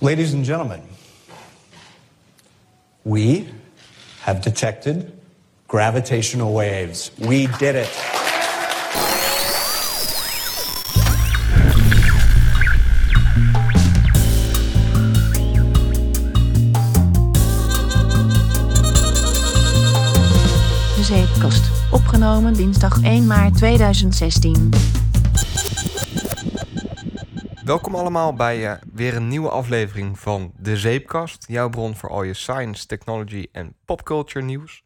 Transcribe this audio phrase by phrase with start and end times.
[0.00, 0.80] Ladies and gentlemen,
[3.02, 3.48] we
[4.20, 5.12] have detected
[5.66, 7.10] gravitational waves.
[7.18, 7.90] We did it.
[20.94, 21.70] De Zeepkast.
[21.90, 24.70] Opgenomen dinsdag 1 maart 2016.
[27.68, 31.44] Welkom allemaal bij eh, weer een nieuwe aflevering van De Zeepkast.
[31.48, 34.82] Jouw bron voor al je science, technology en popculture nieuws.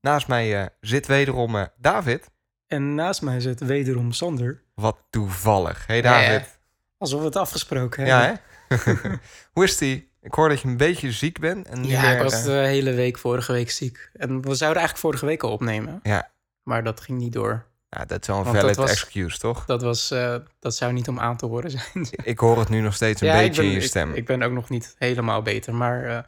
[0.00, 2.30] Naast mij eh, zit wederom eh, David.
[2.66, 4.62] En naast mij zit wederom Sander.
[4.74, 5.86] Wat toevallig.
[5.86, 6.58] Hey David.
[6.98, 8.40] Alsof we het afgesproken Ja, hebben.
[8.68, 9.18] hè?
[9.52, 10.12] Hoe is die?
[10.20, 11.68] Ik hoor dat je een beetje ziek bent.
[11.68, 14.10] En Ja, weer, ik was eh, de hele week vorige week ziek.
[14.12, 16.00] En we zouden eigenlijk vorige week al opnemen.
[16.02, 16.30] Ja.
[16.62, 17.66] Maar dat ging niet door.
[17.98, 19.64] Ja, dat is wel een Want valid was- excuse, toch?
[19.64, 22.06] Dat, was, eh, dat zou niet om aan te horen zijn.
[22.24, 24.14] Ik hoor het nu nog steeds een ja, beetje ik ben, in je ik- stem.
[24.14, 25.74] Ik, ben ook nog niet helemaal beter.
[25.74, 26.18] Maar eh,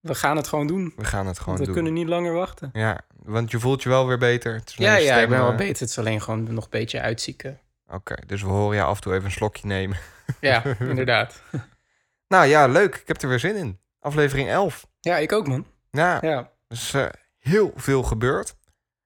[0.00, 0.92] we gaan het gewoon doen.
[0.96, 1.74] We gaan het gewoon Want we doen.
[1.74, 2.70] kunnen niet langer wachten.
[2.72, 4.54] Ja, want je voelt je wel weer beter.
[4.54, 5.80] Het is alleen Ja, ja, ik ben wel eh, beter.
[5.80, 7.60] Het is alleen gewoon nog een beetje uitzieken.
[7.88, 9.96] Oké, dus we horen je af en toe even een slokje nemen.
[10.40, 11.42] Ja, inderdaad.
[12.28, 12.94] Nou ja, leuk.
[12.96, 13.78] Ik heb er weer zin in.
[14.00, 14.86] Aflevering 11.
[15.00, 15.66] Ja, ik ook, man.
[15.90, 17.06] Ja, Ja, er is eh,
[17.38, 18.54] heel veel gebeurd.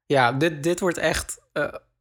[0.07, 1.41] ja dit, dit wordt echt...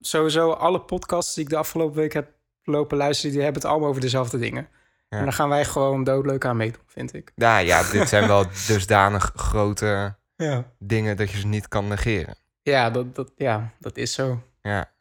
[0.06, 2.32] sowieso alle podcasts die ik de afgelopen week heb
[2.64, 3.32] lopen luisteren...
[3.32, 4.68] die hebben het allemaal over dezelfde dingen.
[5.10, 5.18] Ja.
[5.18, 7.32] En daar gaan wij gewoon doodleuk aan meedoen, vind ik.
[7.36, 10.72] Ja, ja, dit zijn wel dusdanig grote Ja.
[10.80, 12.36] dingen dat je ze niet kan negeren.
[12.62, 14.44] Ja, dat, dat, ja, dat is zo.
[14.62, 14.92] Ja,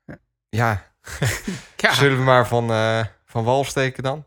[0.48, 0.90] ja.
[1.76, 4.24] Ja, zullen we maar van, eh, van wal steken dan?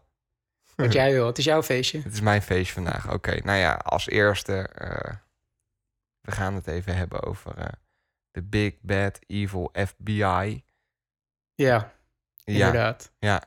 [0.76, 1.26] wat jij wil.
[1.28, 2.02] Het is jouw feestje.
[2.02, 3.14] Het is mijn feestje vandaag.
[3.14, 4.54] Oké, nou ja, als eerste...
[4.58, 5.14] eh,
[6.22, 7.66] we gaan het even hebben over eh,
[8.32, 10.64] de Big Bad Evil FBI.
[11.56, 11.94] Ja,
[12.34, 13.11] Ja, inderdaad.
[13.20, 13.42] ja.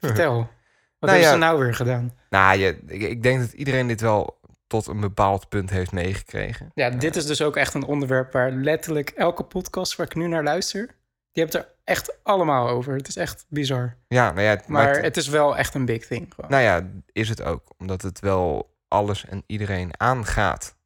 [0.00, 0.34] Vertel.
[0.98, 1.30] Wat Nou hebben ja.
[1.32, 2.12] ze nou weer gedaan?
[2.30, 6.70] Nou, je, ik, ik denk dat iedereen dit wel tot een bepaald punt heeft meegekregen.
[6.74, 10.26] Ja, dit is dus ook echt een onderwerp waar letterlijk elke podcast waar ik nu
[10.26, 10.86] naar luister...
[11.32, 12.94] die hebt er echt allemaal over.
[12.94, 13.96] Het is echt bizar.
[14.08, 16.34] Ja, nou ja, het Maar maakt- het is wel echt een big thing.
[16.34, 16.50] Gewoon.
[16.50, 17.62] Nou ja, is het ook.
[17.78, 20.76] Omdat het wel alles en iedereen aangaat.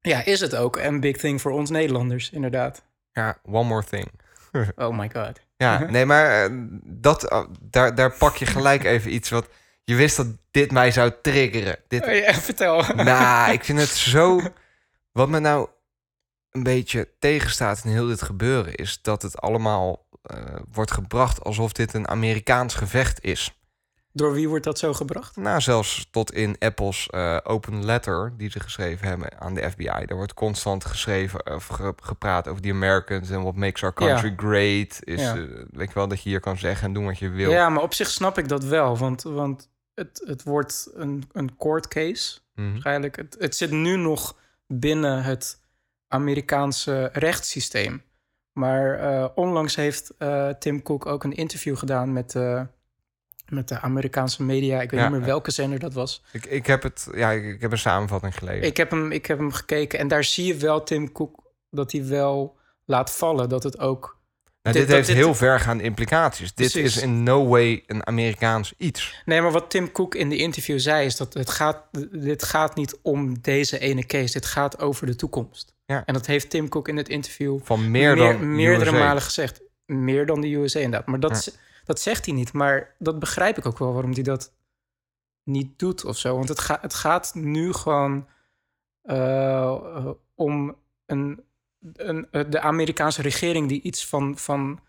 [0.00, 2.84] Ja, is het ook een big thing voor ons Nederlanders, inderdaad.
[3.12, 4.10] Ja, one more thing.
[4.76, 5.40] Oh my god.
[5.58, 6.50] Ja, nee, maar eh,
[6.84, 9.48] dat, eh, daar, daar pak je gelijk even iets wat...
[9.84, 11.78] Je wist dat dit mij zou triggeren.
[11.88, 12.94] Dit, Oh ja, vertel.
[12.94, 14.40] nou, ik vind het zo...
[15.12, 15.68] Wat me nou
[16.50, 18.74] een beetje tegenstaat in heel dit gebeuren...
[18.74, 20.38] is dat het allemaal eh,
[20.72, 23.57] wordt gebracht alsof dit een Amerikaans gevecht is.
[24.18, 25.36] Door wie wordt dat zo gebracht?
[25.36, 29.84] Nou, zelfs tot in Apple's eh, open letter die ze geschreven hebben aan de FBI.
[30.06, 34.32] Daar wordt constant geschreven of ge- gepraat over die Americans en what makes our country
[34.36, 34.98] great.
[35.04, 35.36] Is, Ja.
[35.36, 37.50] eh, weet je wel, dat je hier kan zeggen en doen wat je wil.
[37.50, 38.96] Ja, maar op zich snap ik dat wel.
[38.96, 42.38] Want, want het, het wordt een, een court case.
[42.54, 42.70] Mhm.
[42.70, 43.16] Waarschijnlijk.
[43.16, 44.36] Het, het zit nu nog
[44.66, 45.60] binnen het
[46.08, 48.02] Amerikaanse rechtssysteem.
[48.52, 50.14] Maar eh, onlangs heeft
[50.58, 52.34] Tim Cook ook een interview gedaan met,
[53.50, 54.80] met de Amerikaanse media.
[54.80, 56.22] Ik weet Ja, niet meer welke zender dat was.
[56.32, 58.62] Ik, ik, heb het, ja, ik, heb een samenvatting gelezen.
[58.66, 61.92] Ik heb, hem, ik heb hem gekeken en daar zie je wel Tim Cook dat
[61.92, 64.16] hij wel laat vallen dat het ook.
[64.62, 66.54] Nou, dit- dit, heeft dit- heel vergaande implicaties.
[66.54, 69.22] Dit is in no way een Amerikaans iets.
[69.24, 71.82] Nee, maar wat Tim Cook in de interview zei is dat het gaat,
[72.12, 74.32] dit gaat niet om deze ene case.
[74.32, 75.74] Dit gaat over de toekomst.
[75.86, 76.02] Ja.
[76.06, 78.98] En dat heeft Tim Cook in het interview Van meer dan meerdere USA.
[79.04, 79.60] malen gezegd.
[79.86, 81.08] Meer dan de USA inderdaad.
[81.08, 81.60] Maar dat, Ja.
[81.88, 82.52] Dat zegt hij niet.
[82.52, 84.52] Maar dat begrijp ik ook wel waarom hij dat
[85.44, 86.36] niet doet of zo.
[86.36, 88.28] Want het, ga, het gaat nu gewoon
[89.02, 91.44] eh, eh, om een,
[91.92, 94.80] een, eh, de Amerikaanse regering die iets van, van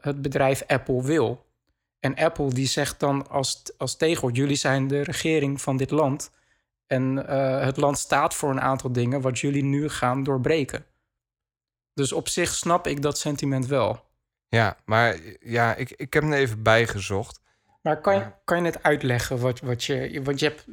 [0.00, 1.46] het bedrijf Apple wil.
[2.00, 3.96] En Apple die zegt dan als, als
[4.32, 6.30] jullie zijn de regering van dit land.
[6.86, 7.16] En
[7.64, 10.86] het land staat voor een aantal dingen wat jullie nu gaan doorbreken.
[11.92, 14.04] Dus op zich snap ik dat sentiment wel.
[14.48, 17.40] Ja, maar ja, ik, ik heb hem er even bijgezocht.
[17.82, 20.20] Maar kan, je, kan je het uitleggen wat, wat je...
[20.22, 20.64] Want je hebt...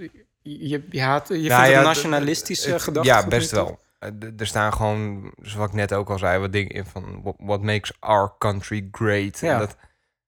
[0.44, 3.14] Je, je, haat, je Nou vindt ja, nationalistische het- gedachten.
[3.14, 3.80] Ja, best wel.
[4.00, 4.10] Eh,
[4.40, 7.62] Er staan gewoon, zoals ik net ook al zei, wat dingen in van what, what
[7.62, 9.40] makes our country great.
[9.40, 9.54] Ja.
[9.54, 9.76] En dat,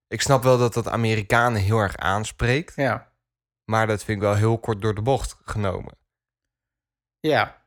[0.08, 3.12] ik snap wel dat dat Amerikanen heel erg aanspreekt, Ja,
[3.64, 5.98] maar dat vind ik wel heel kort door de bocht genomen.
[7.20, 7.62] ja.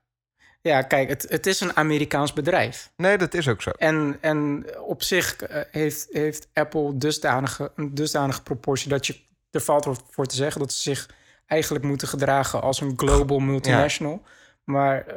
[0.66, 2.92] Ja, kijk, het, het is een Amerikaans bedrijf.
[2.96, 3.70] Nee, dat is ook zo.
[3.70, 9.20] En, en op zich eh, heeft, heeft Apple dusdanige, een dusdanige proportie dat je
[9.50, 11.10] er valt voor te zeggen dat ze zich
[11.46, 14.22] eigenlijk moeten gedragen als een global multinational.
[14.64, 15.16] Maar eh,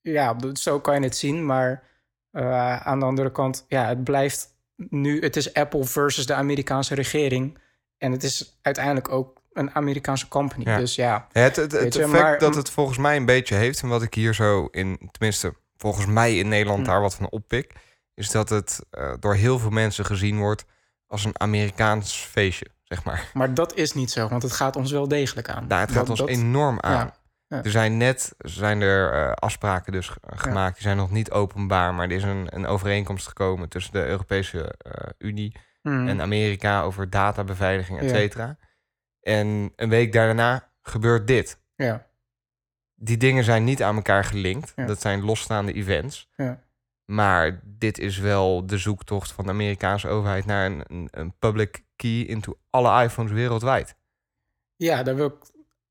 [0.00, 1.46] ja, zo kan je het zien.
[1.46, 1.82] Maar
[2.30, 6.94] eh, aan de andere kant, ja, het blijft nu, het is Apple versus de Amerikaanse
[6.94, 7.58] regering.
[7.98, 10.64] En het is uiteindelijk ook een Amerikaanse company.
[10.64, 10.76] Ja.
[10.78, 13.82] Dus ja, Het, het, het effect maar- dat het volgens mij een beetje heeft...
[13.82, 15.08] en wat ik hier zo in...
[15.10, 16.84] tenminste, volgens mij in Nederland Hm.
[16.84, 17.72] daar wat van oppik...
[18.14, 20.64] is dat het eh, door heel veel mensen gezien wordt...
[21.06, 23.30] als een Amerikaans feestje, zeg maar.
[23.34, 25.66] maar dat is niet zo, want het gaat ons wel degelijk aan.
[25.68, 26.92] Nou, het gaat Dat- ons dat- enorm aan.
[26.92, 27.14] Ja,
[27.46, 27.62] ja.
[27.64, 30.74] Er zijn net zijn er eh, afspraken dus ge- gemaakt.
[30.74, 34.74] Die zijn nog niet openbaar, maar er is een, een overeenkomst gekomen tussen de Europese
[34.78, 36.08] eh, Unie Mm.
[36.08, 38.56] en Amerika over databeveiliging, et Ja.
[39.22, 41.58] En een week daarna gebeurt dit.
[41.74, 42.06] ja,
[42.94, 44.72] Die dingen zijn niet aan elkaar gelinkt.
[44.76, 44.86] Ja.
[44.86, 46.28] Dat zijn losstaande events.
[46.36, 46.60] ja.
[47.04, 51.84] Maar dit is wel de zoektocht van de Amerikaanse overheid naar een, een, een public
[51.96, 53.94] key into alle iPhones wereldwijd.
[54.76, 55.34] ja, daar wil ik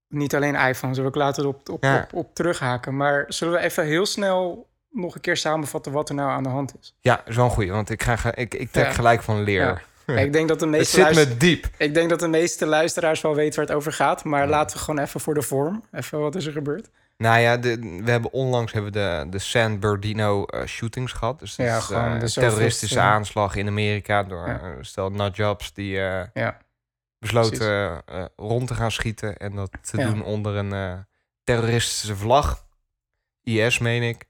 [0.07, 2.01] niet alleen iPhones, daar wil ik later op, op, Ja.
[2.01, 2.97] op, op terughaken.
[2.97, 6.49] Maar zullen we even heel snel nog een keer samenvatten wat er nou aan de
[6.49, 6.95] hand is?
[6.99, 8.91] Ja, zo'n goeie, want ik, ga, ik, ik trek Ja.
[8.91, 9.83] gelijk van leer.
[10.15, 11.67] Kijk, ik denk dat de Het meeste zit luister- me diep.
[11.77, 14.23] Ik denk dat de meeste luisteraars wel weten waar het over gaat.
[14.23, 15.83] Maar laten we gewoon even voor de vorm.
[15.91, 16.89] Even wat is er gebeurd?
[17.17, 21.39] Nou ja, de, we hebben onlangs hebben we de, de San Bernardino eh, shootings gehad.
[21.39, 23.11] Dus Ja, is eh, de terroristische ja.
[23.11, 24.59] aanslag in Amerika door Ja.
[24.61, 26.57] eh, stel Najabs die Ja,
[27.19, 28.01] besloten
[28.35, 31.05] rond te gaan schieten en dat te doen onder een
[31.43, 32.65] terroristische vlag.
[33.43, 34.27] IS meen ik.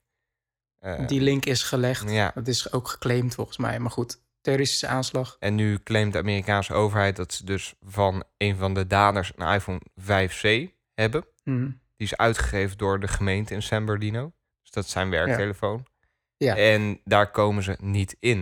[1.07, 2.11] Die link is gelegd.
[2.11, 2.31] ja.
[2.35, 3.79] Dat is ook geclaimd volgens mij.
[3.79, 5.35] Maar goed, terroristische aanslag.
[5.39, 9.53] En nu claimt de Amerikaanse overheid dat ze dus van een van de daders een
[9.53, 11.25] iPhone 5C hebben.
[11.43, 11.65] Mhm.
[11.95, 14.33] Die is uitgegeven door de gemeente in San Bernardino.
[14.61, 15.85] Dus dat is zijn werktelefoon.
[16.37, 16.55] Ja.
[16.57, 18.37] En daar komen ze niet in.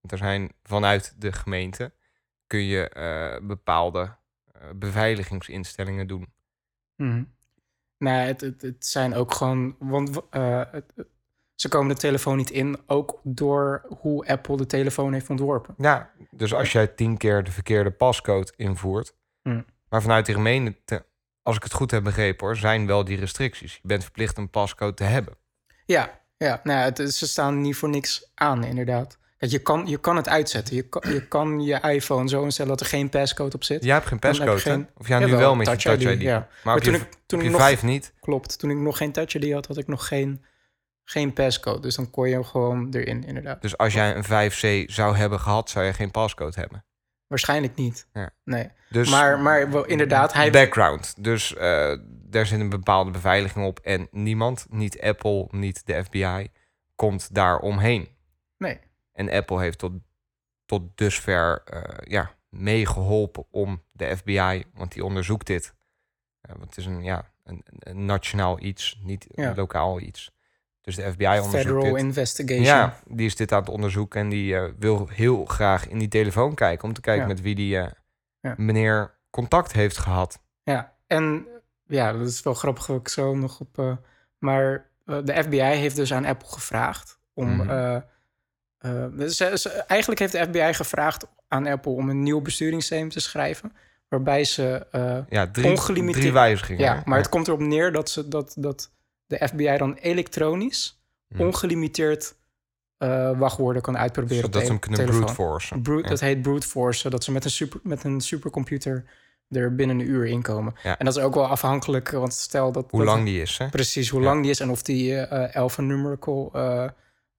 [0.00, 1.92] Want er zijn vanuit de gemeente
[2.46, 4.16] kun je eh, bepaalde
[4.52, 6.32] eh, beveiligingsinstellingen doen.
[6.96, 7.24] Mhm.
[7.98, 9.76] Nou, het, het, het zijn ook gewoon...
[9.78, 10.92] Want eh, het-
[11.60, 12.78] ze komen de telefoon niet in.
[12.86, 15.74] Ook door hoe Apple de telefoon heeft ontworpen.
[15.78, 19.64] Ja, dus als jij tien keer de verkeerde pascode invoert, Hmm.
[19.88, 21.04] maar vanuit de gemeente,
[21.42, 23.74] als ik het goed heb begrepen hoor, zijn wel die restricties.
[23.74, 25.34] Je bent verplicht een pascode te hebben.
[25.86, 29.18] Ja, ja nou, het, ze staan niet voor niks aan, inderdaad.
[29.38, 30.74] Je, kan, je kan het uitzetten.
[30.76, 33.84] Je kan, je kan je iPhone zo instellen dat er geen passcode op zit.
[33.84, 36.20] Jij hebt geen pascode, geen- Of ja, nu wel met Touch je Touch ID, ID.
[36.22, 36.48] ja.
[36.64, 38.12] Maar, toen je, ik- toen ik nog- vijf niet.
[38.20, 38.58] Klopt.
[38.58, 40.44] Toen ik nog geen Touch ID had, had ik nog geen,
[41.10, 41.80] geen passcode.
[41.80, 43.62] Dus dan kon je hem gewoon erin, inderdaad.
[43.62, 46.84] Dus als jij een 5C zou hebben gehad, zou je geen pascode hebben.
[47.26, 48.06] Waarschijnlijk niet.
[48.12, 48.30] Ja.
[48.44, 48.70] Nee.
[48.88, 50.50] Dus Maar, maar inderdaad, hij...
[50.50, 51.14] background.
[51.24, 51.96] Dus eh
[52.30, 53.78] daar zit een bepaalde beveiliging op.
[53.78, 56.48] En niemand, niet Apple, niet de FBI,
[56.96, 58.08] komt daar omheen.
[58.58, 58.78] Nee.
[59.12, 59.92] En Apple heeft tot,
[60.66, 65.74] tot dusver eh, ja, meegeholpen om de FBI, want die onderzoekt dit.
[66.40, 69.52] Want het is een, ja, een, een nationaal iets, niet Ja.
[69.56, 70.30] lokaal iets.
[70.80, 71.96] Dus de FBI onderzoekt Federal dit.
[71.96, 72.64] Investigation.
[72.64, 76.08] Ja, die is dit aan het onderzoeken en die eh, wil heel graag in die
[76.08, 77.28] telefoon kijken om te kijken Ja.
[77.28, 77.90] met wie die eh,
[78.40, 78.54] Ja.
[78.56, 80.40] meneer contact heeft gehad.
[80.62, 81.46] Ja, en
[81.86, 83.78] ja, dat is wel grappig ook zo nog op.
[83.78, 83.92] eh,
[84.38, 87.56] maar de FBI heeft dus aan Apple gevraagd om.
[87.56, 88.00] Mhm.
[89.86, 93.72] eigenlijk heeft de FBI gevraagd aan Apple om een nieuw besturingssysteem te schrijven.
[94.08, 94.86] Waarbij ze.
[94.90, 96.82] eh, Ja, drie, Ongelimiteerd- drie wijzigingen.
[96.82, 98.90] ja, maar het komt erop neer dat, ze, dat, dat
[99.30, 100.98] de FBI dan elektronisch
[101.28, 101.42] Mhm.
[101.42, 102.38] ongelimiteerd
[102.98, 104.44] eh, wachtwoorden kan uitproberen.
[104.44, 105.82] op Zodat de ze hem kunnen brute forcen.
[105.82, 106.08] Brute, Ja.
[106.08, 109.04] Dat heet brute force, zodat ze met een, super, met een supercomputer
[109.48, 110.74] er binnen een uur inkomen.
[110.82, 110.98] Ja.
[110.98, 112.86] En dat is ook wel afhankelijk, want stel dat...
[112.90, 113.68] Hoe dat- lang die is, hè?
[113.68, 116.50] Precies, hoe lang die is en of die eh alphanumerical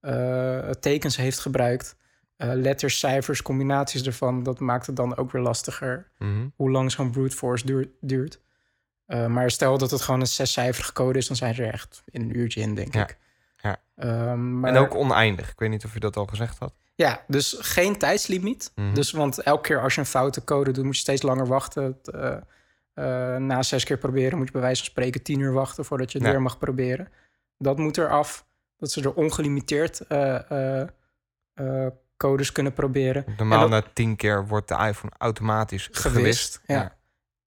[0.01, 1.95] eh, tekens heeft gebruikt.
[2.37, 6.47] Letters, cijfers, combinaties ervan, dat maakt het dan ook weer lastiger Mhm.
[6.55, 7.89] hoe lang zo'n brute force duurt.
[7.99, 8.39] duurt.
[9.11, 12.01] Eh, maar stel dat het gewoon een zescijferige code is, dan zijn ze er echt
[12.05, 13.01] in een uurtje in, denk Ja.
[13.03, 13.17] ik.
[13.61, 13.77] Ja.
[13.95, 15.49] Ehm, maar, En ook oneindig.
[15.51, 16.73] Ik weet niet of je dat al gezegd had.
[16.95, 18.71] ja, dus geen tijdslimiet.
[18.75, 18.93] Mhm.
[18.93, 21.97] Dus, want elke keer als je een foute code doet, moet je steeds langer wachten.
[22.03, 22.31] Eh,
[22.93, 26.11] eh, na zes keer proberen moet je bij wijze van spreken tien uur wachten voordat
[26.11, 26.33] je het Ja.
[26.33, 27.07] weer mag proberen.
[27.57, 28.45] Dat moet eraf.
[28.77, 30.01] Dat ze er ongelimiteerd
[32.17, 33.25] codes kunnen proberen.
[33.37, 36.15] Normaal dat- na tien keer wordt de iPhone automatisch gewist.
[36.17, 36.95] Gewist, ja.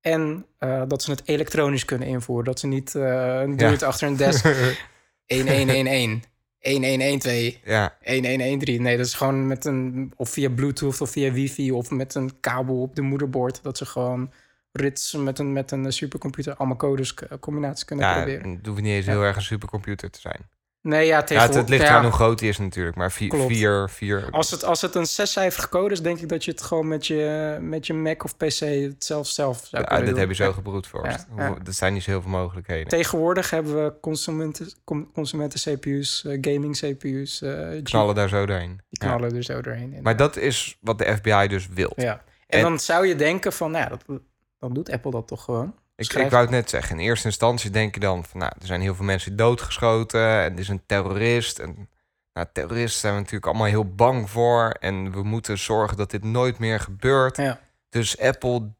[0.04, 2.44] En eh, dat ze het elektronisch kunnen invoeren.
[2.44, 3.02] Dat ze niet eh
[3.40, 3.68] een Ja.
[3.68, 4.42] duurt achter een desk
[5.26, 6.20] 1111,
[6.58, 7.96] 1112, ja.
[8.00, 8.82] 1113.
[8.82, 10.12] Nee, dat is gewoon met een...
[10.16, 13.62] Of via Bluetooth of via wifi of met een kabel op de moederbord.
[13.62, 14.32] Dat ze gewoon
[14.73, 18.50] rits met een, met een supercomputer allemaal codes k- combinaties kunnen ja, proberen.
[18.56, 20.49] het hoeft niet eens heel erg een supercomputer te zijn.
[20.85, 22.97] Nee, ja, Ja, het, ligt ja, aan hoe groot die is natuurlijk.
[22.97, 23.47] Maar vier, Klopt.
[23.47, 26.62] vier, vier als, het, als het een zescijferige code is, denk ik dat je het
[26.62, 30.17] gewoon met je, met je Mac of PC het zelf zelf zou Ja, doen.
[30.19, 30.53] heb je zo Ja.
[30.53, 31.26] gebroedvorst.
[31.37, 31.57] Ja, ja.
[31.62, 32.88] Dat zijn niet zo heel veel mogelijkheden.
[32.88, 34.73] Tegenwoordig hebben we consumenten,
[35.12, 37.43] consumenten CPU's, eh, gaming CPU's.
[37.43, 38.81] eh, G- knallen daar zo doorheen.
[38.91, 39.14] Die Ja.
[39.17, 39.99] knallen er zo doorheen.
[40.03, 41.93] Maar dat is wat de FBI dus wil.
[41.97, 42.12] Ja.
[42.47, 44.21] En, En- dan zou je denken van, nou ja, dat,
[44.59, 45.75] dan doet Apple dat toch gewoon.
[45.96, 46.98] Ik, ik wou het net zeggen.
[46.98, 50.52] In eerste instantie denk je dan van, nou, er zijn heel veel mensen doodgeschoten en
[50.52, 51.58] er is een terrorist.
[51.58, 51.88] En
[52.32, 54.70] nou, terroristen zijn we natuurlijk allemaal heel bang voor.
[54.80, 57.36] En we moeten zorgen dat dit nooit meer gebeurt.
[57.36, 57.60] Ja.
[57.88, 58.72] Dus Apple, do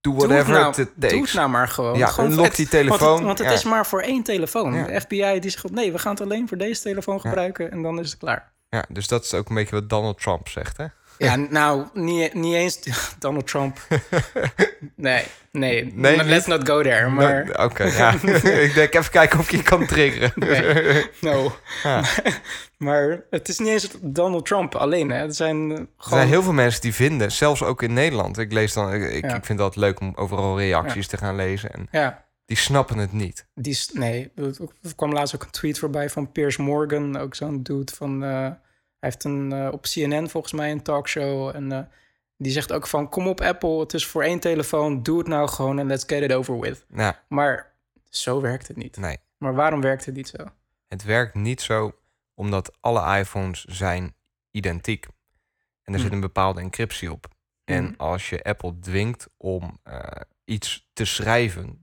[0.00, 1.10] Doe whatever het nou, it takes.
[1.10, 1.98] Doe het nou maar gewoon.
[1.98, 3.14] Ja, gewoon unlock het- die Want telefoon.
[3.16, 3.54] het, want het Ja.
[3.54, 4.72] is maar voor één telefoon.
[4.72, 7.98] De FBI die zegt, nee, we gaan het alleen voor deze telefoon gebruiken en dan
[7.98, 8.52] is het klaar.
[8.68, 10.86] Ja, dus dat is ook een beetje wat Donald Trump zegt, hè?
[11.18, 12.78] Ja, nou, niet, niet eens
[13.18, 13.78] Donald Trump.
[14.96, 15.92] Nee, nee.
[15.94, 16.56] Nee, Maar let's niet?
[16.58, 17.08] not go there.
[17.08, 18.12] Maar Nou, Oké, ja.
[18.66, 20.32] ik denk even kijken of ik je kan triggeren.
[20.34, 21.06] Nee.
[21.20, 21.52] no.
[21.82, 22.02] Ja.
[22.78, 25.10] Maar het is niet eens Donald Trump alleen.
[25.10, 25.16] Hè.
[25.26, 26.18] Er zijn eh, Er gewoon...
[26.18, 28.38] zijn heel veel mensen die vinden, zelfs ook in Nederland.
[28.38, 29.34] Ik lees dan, ik, ik Ja.
[29.36, 31.72] ik vind dat leuk om overal reacties te gaan lezen.
[31.72, 33.46] En Ja, die snappen het niet.
[33.54, 33.78] die.
[33.92, 34.44] Nee, er
[34.82, 37.16] er kwam laatst ook een tweet voorbij van Piers Morgan.
[37.18, 38.24] Ook zo'n dude van...
[38.24, 38.50] eh,
[39.02, 41.56] heeft een, eh, op CNN volgens mij een talkshow.
[41.56, 41.80] En eh,
[42.36, 43.08] die zegt ook van...
[43.08, 45.02] Kom op Apple, het is voor één telefoon.
[45.02, 46.84] Doe het nou gewoon en let's get it over with.
[46.88, 47.72] Nou, Maar
[48.08, 48.96] zo werkt het niet.
[48.96, 49.16] nee.
[49.38, 50.44] Maar waarom werkt het niet zo?
[50.86, 51.94] Het werkt niet zo
[52.34, 54.14] omdat alle iPhones zijn
[54.50, 55.06] identiek.
[55.82, 57.26] En er zit een bepaalde encryptie op.
[57.64, 57.94] En Mhm.
[57.96, 60.00] als je Apple dwingt om eh,
[60.44, 61.80] iets te schrijven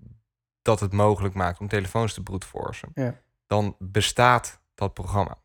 [0.62, 3.16] dat het mogelijk maakt om telefoons te brute forcen, Ja.
[3.48, 5.38] dan bestaat dat programma.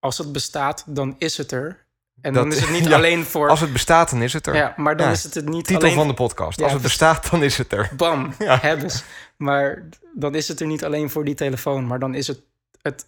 [0.00, 1.86] Als het bestaat, dan is het er.
[2.20, 3.48] En Dat- dan is het niet ja, alleen voor...
[3.48, 4.54] Als het bestaat, dan is het er.
[4.54, 5.12] Ja, maar dan Ja.
[5.12, 5.94] is het het niet Titel alleen...
[5.94, 6.58] van de podcast.
[6.58, 7.90] Ja, Als het bestaat, dan is het er.
[7.96, 9.02] Bam, hebben ze.
[9.36, 12.40] Maar dan is het er niet alleen voor die telefoon, maar dan is het...
[12.82, 13.06] het,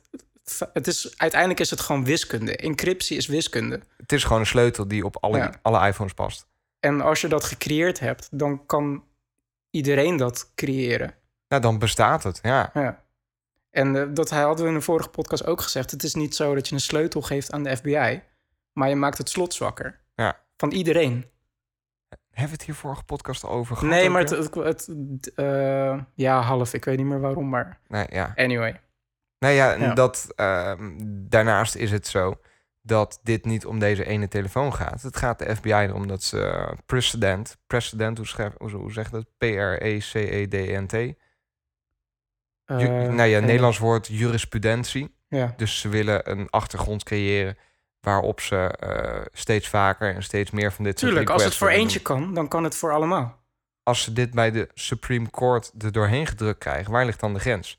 [0.72, 2.56] het is, uiteindelijk is het gewoon wiskunde.
[2.56, 3.80] Encryptie is wiskunde.
[3.96, 6.46] Het is gewoon een sleutel die op alle, alle iPhones past.
[6.80, 9.04] En als je dat gecreëerd hebt, dan kan
[9.70, 11.14] iedereen dat creëren.
[11.48, 12.38] Nou, dan bestaat het.
[12.42, 12.70] Ja.
[12.74, 13.02] Ja.
[13.70, 15.90] En eh, dat hadden we in de vorige podcast ook gezegd.
[15.90, 18.22] Het is niet zo dat je een sleutel geeft aan de FBI,
[18.72, 20.00] maar je maakt het slot zwakker.
[20.14, 20.40] Ja.
[20.56, 21.30] Van iedereen.
[22.30, 23.94] Hebben we het hier vorige podcast over gehad?
[23.94, 26.74] Nee, maar het, het, het, eh, ja, half.
[26.74, 28.32] Ik weet niet meer waarom, maar Nee, ja.
[28.36, 28.80] anyway.
[29.38, 29.94] Nou ja, en Ja.
[29.94, 30.96] Dat, ehm,
[31.28, 32.40] daarnaast is het zo
[32.82, 35.02] dat dit niet om deze ene telefoon gaat.
[35.02, 39.24] Het gaat de FBI erom dat ze precedent, precedent, hoe, schrijf, hoe, hoe zeg dat?
[39.38, 41.14] E P-R-E-C-E-D-E-N-T.
[42.78, 45.14] Ju- Eh, nou ja, en- Nederlands woord jurisprudentie.
[45.28, 47.56] Ja, Dus ze willen een achtergrond creëren
[48.00, 51.30] waarop ze eh, steeds vaker en steeds meer van dit soort tuurlijk.
[51.32, 53.38] Als het voor eentje kan, dan kan het voor allemaal.
[53.82, 57.40] als ze dit bij de Supreme Court er doorheen gedrukt krijgen, waar ligt dan de
[57.40, 57.78] grens?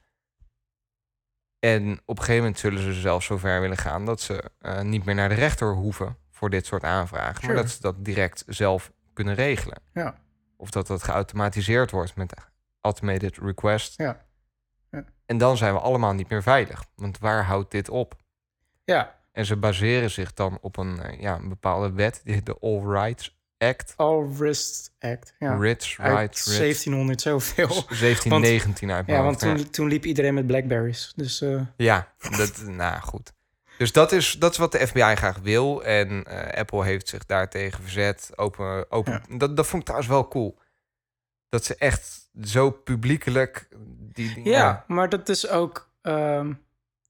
[1.60, 5.06] En op een gegeven moment zullen ze zelfs zover willen gaan dat ze eh, niet
[5.06, 7.54] meer naar de rechter hoeven voor dit soort aanvragen, Sure.
[7.54, 9.78] maar dat ze dat direct zelf kunnen regelen.
[9.94, 10.16] Ja.
[10.58, 12.34] Of dat dat geautomatiseerd wordt met
[12.82, 13.94] automated request.
[13.98, 14.26] Ja.
[14.92, 15.04] Ja.
[15.26, 16.86] En dan zijn we allemaal niet meer veilig.
[16.96, 18.16] Want waar houdt dit op?
[18.84, 22.82] Ja, En ze baseren zich dan op een, eh, ja, een bepaalde wet, de All
[22.86, 23.94] Rights Act.
[23.98, 25.34] All Rights Act.
[25.40, 25.56] Ja.
[25.56, 26.58] Rights, Rich.
[26.58, 27.68] 1700 zoveel.
[27.68, 31.14] 1719 uit mijn Ja, want toen, toen liep iedereen met Blackberries.
[31.16, 33.34] Dus eh, Ja, dat, nou goed.
[33.78, 35.84] Dus dat is, dat is wat de FBI graag wil.
[35.84, 38.32] En eh, Apple heeft zich daartegen verzet.
[38.36, 40.60] Open, open, dat, dat vond ik trouwens wel cool.
[41.52, 43.68] Dat ze echt zo publiekelijk...
[44.14, 45.90] Die, die- ja, maar dat is ook...
[46.02, 46.54] ehm,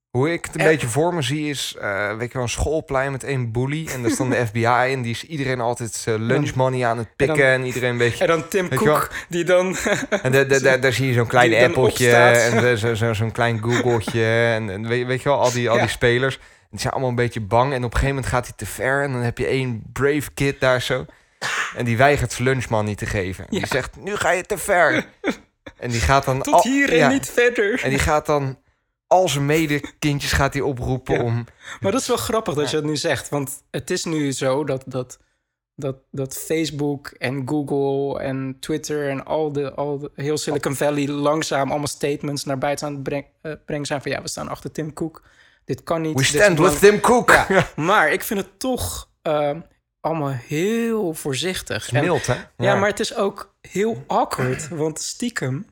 [0.10, 0.68] Hoe ik het een Eh.
[0.68, 1.76] beetje voor me zie is...
[1.80, 3.88] eh, weet je wel, een schoolplein met één bully.
[3.88, 4.64] En daar dan de FBI.
[4.66, 7.46] En die is iedereen altijd zijn lunch money aan het pikken.
[7.46, 8.22] En, dan- iedereen een beetje...
[8.24, 9.76] en dan Tim Cook, die dan...
[10.24, 12.36] En da- da- daar zie je zo'n klein opstaat.
[12.36, 14.26] en zo- zo- zo- zo'n klein Googletje.
[14.26, 15.82] En, en weet, weet je wel, al die, al Ja.
[15.82, 16.40] die spelers.
[16.70, 17.72] Die zijn allemaal een beetje bang.
[17.74, 19.04] En op een gegeven moment gaat hij te ver.
[19.04, 21.06] En dan heb je één brave kid daar zo.
[21.76, 23.46] En die weigert zijn lunch money te geven.
[23.50, 23.58] Ja.
[23.60, 25.08] Die zegt, nu ga je te ver.
[25.78, 26.42] En die gaat dan...
[26.42, 27.10] Tot al- hier en ja.
[27.10, 27.84] niet verder.
[27.84, 28.60] En die gaat dan
[29.08, 31.22] al zijn medekindjes gaat hij oproepen Ja.
[31.24, 31.46] om...
[31.80, 33.30] Maar dat is wel grappig dat je dat nu zegt.
[33.30, 35.20] Want het is nu zo dat, dat,
[35.76, 41.08] dat, dat Facebook en Google en Twitter en al de, al de heel Silicon Valley
[41.08, 44.48] langzaam allemaal statements naar buiten aan het breng- eh, brengen zijn van ja, we staan
[44.48, 45.24] achter Tim Cook.
[45.66, 46.18] Dit kan niet.
[46.18, 47.30] We stand with Tim Cook.
[47.48, 49.52] Ja, maar ik vind het toch eh,
[50.02, 51.92] allemaal heel voorzichtig.
[51.92, 52.36] Mild, hè?
[52.58, 54.68] ja, maar het is ook heel awkward.
[54.68, 55.66] Want stiekem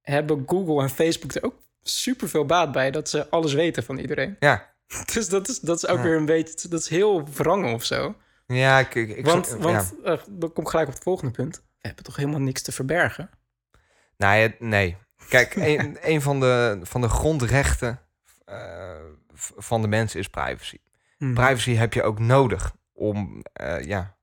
[0.00, 3.98] hebben Google en Facebook er ook super veel baat bij dat ze alles weten van
[3.98, 4.36] iedereen.
[4.38, 4.74] Ja,
[5.14, 6.02] Dus dat is, dat is ook Ja.
[6.02, 8.14] weer een beetje, dat is heel wrangen of zo.
[8.46, 9.56] ja ik, ik, ik- want ja.
[9.58, 11.56] want eh, dan kom ik gelijk op het volgende punt.
[11.56, 13.30] We hebben toch helemaal niks te verbergen?
[14.16, 14.96] Nou nee.
[15.28, 18.00] Kijk, een, een van, de, van de grondrechten
[18.44, 18.94] eh,
[19.56, 20.78] van de mensen is privacy.
[21.18, 21.34] Hmm.
[21.34, 24.16] Privacy heb je ook nodig om eh, ja,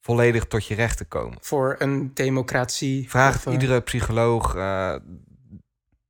[0.00, 1.38] volledig tot je recht te komen.
[1.40, 3.10] Voor een democratie.
[3.10, 4.96] Vraag of, het eh, iedere psycholoog, eh,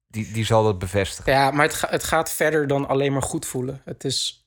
[0.06, 1.32] die, die zal dat bevestigen.
[1.32, 3.80] Ja, maar het, ga- het gaat verder dan alleen maar goed voelen.
[3.84, 4.46] Het is...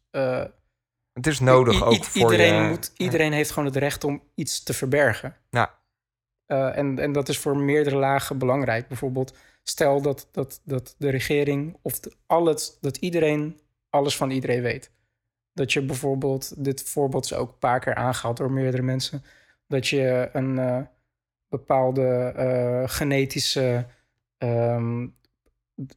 [1.13, 2.69] Het is nodig ook voor iedereen je...
[2.69, 5.35] Moet, iedereen heeft gewoon het recht om iets te verbergen.
[6.45, 8.87] Eh, en, en dat is voor meerdere lagen belangrijk.
[8.87, 14.31] Bijvoorbeeld, stel dat, dat, dat de regering of de, al het, dat iedereen alles van
[14.31, 14.91] iedereen weet.
[15.55, 19.23] Dat je bijvoorbeeld, dit voorbeeld is ook een paar keer aangehaald door meerdere mensen,
[19.67, 20.81] dat je een eh,
[21.49, 23.85] bepaalde eh, genetische,
[24.37, 25.07] ehm,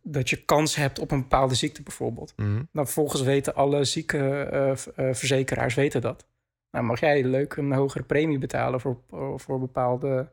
[0.02, 2.32] dat je kans hebt op een bepaalde ziekte bijvoorbeeld.
[2.36, 2.62] Mhm.
[2.72, 6.26] Dan vervolgens weten alle ziekenverzekeraars weten dat.
[6.70, 9.00] Nou, mag jij leuk een hogere premie betalen voor,
[9.36, 10.30] voor bepaalde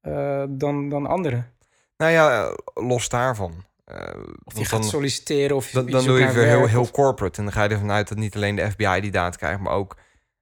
[0.00, 1.52] eh, dan, dan anderen?
[1.96, 3.64] Nou ja, eh, los daarvan.
[3.88, 3.96] Eh,
[4.44, 6.90] Of je want gaat dan, solliciteren of je, dan, je doe je weer heel, heel
[6.90, 7.38] corporate.
[7.38, 9.72] En dan ga je ervan uit dat niet alleen de FBI die data krijgt, maar
[9.72, 9.96] ook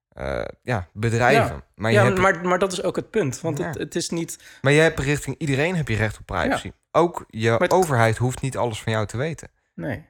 [0.08, 1.64] eh, ja, bedrijven.
[1.74, 3.40] Maar, je ja, hebt, maar, maar dat is ook het punt.
[3.40, 3.80] Want het, Ja.
[3.80, 4.38] het is niet...
[4.62, 6.72] maar je hebt richting iedereen heb je recht op privacy.
[6.90, 9.48] Ook je het- overheid hoeft niet alles van jou te weten.
[9.74, 10.04] Nee.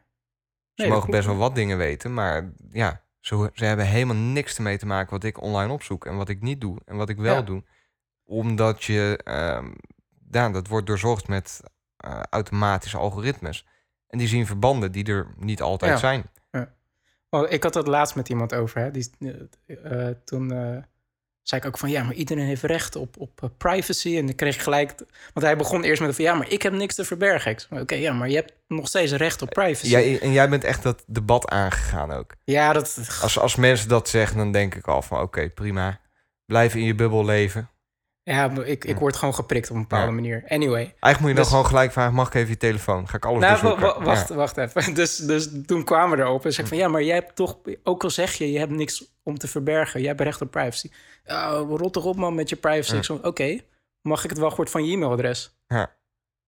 [0.75, 4.57] Ze Nee, mogen best wel wat dingen weten, maar ja, ze, ze hebben helemaal niks
[4.57, 7.17] ermee te maken wat ik online opzoek en wat ik niet doe en wat ik
[7.17, 7.65] wel doe.
[8.25, 9.21] Omdat je,
[10.31, 11.61] ja, dat wordt doorzocht met
[12.07, 13.67] eh, automatische algoritmes.
[14.09, 15.99] En die zien verbanden die er niet altijd Ja.
[15.99, 16.25] zijn.
[17.31, 18.81] Oh, ik had het laatst met iemand over.
[18.81, 18.91] Hè.
[18.91, 19.11] Die,
[19.67, 20.49] eh, eh, toen
[21.43, 21.91] zei ik ook van...
[21.91, 24.17] ja, maar iedereen heeft recht op, op privacy.
[24.17, 24.95] En dan kreeg ik gelijk...
[25.33, 26.25] Want hij begon eerst met van...
[26.25, 27.57] ja, maar ik heb niks te verbergen.
[27.71, 29.87] Oké, ja, maar je hebt nog steeds recht op privacy.
[29.87, 32.35] Jij, en jij bent echt dat debat aangegaan ook.
[32.45, 33.19] Ja, dat...
[33.23, 36.01] Als, als mensen dat zeggen, dan denk ik al van oké, prima.
[36.45, 37.71] Blijf in je bubbel leven.
[38.33, 40.13] Ja, ik, ik word gewoon geprikt op een bepaalde Ja.
[40.13, 40.45] manier.
[40.49, 40.83] Anyway.
[40.83, 43.09] Eigenlijk moet je dan Dus- gewoon gelijk vragen, mag ik even je telefoon?
[43.09, 44.05] Ga ik alles Nou, bezoeken?
[44.05, 44.95] wacht, wacht even.
[45.01, 46.79] Dus, dus toen kwamen we erop en zei ik van...
[46.83, 47.59] ja, maar jij hebt toch...
[47.83, 50.01] ook al zeg je, je hebt niks om te verbergen.
[50.01, 50.91] Jij hebt recht op privacy.
[51.25, 52.93] Ja, rot toch op man met je privacy.
[52.93, 52.99] Ja.
[52.99, 53.59] Ik zo, oké,
[54.01, 55.57] mag ik het wachtwoord van je e-mailadres?
[55.67, 55.95] Ja.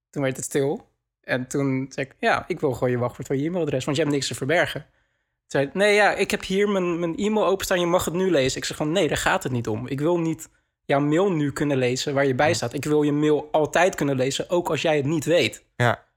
[0.09, 0.87] Toen werd het stil.
[1.21, 3.85] En toen zei ik, ja, ik wil gewoon je wachtwoord van je e-mailadres...
[3.85, 4.81] want je hebt niks te verbergen.
[4.81, 7.79] Toen zei nee, ja, ik heb hier mijn, mijn e-mail openstaan.
[7.79, 8.57] Je mag het nu lezen.
[8.57, 9.87] Ik zeg van, nee, daar gaat het niet om.
[9.87, 10.49] Ik wil niet
[10.89, 12.73] jouw mail nu kunnen lezen waar je bij staat.
[12.73, 15.63] Ik wil je mail altijd kunnen lezen, ook als jij het niet weet.
[15.75, 16.07] Ja.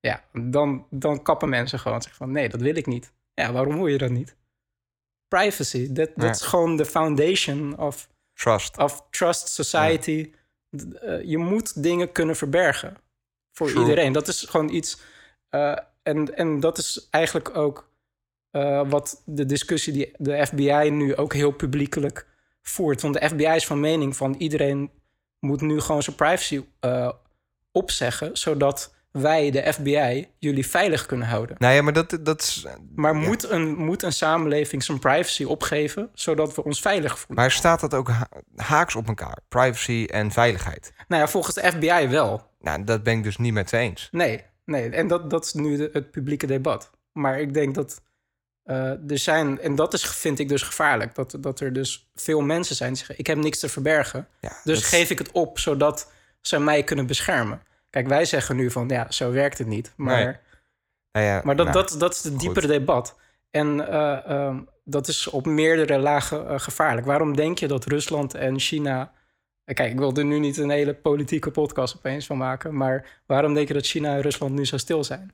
[0.00, 2.02] Ja, dan, dan kappen mensen gewoon.
[2.02, 3.12] Zeggen van, nee, dat wil ik niet.
[3.34, 4.36] Ja, waarom wil je dat niet?
[5.28, 6.30] Privacy, dat dat Ja.
[6.30, 8.78] is gewoon de foundation of, Trust.
[8.78, 10.32] of trust society.
[11.00, 12.96] Eh, je moet dingen kunnen verbergen
[13.52, 13.80] voor True.
[13.80, 14.12] iedereen.
[14.12, 15.00] Dat is gewoon iets...
[15.48, 17.90] eh, en, en dat is eigenlijk ook
[18.50, 22.26] eh, wat de discussie die de FBI nu ook heel publiekelijk
[22.68, 23.02] voert.
[23.02, 24.90] Want de FBI is van mening van iedereen
[25.40, 27.10] moet nu gewoon zijn privacy eh,
[27.72, 28.36] opzeggen...
[28.36, 31.56] zodat wij, de FBI, jullie veilig kunnen houden.
[31.58, 32.66] Nou ja, maar dat, dat is...
[32.94, 33.20] Maar Ja.
[33.26, 36.10] moet, een, moet een samenleving zijn privacy opgeven...
[36.14, 37.36] zodat we ons veilig voelen?
[37.36, 39.38] Maar staat dat ook ha- haaks op elkaar?
[39.48, 40.92] Privacy en veiligheid.
[41.08, 42.50] Nou ja, volgens de FBI wel.
[42.60, 44.08] Nou, dat ben ik dus niet met ze eens.
[44.10, 44.90] Nee, nee.
[44.90, 46.90] En dat, dat is nu de- het publieke debat.
[47.12, 48.00] Maar ik denk dat
[48.68, 49.60] eh, er zijn...
[49.60, 51.14] En dat is, vind ik dus gevaarlijk.
[51.14, 53.18] Dat, dat er dus veel mensen zijn die zeggen...
[53.18, 54.28] ik heb niks te verbergen.
[54.40, 57.62] Ja, Dus dat geef ik het op, zodat ze mij kunnen beschermen.
[57.90, 58.88] Kijk, wij zeggen nu van...
[58.88, 59.92] ja, zo werkt het niet.
[59.96, 60.24] Maar...
[60.24, 60.36] Nee.
[61.12, 63.16] Nou ja, Maar dat, nou, dat, dat is het diepere debat.
[63.50, 67.06] En eh, ehm, dat is op meerdere lagen eh, gevaarlijk.
[67.06, 69.12] Waarom denk je dat Rusland en China.
[69.64, 72.76] Kijk, ik wil er nu niet een hele politieke podcast opeens van maken.
[72.76, 75.32] Maar waarom denk je dat China en Rusland nu zo stil zijn?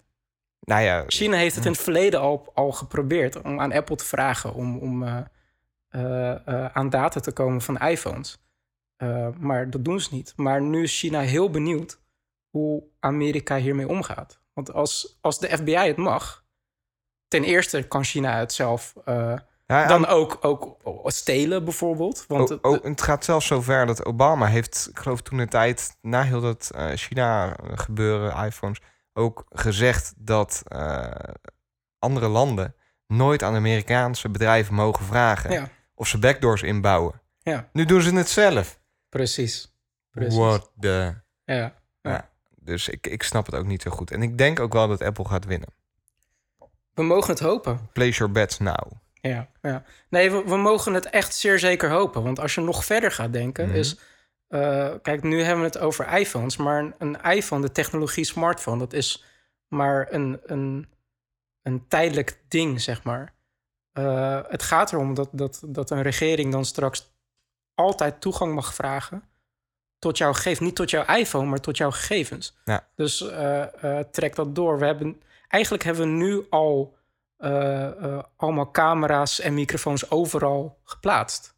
[0.65, 4.05] Nou ja, China heeft het in het verleden al, al geprobeerd om aan Apple te
[4.05, 5.19] vragen om, om eh,
[5.89, 8.39] eh, eh, aan data te komen van iPhones.
[9.39, 10.33] Maar dat doen ze niet.
[10.37, 12.01] Maar nu is China heel benieuwd
[12.51, 14.41] hoe Amerika hiermee omgaat.
[14.53, 16.45] Want als, als de FBI het mag,
[17.29, 18.95] ten eerste kan China het zelf
[19.67, 22.25] ja, dan ook, ook stelen bijvoorbeeld.
[22.29, 25.49] Want Oh, het- oh, het gaat zelfs zover dat Obama heeft, ik geloof toen de
[25.49, 28.81] tijd, na heel dat eh, China-gebeuren, iPhones,
[29.15, 31.11] ook gezegd dat eh,
[31.99, 32.75] andere landen
[33.07, 35.69] nooit aan Amerikaanse bedrijven mogen vragen Ja.
[35.95, 37.21] of ze backdoors inbouwen.
[37.43, 38.81] ja, Nu doen ze het zelf.
[39.09, 39.75] precies.
[40.11, 40.39] precies.
[40.39, 41.15] What the...
[41.45, 41.75] Ja.
[42.03, 42.31] Ja.
[42.59, 44.11] Dus ik, ik snap het ook niet zo goed.
[44.11, 45.69] En ik denk ook wel dat Apple gaat winnen.
[46.95, 47.89] We mogen het hopen.
[47.93, 48.91] Place your bets now.
[49.21, 49.85] Ja, ja.
[50.09, 52.23] Nee, we, we mogen het echt zeer zeker hopen.
[52.23, 53.77] Want als je nog verder gaat denken, Mhm.
[53.77, 53.99] is...
[54.55, 56.57] eh, kijk, nu hebben we het over iPhones.
[56.57, 58.79] Maar een, een iPhone, de technologie smartphone...
[58.79, 59.25] dat is
[59.69, 60.89] maar een, een,
[61.63, 63.35] een tijdelijk ding, zeg maar.
[63.93, 67.13] Eh, het gaat erom dat, dat, dat een regering dan straks...
[67.75, 69.23] altijd toegang mag vragen
[69.99, 70.61] tot jouw gegevens.
[70.61, 72.57] Niet tot jouw iPhone, maar tot jouw gegevens.
[72.65, 72.89] Ja.
[72.95, 74.79] Dus eh, trek dat door.
[74.79, 76.97] We hebben, eigenlijk hebben we nu al
[78.37, 81.54] allemaal camera's en microfoons overal geplaatst.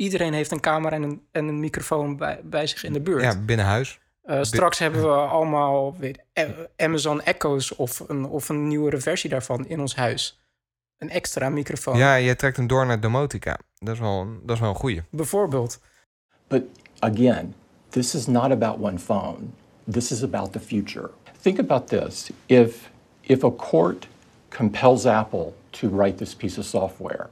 [0.00, 3.22] Iedereen heeft een camera en een, en een microfoon bij, bij zich in de buurt.
[3.22, 3.98] Ja, binnen huis.
[4.22, 9.30] Eh, straks hebben we allemaal weet, A- Amazon Echo's of een, of een nieuwere versie
[9.30, 10.40] daarvan in ons huis.
[10.98, 11.96] Een extra microfoon.
[11.96, 13.58] Ja, je trekt hem door naar domotica.
[13.78, 15.02] Dat is wel, een- dat is wel een goeie.
[15.10, 15.80] Bijvoorbeeld.
[16.48, 16.62] But
[16.98, 17.54] again,
[17.88, 19.38] this is not about one phone.
[19.90, 21.10] This is about the future.
[21.40, 22.30] Think about this.
[22.46, 24.08] If, if a court
[24.56, 27.28] compels Apple to write this piece of software,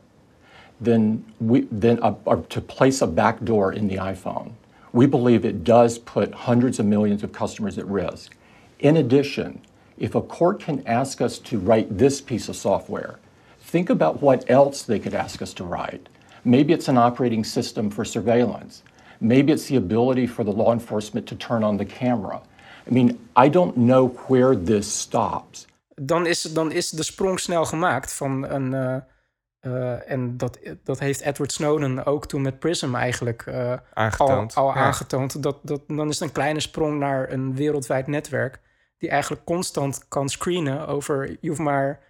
[0.80, 2.14] then, we, then a,
[2.48, 4.52] to place a backdoor in the iPhone,
[4.92, 8.36] we believe it does put hundreds of millions of customers at risk.
[8.78, 9.60] In addition,
[9.98, 13.18] if a court can ask us to write this piece of software,
[13.60, 16.08] think about what else they could ask us to write.
[16.44, 18.82] Maybe it's an operating system for surveillance.
[19.20, 22.40] Maybe it's the ability for the law enforcement to turn on the camera.
[22.86, 25.66] I mean, I don't know where this stops.
[26.04, 28.72] Dan is, dan is de sprong snel gemaakt van een.
[28.72, 28.96] Uh,
[29.68, 34.54] uh, en dat, dat heeft Edward Snowden ook toen met Prism eigenlijk uh, aangetoond.
[34.54, 34.81] al, al ja.
[34.81, 35.42] aangetoond.
[35.42, 38.61] Dat, dat, dan is het een kleine sprong naar een wereldwijd netwerk.
[38.98, 41.37] Die eigenlijk constant kan screenen over.
[41.40, 42.07] Je hoeft maar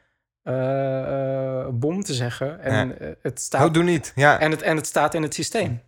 [1.72, 2.60] bom te zeggen.
[2.60, 3.14] En Ja.
[3.22, 3.66] het staat.
[3.66, 4.12] Oh, doe niet.
[4.14, 5.80] Ja, En het, en het staat in het systeem.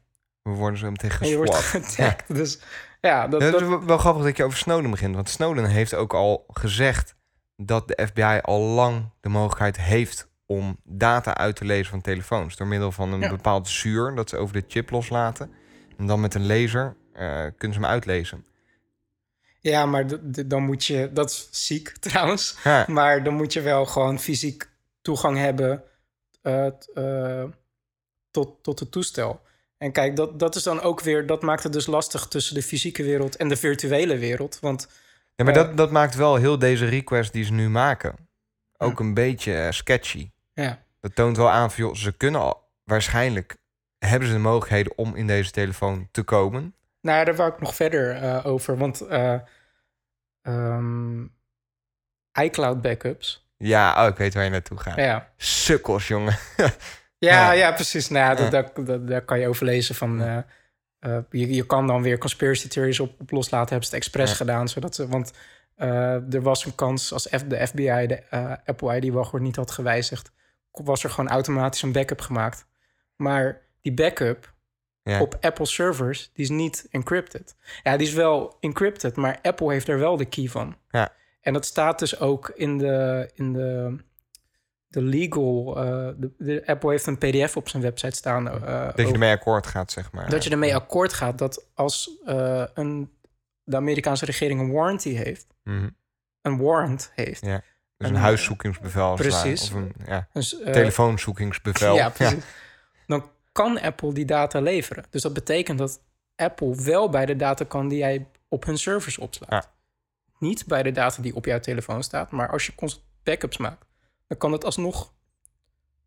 [0.42, 2.34] we worden zo meteen En je wordt getagd.
[2.40, 2.60] Dus
[3.00, 5.14] ja, dat, Ja, dat, is wel grappig dat je over Snowden begint.
[5.14, 7.14] Want Snowden heeft ook al gezegd
[7.56, 12.56] dat de FBI al lang de mogelijkheid heeft om data uit te lezen van telefoons.
[12.56, 13.28] Door middel van een Ja.
[13.28, 15.52] bepaald zuur dat ze over de chip loslaten.
[15.96, 18.44] En dan met een laser eh, kunnen ze hem uitlezen.
[19.60, 20.04] ja, maar
[20.46, 21.10] dan moet je...
[21.12, 22.56] Dat is ziek trouwens.
[22.64, 24.68] Ja, Maar dan moet je wel gewoon fysiek
[25.02, 25.82] toegang hebben
[26.42, 27.48] eh, eh,
[28.30, 29.40] tot, tot het toestel.
[29.78, 31.26] En kijk, dat, dat is dan ook weer...
[31.26, 34.58] Dat maakt het dus lastig tussen de fysieke wereld en de virtuele wereld.
[34.60, 34.88] Want
[35.36, 38.28] ja maar dat, dat maakt wel heel deze request die ze nu maken
[38.78, 40.30] ook een beetje sketchy.
[40.62, 43.56] Ja, Dat toont wel aan van, joh, ze kunnen al, waarschijnlijk
[43.98, 46.74] hebben ze de mogelijkheden om in deze telefoon te komen.
[47.00, 48.76] nou ja, daar wou ik nog verder eh, over.
[48.76, 49.34] Want eh,
[50.42, 51.22] ehm,
[52.40, 53.48] iCloud backups...
[53.56, 54.96] Ja, oh, ik weet waar je naartoe gaat.
[54.96, 56.36] Ja, Sukkels, jongen.
[57.18, 57.52] Ja, Ja.
[57.52, 57.72] ja.
[57.72, 58.08] precies.
[58.08, 58.62] Nou, ja, dat, Ja.
[58.62, 60.22] dat, dat- daar kan je over lezen van...
[60.22, 63.68] eh, je, je kan dan weer conspiracy theories op, op loslaten.
[63.68, 64.36] Hebben ze het expres Ja.
[64.36, 65.08] gedaan, zodat ze...
[65.08, 65.32] Want
[66.30, 68.22] er was een kans als F, de FBI de
[68.64, 70.32] Apple ID-wachtwoord niet had gewijzigd...
[70.70, 72.66] was er gewoon automatisch een backup gemaakt.
[73.16, 74.52] Maar die backup
[75.02, 75.20] Ja.
[75.20, 77.54] op Apple servers, die is niet encrypted.
[77.82, 80.76] Ja, die is wel encrypted, maar Apple heeft er wel de key van.
[80.88, 81.12] Ja.
[81.40, 83.96] En dat staat dus ook in de, in de,
[84.86, 85.76] de legal...
[85.76, 88.48] eh, de, de- Apple heeft een pdf op zijn website staan.
[88.48, 90.30] eh, Dat je ermee akkoord gaat, zeg maar.
[90.30, 93.10] dat je ermee akkoord gaat dat als eh, een,
[93.64, 95.46] de Amerikaanse regering een warranty heeft...
[95.64, 95.88] Mhm.
[96.42, 97.44] een warrant heeft...
[97.46, 97.62] Ja.
[98.00, 99.14] Dus En, een eh, huiszoekingsbevel.
[99.14, 99.62] precies.
[99.62, 101.94] Of een ja, Dus, eh, telefoonzoekingsbevel.
[101.94, 102.44] Ja, precies.
[103.06, 105.04] Dan kan Apple die data leveren.
[105.10, 106.00] Dus dat betekent dat
[106.36, 109.50] Apple wel bij de data kan die jij op hun servers opslaat.
[109.50, 109.72] Ja.
[110.38, 113.86] Niet bij de data die op jouw telefoon staat, maar als je constant backups maakt,
[114.26, 115.12] dan kan het alsnog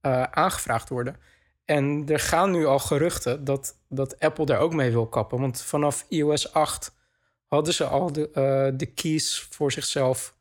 [0.01, 1.17] eh, aangevraagd worden.
[1.65, 5.39] En er gaan nu al geruchten dat, dat Apple daar ook mee wil kappen.
[5.39, 6.95] Want vanaf iOS 8
[7.47, 10.32] hadden ze al de, de keys voor zichzelf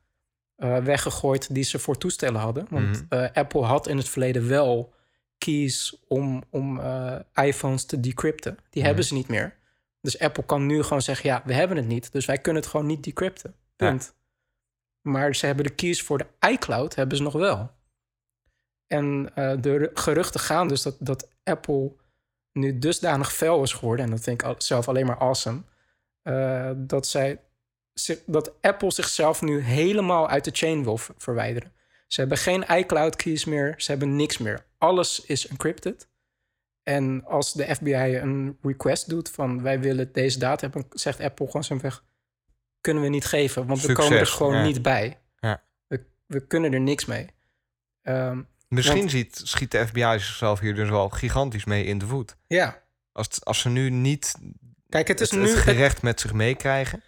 [0.62, 2.66] eh, weggegooid die ze voor toestellen hadden.
[2.70, 3.22] Want Mhm.
[3.22, 4.94] eh, Apple had in het verleden wel
[5.38, 8.54] keys om, om eh, iPhones te decrypten.
[8.54, 8.84] Die Mhm.
[8.86, 9.56] hebben ze niet meer.
[10.00, 12.70] Dus Apple kan nu gewoon zeggen: ja, we hebben het niet, dus wij kunnen het
[12.70, 13.54] gewoon niet decrypten.
[13.76, 14.14] Punt.
[15.00, 17.70] Maar ze hebben de keys voor de iCloud hebben ze nog wel.
[18.86, 19.24] En
[19.60, 21.92] de geruchten gaan dus dat, dat Apple
[22.52, 25.62] nu dusdanig fel is geworden, en dat vind ik zelf alleen maar awesome,
[26.86, 27.40] dat, zij,
[28.26, 31.72] dat Apple zichzelf nu helemaal uit de chain wil ver- verwijderen.
[32.06, 34.64] Ze hebben geen iCloud keys meer, ze hebben niks meer.
[34.78, 36.08] Alles is encrypted.
[36.82, 41.46] En als de FBI een request doet van wij willen deze data hebben, zegt Apple
[41.46, 42.04] gewoon simpelweg
[42.80, 44.62] kunnen we niet geven, want we komen er gewoon ja.
[44.62, 45.18] niet bij.
[45.40, 45.62] Ja.
[45.86, 47.26] We, we kunnen er niks mee.
[48.02, 52.06] Ehm, Misschien Want- ziet, schiet de FBI zichzelf hier dus wel gigantisch mee in de
[52.06, 52.36] voet.
[52.46, 54.34] ja, Als, het- als ze nu niet
[54.88, 57.02] kijk, het is het, nu het gerecht met zich meekrijgen,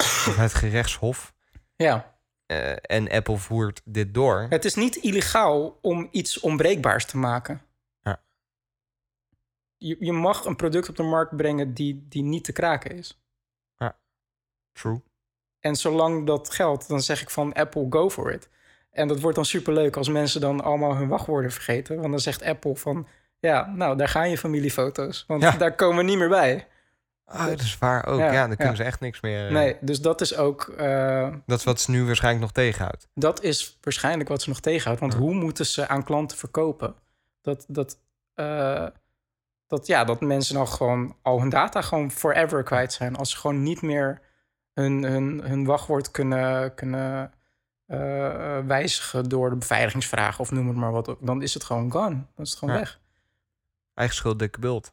[0.00, 1.34] of het gerechtshof,
[1.76, 7.16] ja, eh, en Apple voert dit door, het is niet illegaal om iets onbreekbaars te
[7.16, 7.62] maken.
[8.00, 8.22] Ja.
[9.76, 13.18] Je, je mag een product op de markt brengen die, die niet te kraken is.
[14.72, 15.02] true.
[15.60, 18.48] En zolang dat geldt, dan zeg ik van Apple, go for it.
[18.90, 21.96] En dat wordt dan superleuk als mensen dan allemaal hun wachtwoorden vergeten.
[21.96, 23.06] Want dan zegt Apple van,
[23.38, 25.24] ja, nou, daar gaan je familiefoto's.
[25.26, 25.50] Want Ja.
[25.56, 26.66] daar komen we niet meer bij.
[27.32, 28.18] Ah, dat is waar ook.
[28.18, 28.80] Ja, Ja, dan kunnen ja.
[28.82, 29.46] ze echt niks meer.
[29.46, 33.08] eh, Nee, dus dat is ook, eh, Dat is wat ze nu waarschijnlijk nog tegenhoudt.
[33.14, 35.00] dat is waarschijnlijk wat ze nog tegenhoudt.
[35.00, 36.94] Want hoe moeten ze aan klanten verkopen?
[37.42, 37.98] Dat, dat,
[38.34, 38.86] eh,
[39.66, 43.16] dat, ja, dat mensen dan gewoon al hun data gewoon forever kwijt zijn.
[43.16, 44.20] Als ze gewoon niet meer
[44.74, 47.32] hun, hun, hun wachtwoord kunnen, kunnen
[48.66, 51.16] wijzigen door de beveiligingsvragen of noem het maar wat.
[51.20, 52.14] Dan is het gewoon gone.
[52.34, 53.00] Dan is het gewoon weg.
[53.94, 54.92] Eigen schuld, dikke bult.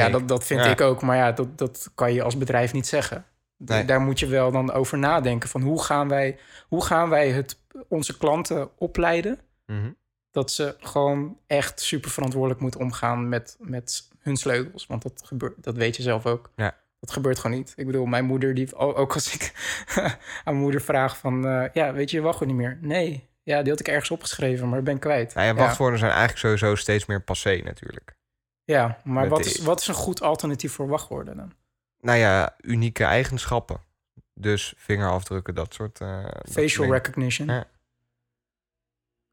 [0.00, 0.12] Ja, ik.
[0.12, 0.70] dat, dat vind Ja.
[0.70, 1.02] ik ook.
[1.02, 3.24] Maar ja, dat, dat kan je als bedrijf niet zeggen.
[3.56, 3.84] Nee.
[3.84, 5.48] Daar moet je wel dan over nadenken.
[5.48, 9.38] Van hoe gaan wij, hoe gaan wij het, onze klanten opleiden...
[9.66, 9.90] Mhm.
[10.30, 14.86] dat ze gewoon echt super verantwoordelijk moeten omgaan met, met hun sleutels.
[14.86, 16.50] Want dat gebeurt, dat weet je zelf ook.
[16.56, 16.76] Ja.
[17.00, 17.72] Dat gebeurt gewoon niet.
[17.76, 19.52] Ik bedoel, mijn moeder, die, ook als ik
[19.96, 21.46] aan mijn moeder vraag van...
[21.46, 22.78] eh, ja, weet je je wachtwoord niet meer?
[22.80, 23.28] Nee.
[23.42, 25.34] Ja, die had ik ergens opgeschreven, maar ben ik kwijt.
[25.34, 28.16] Nou ja, wachtwoorden zijn eigenlijk sowieso steeds meer passé natuurlijk.
[28.64, 31.52] Ja, maar wat is, wat is een goed alternatief voor wachtwoorden dan?
[32.00, 33.80] Nou ja, unieke eigenschappen.
[34.34, 35.96] Dus vingerafdrukken, dat soort...
[35.98, 37.48] soort Facial recognition.
[37.48, 37.64] Ja.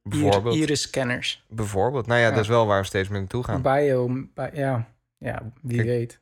[0.02, 0.56] Bijvoorbeeld.
[0.56, 1.46] Iris scanners.
[1.50, 2.06] Bijvoorbeeld.
[2.08, 2.32] Nou ja, Ja.
[2.32, 3.62] dat is wel waar we steeds meer naartoe gaan.
[3.62, 5.88] Bio, bi- ja, ja, wie Kijk.
[5.88, 6.20] weet.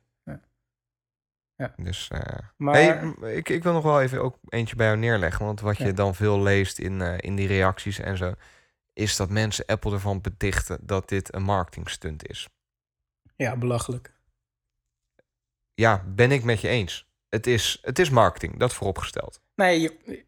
[1.76, 5.44] Dus, eh, Maar hey, ik, ik wil nog wel even ook eentje bij jou neerleggen.
[5.44, 5.92] Want wat je Ja.
[5.92, 8.34] dan veel leest in, eh, in die reacties en zo...
[8.92, 12.48] is dat mensen Apple ervan betichten dat dit een marketingstunt is.
[13.44, 14.12] Ja, belachelijk.
[15.74, 17.08] Ja, ben ik met je eens.
[17.28, 19.40] Het is, het is marketing, dat vooropgesteld.
[19.54, 20.24] Nee, je-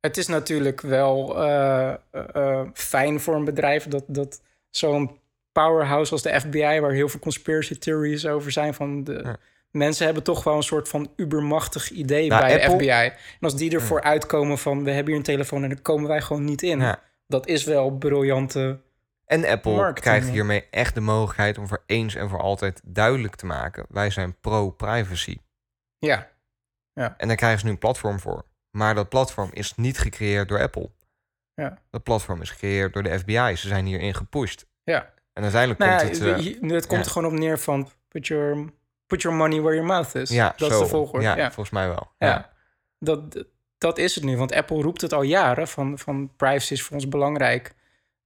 [0.00, 1.98] het is natuurlijk wel eh, eh,
[2.34, 5.18] eh, fijn voor een bedrijf dat, dat zo'n
[5.52, 9.36] powerhouse als de FBI, waar heel veel conspiracy theories over zijn, van de Ja.
[9.70, 12.90] mensen hebben toch wel een soort van ubermachtig idee Nou, bij Apple- de FBI.
[12.90, 16.20] En als die ervoor uitkomen van we hebben hier een telefoon en dan komen wij
[16.20, 16.80] gewoon niet in.
[16.80, 17.02] Ja.
[17.26, 18.80] Dat is wel briljante.
[19.30, 20.32] En Apple Marketing, krijgt ja.
[20.32, 24.36] hiermee echt de mogelijkheid om voor eens en voor altijd duidelijk te maken: wij zijn
[24.40, 25.38] pro-privacy.
[25.98, 26.28] Ja,
[26.94, 28.44] En daar krijgen ze nu een platform voor.
[28.70, 30.90] Maar dat platform is niet gecreëerd door Apple.
[31.54, 31.78] Ja.
[31.90, 33.56] Dat platform is gecreëerd door de FBI.
[33.56, 34.66] Ze zijn hierin gepusht.
[34.84, 35.12] ja.
[35.32, 36.40] En uiteindelijk Nou, komt ja, het.
[36.40, 37.06] hier- het komt ja.
[37.06, 38.64] er gewoon op neer van put your,
[39.06, 40.30] put your money where your mouth is.
[40.30, 40.74] ja, dat zo.
[40.76, 41.24] is de volgorde.
[41.24, 41.44] Ja, ja.
[41.46, 42.12] volgens mij wel.
[42.18, 42.26] Ja.
[42.28, 42.52] Ja.
[42.98, 43.44] Dat,
[43.78, 44.36] dat is het nu.
[44.36, 47.74] Want Apple roept het al jaren van, van privacy is voor ons belangrijk.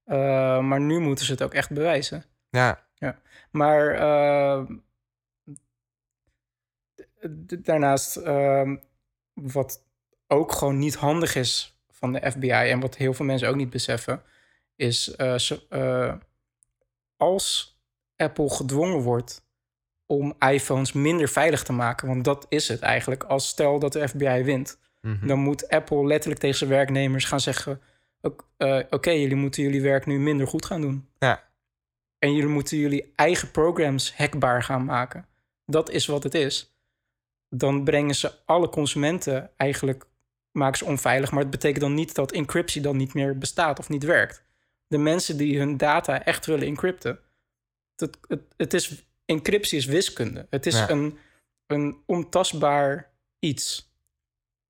[0.06, 0.16] Uh,
[0.60, 2.24] maar nu moeten ze het ook echt bewijzen.
[2.94, 3.20] ja.
[3.50, 4.66] Maar uh,
[7.62, 8.72] daarnaast, uh,
[9.32, 9.86] wat
[10.26, 13.70] ook gewoon niet handig is van de FBI en wat heel veel mensen ook niet
[13.70, 14.22] beseffen,
[14.76, 15.04] is
[15.36, 16.18] ze,
[17.16, 17.78] als
[18.16, 19.46] Apple gedwongen wordt
[20.06, 23.24] om iPhones minder veilig te maken, want dat is het eigenlijk.
[23.24, 25.26] Als stel dat de FBI wint, Mhm.
[25.26, 27.80] dan moet Apple letterlijk tegen zijn werknemers gaan zeggen:
[28.24, 31.08] Oké, uh, okay, jullie moeten jullie werk nu minder goed gaan doen.
[31.18, 31.44] Ja.
[32.18, 35.26] En jullie moeten jullie eigen programs hackbaar gaan maken.
[35.66, 36.76] Dat is wat het is.
[37.48, 40.06] Dan brengen ze alle consumenten eigenlijk
[40.52, 43.88] maken ze onveilig, maar het betekent dan niet dat encryptie dan niet meer bestaat of
[43.88, 44.44] niet werkt.
[44.86, 47.18] De mensen die hun data echt willen encrypten,
[47.96, 50.46] het, het, het is encryptie is wiskunde.
[50.50, 50.90] Het is Ja.
[50.90, 51.18] een,
[51.66, 53.92] een ontastbaar iets.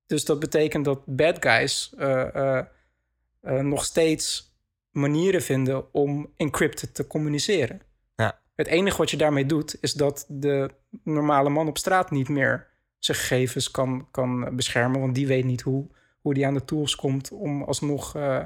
[0.05, 2.61] Dus dat betekent dat bad guys uh, uh,
[3.45, 4.53] uh, nog steeds
[4.89, 7.81] manieren vinden om encrypted te communiceren.
[8.15, 8.41] Ja.
[8.55, 10.71] Het enige wat je daarmee doet, is dat de
[11.03, 12.67] normale man op straat niet meer
[12.99, 15.87] zijn gegevens kan, kan beschermen, want die weet niet hoe,
[16.21, 18.45] hoe die aan de tools komt om alsnog uh,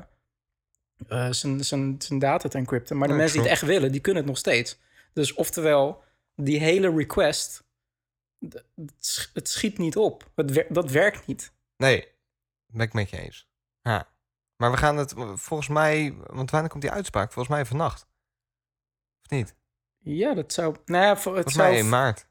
[1.30, 2.98] zijn, zijn, zijn data te encrypten.
[2.98, 4.80] Maar de Ja, mensen die het echt willen, die kunnen het nog steeds.
[5.14, 6.04] Dus oftewel,
[6.36, 7.64] die hele request,
[9.34, 10.32] het schiet niet op.
[10.36, 11.52] Het wer- dat werkt niet.
[11.78, 12.08] Nee,
[12.66, 13.50] ben ik met je eens.
[13.82, 14.08] Ja.
[14.60, 17.32] Maar we gaan het volgens mij, want wanneer komt die uitspraak?
[17.32, 18.08] Volgens mij vannacht.
[19.24, 19.56] Of niet?
[19.98, 20.76] Ja, dat zou.
[20.86, 21.70] Nou ja, voor- het Volgens zou.
[21.70, 22.28] mij in maart.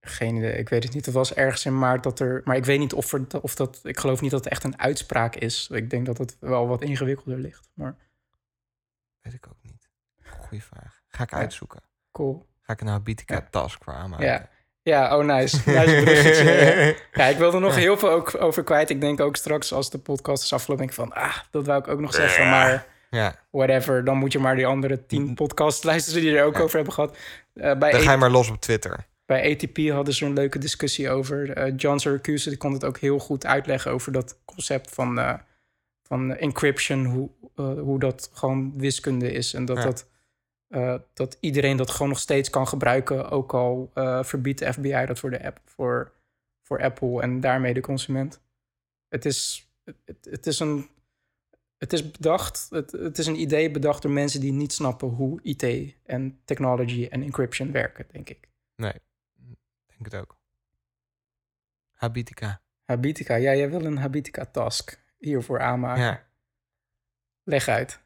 [0.00, 1.04] Geen idee, ik weet het niet.
[1.06, 2.40] Het was ergens in maart dat er.
[2.44, 3.80] Maar ik weet niet of, er, of dat.
[3.82, 5.68] Ik geloof niet dat het echt een uitspraak is.
[5.68, 7.68] Ik denk dat het wel wat ingewikkelder ligt.
[7.74, 7.96] Maar
[9.20, 9.88] Weet ik ook niet.
[10.22, 11.02] Goeie vraag.
[11.08, 11.36] Ga ik Ja.
[11.36, 11.82] uitzoeken.
[12.12, 12.46] cool.
[12.60, 13.46] Ga ik een Habitica Ja.
[13.50, 14.26] task voor aanmaken.
[14.26, 14.48] Ja.
[14.84, 15.56] Ja, oh nice.
[15.66, 18.90] nice ja, ik wil er nog heel veel ook over kwijt.
[18.90, 21.78] Ik denk ook straks als de podcast is afgelopen, denk ik van, ah, dat wou
[21.80, 22.48] ik ook nog zeggen.
[22.50, 26.56] Maar Ja, whatever, dan moet je maar die andere tien podcasts luisteren die er ook
[26.56, 26.60] Ja.
[26.62, 27.16] over hebben gehad.
[27.54, 29.06] Eh, bij dan ga je maar los op Twitter.
[29.26, 31.50] Bij ATP hadden ze een leuke discussie over.
[31.50, 35.32] Eh, John Syracuse die kon het ook heel goed uitleggen over dat concept van, eh,
[36.02, 37.28] van encryption, hoe,
[37.80, 39.54] hoe dat gewoon wiskunde is.
[39.54, 39.82] En dat, Ja.
[39.82, 40.06] dat,
[40.68, 45.06] eh, dat iedereen dat gewoon nog steeds kan gebruiken, ook al eh, verbiedt de FBI
[45.06, 46.12] dat voor, de app, voor,
[46.62, 48.40] voor Apple en daarmee de consument.
[49.08, 49.68] Het is,
[50.04, 50.92] het, het is een.
[51.78, 55.40] Het is bedacht, het, het is een idee bedacht door mensen die niet snappen hoe
[55.42, 58.48] IT en technology en encryption werken, denk ik.
[58.76, 58.92] Nee,
[59.86, 60.36] denk het ook.
[61.92, 62.60] Habitica.
[62.84, 66.02] Habitica, ja, jij wil een Habitica task hiervoor aanmaken.
[66.02, 66.26] Ja.
[67.42, 68.03] Leg uit.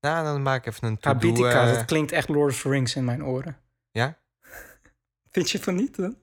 [0.00, 1.08] Nou, dan maak ik even een to-do.
[1.26, 3.56] Habitica, eh, dat klinkt echt Lord of the Rings in mijn oren.
[3.90, 4.18] Ja?
[5.32, 6.16] Vind je van niet dan?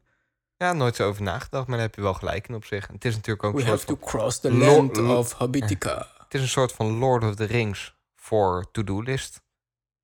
[0.58, 2.88] Ja, nooit zo over nagedacht, maar daar heb je wel gelijk in op zich.
[2.88, 6.08] Het is natuurlijk ook We een have to cross the land of Habitica.
[6.24, 9.42] het is een soort van Lord of the Rings voor to-do list.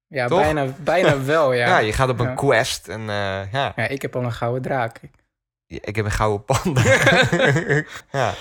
[0.07, 0.39] Ja, Toch?
[0.39, 1.67] bijna, bijna wel, ja.
[1.67, 2.33] Ja, je gaat op een Ja.
[2.33, 4.99] quest en eh, ja, Ja, ik heb al een gouden draak.
[5.67, 6.81] ik heb een gouden panda.
[8.11, 8.33] ja.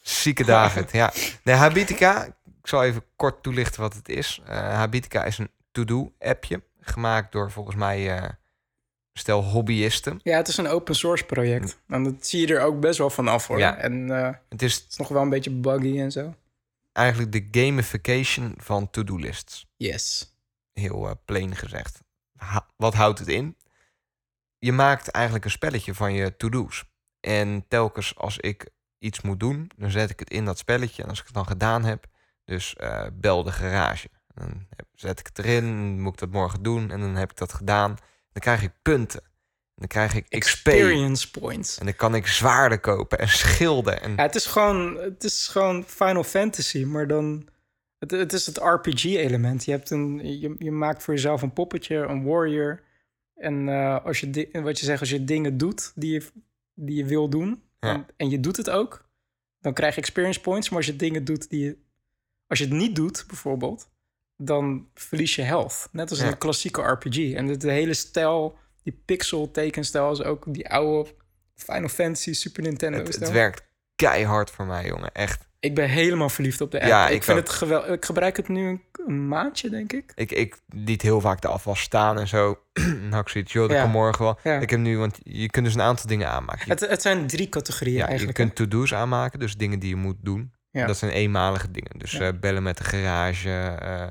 [0.00, 1.12] Zieke David, ja.
[1.42, 2.26] Nee, Habitica,
[2.64, 4.40] ik zal even kort toelichten wat het is.
[4.46, 8.28] Eh, Habitica is een to-do-appje, gemaakt door volgens mij eh,
[9.12, 10.20] stel hobbyisten.
[10.22, 11.78] Ja, het is een open source project.
[11.88, 13.58] En dat zie je er ook best wel van af, hoor.
[13.58, 13.76] Ja.
[13.76, 16.34] En eh, Het is het is nog wel een beetje buggy en zo.
[16.92, 19.66] eigenlijk de gamification van to-do-lists.
[19.76, 20.34] Yes.
[20.72, 22.00] Heel plain gezegd.
[22.36, 23.56] Ha- wat houdt het in?
[24.58, 26.84] Je maakt eigenlijk een spelletje van je to-do's.
[27.20, 31.02] En telkens als ik iets moet doen, dan zet ik het in dat spelletje.
[31.02, 32.06] En als ik het dan gedaan heb,
[32.44, 34.08] dus eh, bel de garage.
[34.34, 36.90] Dan zet ik het erin, moet ik dat morgen doen.
[36.90, 37.96] En dan heb ik dat gedaan.
[38.32, 39.22] Dan krijg ik punten.
[39.74, 40.66] Dan krijg ik XP.
[40.66, 41.78] Experience points.
[41.78, 44.02] En dan kan ik zwaarden kopen en schilden.
[44.02, 47.48] En Ja, het is gewoon, het is gewoon Final Fantasy, maar dan...
[47.98, 49.64] Het, het is het RPG-element.
[49.64, 52.82] Je, hebt een, je, je maakt voor jezelf een poppetje, een warrior.
[53.34, 56.26] En eh, als je, wat je zegt, als je dingen doet die je,
[56.74, 57.62] die je wil doen...
[57.80, 57.92] Ja.
[57.92, 59.08] En, en je doet het ook,
[59.60, 60.68] dan krijg je experience points.
[60.68, 61.76] Maar als je dingen doet die je...
[62.54, 63.88] Als je het niet doet, bijvoorbeeld,
[64.36, 65.88] dan verlies je health.
[65.92, 66.30] Net als in Ja.
[66.32, 67.32] een klassieke RPG.
[67.32, 70.12] En de, de hele stijl, die pixel tekenstijl...
[70.12, 71.14] is ook die oude
[71.54, 73.62] Final Fantasy Super Nintendo het, het werkt
[73.96, 75.12] keihard voor mij, jongen.
[75.12, 75.46] Echt.
[75.60, 76.88] Ik ben helemaal verliefd op de app.
[76.88, 77.44] Ja, ik, ik vind ook.
[77.44, 77.88] het geweldig.
[77.90, 80.12] Ik gebruik het nu een, maandje, denk ik.
[80.14, 82.58] Ik, ik liet heel vaak de afwas staan en zo.
[83.10, 83.82] had ik zoiets, joh, dat Ja.
[83.82, 84.38] kan morgen wel.
[84.42, 84.58] Ja.
[84.60, 86.62] Ik heb nu, want je kunt dus een aantal dingen aanmaken.
[86.66, 88.36] Je, Het, het zijn drie categorieën ja, je eigenlijk.
[88.38, 90.52] kunt to-do's aanmaken, dus dingen die je moet doen.
[90.74, 90.86] Ja.
[90.86, 91.98] Dat zijn eenmalige dingen.
[91.98, 92.20] Dus Ja.
[92.28, 94.06] eh, bellen met de garage, eh,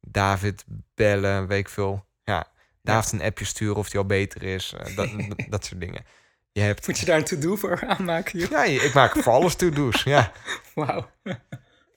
[0.00, 2.06] David bellen, weet ik veel.
[2.24, 2.46] Ja,
[2.82, 4.72] David een appje sturen of die al beter is.
[4.72, 5.10] eh, dat,
[5.48, 6.04] dat, soort dingen.
[6.52, 6.86] Je hebt...
[6.86, 8.38] Moet je daar een to-do voor aanmaken?
[8.38, 8.50] joh?
[8.50, 10.32] Ja, ik maak voor alles to-do's, ja.
[10.74, 11.10] Wauw.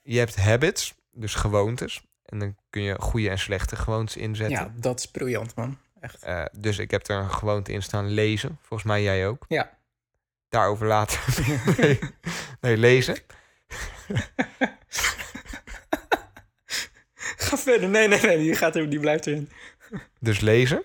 [0.04, 2.04] Je hebt habits, dus gewoontes.
[2.26, 4.58] En dan kun je goede en slechte gewoontes inzetten.
[4.58, 5.78] Ja, dat is briljant, man.
[6.00, 6.26] Echt.
[6.58, 8.58] Dus ik heb er een gewoonte in staan lezen.
[8.62, 9.46] Volgens mij jij ook.
[9.48, 9.78] Ja.
[10.50, 11.20] Daarover later.
[11.78, 12.00] nee,
[12.62, 13.16] nee, lezen.
[17.38, 17.90] Ga verder.
[17.90, 18.38] Nee, nee, nee.
[18.38, 19.50] Die, gaat er, die blijft erin.
[20.20, 20.84] Dus lezen.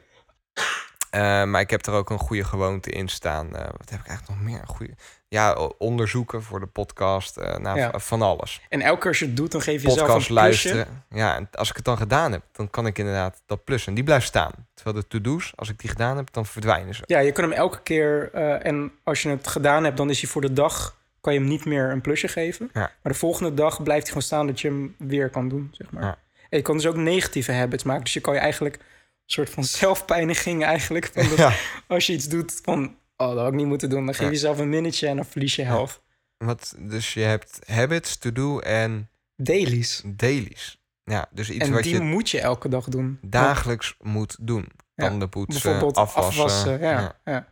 [1.11, 3.57] Eh, maar ik heb er ook een goede gewoonte in staan.
[3.57, 4.63] Eh, wat heb ik eigenlijk nog meer?
[4.67, 4.93] Goede...
[5.29, 7.37] Ja, onderzoeken voor de podcast.
[7.37, 7.99] eh, nou, Ja.
[7.99, 8.61] van alles.
[8.69, 10.33] En elke keer als je het doet, dan geef je jezelf een plusje.
[10.33, 11.05] luisteren.
[11.11, 13.89] Ja, en als ik het dan gedaan heb, dan kan ik inderdaad dat plussen.
[13.89, 14.53] En die blijft staan.
[14.75, 17.03] Terwijl de to-do's, als ik die gedaan heb, dan verdwijnen ze.
[17.07, 18.33] Ja, je kan hem elke keer...
[18.63, 20.97] en als je het gedaan hebt, dan is hij voor de dag...
[21.21, 22.71] kan je hem niet meer een plusje geven.
[22.73, 22.81] Ja.
[22.81, 25.91] Maar de volgende dag blijft hij gewoon staan dat je hem weer kan doen, zeg
[25.91, 26.03] maar.
[26.03, 26.19] Ja.
[26.51, 28.05] En je kan dus ook negatieve habits maken.
[28.05, 28.83] Dus je kan je eigenlijk een
[29.27, 31.11] soort van zelfpijniging eigenlijk...
[31.15, 31.53] Van dat Ja.
[31.87, 32.97] als je iets doet van...
[33.17, 34.05] Oh, dat had ik niet moeten doen.
[34.05, 36.03] Dan geef je jezelf een minnetje en dan verlies je health.
[36.39, 40.03] Wat, dus je hebt habits, to-do en Dailies.
[40.07, 40.81] dailies.
[41.05, 43.19] Ja, dus iets en wat die je moet je elke dag doen.
[43.23, 44.69] dagelijks moet doen.
[44.95, 46.43] Tanden poetsen, Bijvoorbeeld afwassen.
[46.45, 46.81] afwassen.
[46.81, 47.47] ja, ja.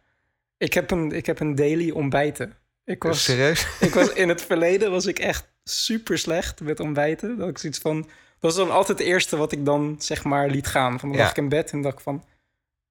[0.59, 2.55] Ik, heb een, ik heb een daily ontbijten.
[2.87, 3.67] Ik was, Serieus?
[3.81, 7.37] ik was in het verleden was ik echt super slecht met ontbijten.
[7.39, 8.01] Dat ik zoiets van.
[8.03, 11.01] Dat was dan altijd het eerste wat ik dan zeg maar liet gaan.
[11.01, 11.23] Van dan Ja.
[11.25, 12.25] lag ik in bed en dacht ik van.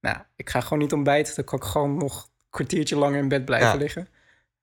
[0.00, 1.34] Nou, ik ga gewoon niet ontbijten.
[1.34, 3.74] Dan kan ik gewoon nog een kwartiertje langer in bed blijven Ja.
[3.74, 4.08] liggen.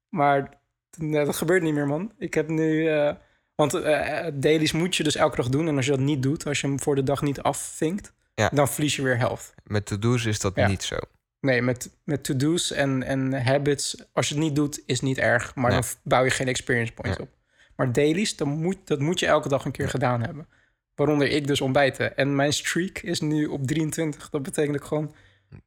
[0.09, 0.59] Maar
[0.97, 2.11] nee, dat gebeurt niet meer, man.
[2.17, 2.87] Ik heb nu.
[2.89, 3.13] eh,
[3.55, 5.67] want eh, dailies moet je dus elke dag doen.
[5.67, 8.49] En als je dat niet doet, als je hem voor de dag niet afvinkt, Ja.
[8.53, 9.53] dan verlies je weer health.
[9.63, 10.95] Met to-do's is dat niet zo.
[11.43, 15.55] Nee, met, met to-do's en, en habits, als je het niet doet, is niet erg.
[15.55, 15.79] Maar Nee.
[15.79, 17.27] dan bouw je geen experience points Nee.
[17.27, 17.33] op.
[17.75, 20.47] Maar dailies, dan moet, dat moet je elke dag een keer gedaan hebben.
[20.95, 22.17] Waaronder ik dus ontbijten.
[22.17, 24.29] En mijn streak is nu op 23.
[24.29, 25.15] Dat betekent dat ik gewoon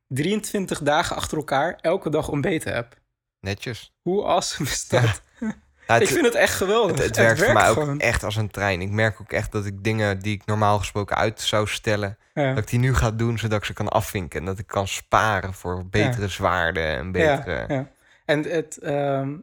[0.08, 3.00] 23 dagen achter elkaar elke dag ontbeten heb.
[3.40, 3.94] Netjes.
[4.02, 5.22] Hoe awesome is dat?
[5.40, 5.56] Ja,
[5.86, 6.96] het, ik vind het echt geweldig.
[6.96, 8.80] het, het werkt voor mij ook echt als een trein.
[8.80, 12.18] Ik merk ook echt dat ik dingen die ik normaal gesproken uit zou stellen...
[12.34, 12.48] Ja.
[12.48, 14.40] dat ik die nu ga doen, zodat ik ze kan afvinken.
[14.40, 17.64] En dat ik kan sparen voor betere zwaarden en betere...
[17.68, 17.88] Ja, ja.
[18.24, 19.34] En het, ehm,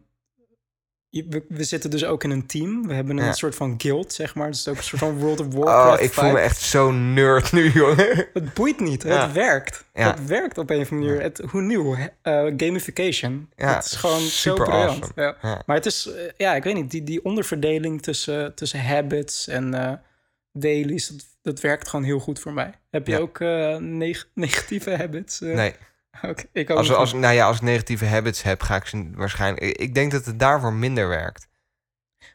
[1.22, 2.88] we, we zitten dus ook in een team.
[2.88, 3.34] We hebben een Ja.
[3.34, 4.46] soort van guild, zeg maar.
[4.48, 6.00] Het is ook een soort van World of Warcraft.
[6.00, 8.28] Oh, ik voel me echt zo'n nerd nu, jongen.
[8.34, 9.04] Het boeit niet.
[9.04, 9.24] Ja.
[9.26, 9.86] Het werkt.
[9.94, 10.12] Ja.
[10.12, 11.24] Het werkt op een of andere manier.
[11.26, 11.96] Het, hoe nieuw?
[12.22, 13.50] eh, gamification.
[13.56, 15.12] Ja, het is gewoon zo briljant.
[15.16, 15.62] awesome.
[15.66, 19.74] Maar het is, eh, ja, ik weet niet, die, die onderverdeling tussen, tussen habits en
[19.74, 19.94] eh,
[20.52, 22.74] dailies, dat, dat werkt gewoon heel goed voor mij.
[22.90, 23.40] Heb je ook
[23.80, 25.40] neg- negatieve habits?
[25.40, 25.74] Nee,
[26.52, 29.78] Ik als, als, nou ja, als ik negatieve habits heb, ga ik ze waarschijnlijk...
[29.78, 31.48] Ik, denk dat het daarvoor minder werkt.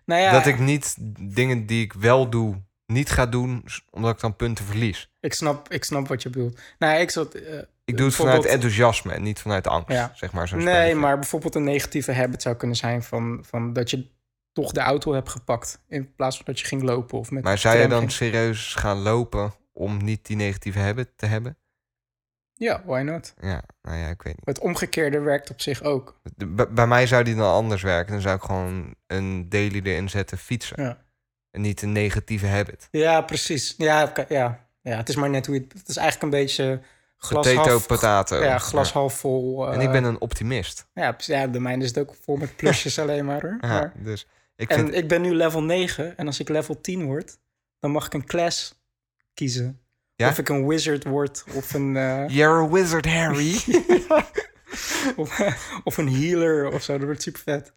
[0.05, 4.21] nou ja, Dat ik niet dingen die ik wel doe, niet ga doen, omdat ik
[4.21, 5.11] dan punten verlies.
[5.21, 6.61] ik, snap, ik snap wat je bedoelt.
[6.79, 7.35] Nou, ik zat...
[7.35, 10.13] eh, Ik doe het vanuit enthousiasme en niet vanuit angst, Ja.
[10.15, 10.49] zeg maar.
[10.53, 10.95] Nee, spelletje.
[10.95, 14.11] maar bijvoorbeeld een negatieve habit zou kunnen zijn van, van dat je
[14.53, 15.83] toch de auto hebt gepakt.
[15.89, 18.13] In plaats van dat je ging lopen of met Maar zou je dan ging.
[18.13, 21.59] serieus gaan lopen om niet die negatieve habit te hebben?
[22.59, 23.35] Ja, why not?
[23.41, 24.47] Ja, nou ja, ik weet niet.
[24.47, 26.21] Het omgekeerde werkt op zich ook.
[26.37, 28.13] Bij- bij mij zou die dan anders werken.
[28.13, 30.83] Dan zou ik gewoon een daily erin zetten, fietsen.
[30.83, 30.99] Ja,
[31.51, 32.89] En niet een negatieve habit.
[32.91, 33.75] ja precies.
[33.77, 34.67] Ja, ja.
[34.81, 35.73] ja, het is maar net hoe je het...
[35.73, 36.81] Het is eigenlijk een beetje
[37.17, 37.87] glas Potato, half...
[37.87, 38.43] potato.
[38.43, 39.67] Ja, glas half vol.
[39.69, 40.87] Eh, En ik ben een optimist.
[40.95, 43.57] Ja, ja, de mijne is het ook vol met plusjes alleen maar hoor.
[43.61, 44.95] Ja, Maar- dus ik en vind...
[44.95, 47.39] ik ben nu level 9 en als ik level 10 word,
[47.79, 48.81] dan mag ik een class
[49.35, 49.81] kiezen.
[50.19, 50.29] Ja?
[50.29, 53.55] Of ik een wizard word of een, eh, You're a wizard, Harry.
[55.17, 55.41] of,
[55.85, 56.97] of een healer of zo.
[56.99, 57.73] Dat wordt super vet.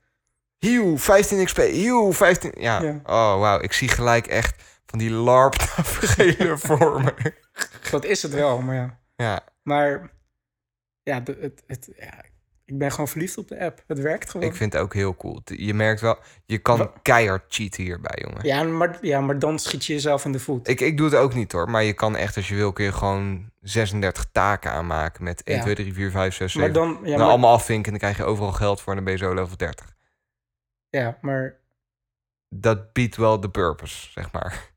[0.58, 1.58] Hew, 15 XP.
[1.58, 2.52] Hew, 15...
[2.58, 2.82] Ja.
[2.82, 3.00] Ja.
[3.04, 3.60] Oh, wauw.
[3.60, 7.34] Ik zie gelijk echt van die LARP-tafereelen voor me.
[7.92, 9.00] Dat is het wel, maar ja.
[9.16, 10.12] Ja, Maar
[11.04, 12.24] ja, het, het, ja,
[12.72, 13.84] ik ben gewoon verliefd op de app.
[13.88, 14.48] Het werkt gewoon.
[14.48, 15.42] ik vind het ook heel cool.
[15.44, 18.46] Je merkt wel, je kan Wa- keihard cheaten hierbij, jongen.
[18.46, 20.68] ja, maar, ja, maar dan schiet je jezelf in de voet.
[20.68, 22.86] Ik, ik doe het ook niet hoor, maar je kan echt als je wil kun
[22.86, 25.64] je gewoon 36 taken aanmaken met 1, Ja.
[25.64, 26.60] 2, 3, 4, 5, 6, 7.
[26.74, 28.96] maar dan, ja, dan maar, allemaal afvinken en dan krijg je overal geld voor en
[28.96, 29.96] dan ben je zo level 30.
[30.90, 31.60] ja, maar
[32.50, 34.70] Dat biedt wel de purpose, zeg maar.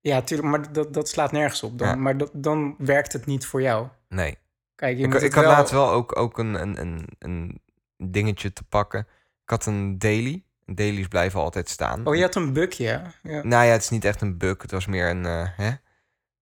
[0.00, 1.78] ja, tuurlijk, maar dat, dat slaat nergens op.
[1.78, 1.94] Dan, Ja.
[1.94, 3.86] Maar dat, dan werkt het niet voor jou.
[4.08, 4.38] Nee.
[4.78, 5.52] Kijk, je Ik, moet ik had wel...
[5.52, 7.60] laatst wel ook, ook een, een, een, een
[7.96, 9.00] dingetje te pakken.
[9.42, 10.42] Ik had een daily.
[10.66, 12.06] Dailies blijven altijd staan.
[12.06, 13.12] Oh, je had een bugje, ja.
[13.22, 13.42] ja.
[13.42, 14.62] Nou ja, het is niet echt een bug.
[14.62, 15.26] Het was meer een...
[15.26, 15.70] eh, hè?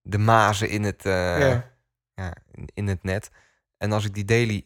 [0.01, 1.71] De mazen in het, eh, ja.
[2.13, 2.33] ja,
[2.73, 3.29] in, het net.
[3.77, 4.65] En als ik die daily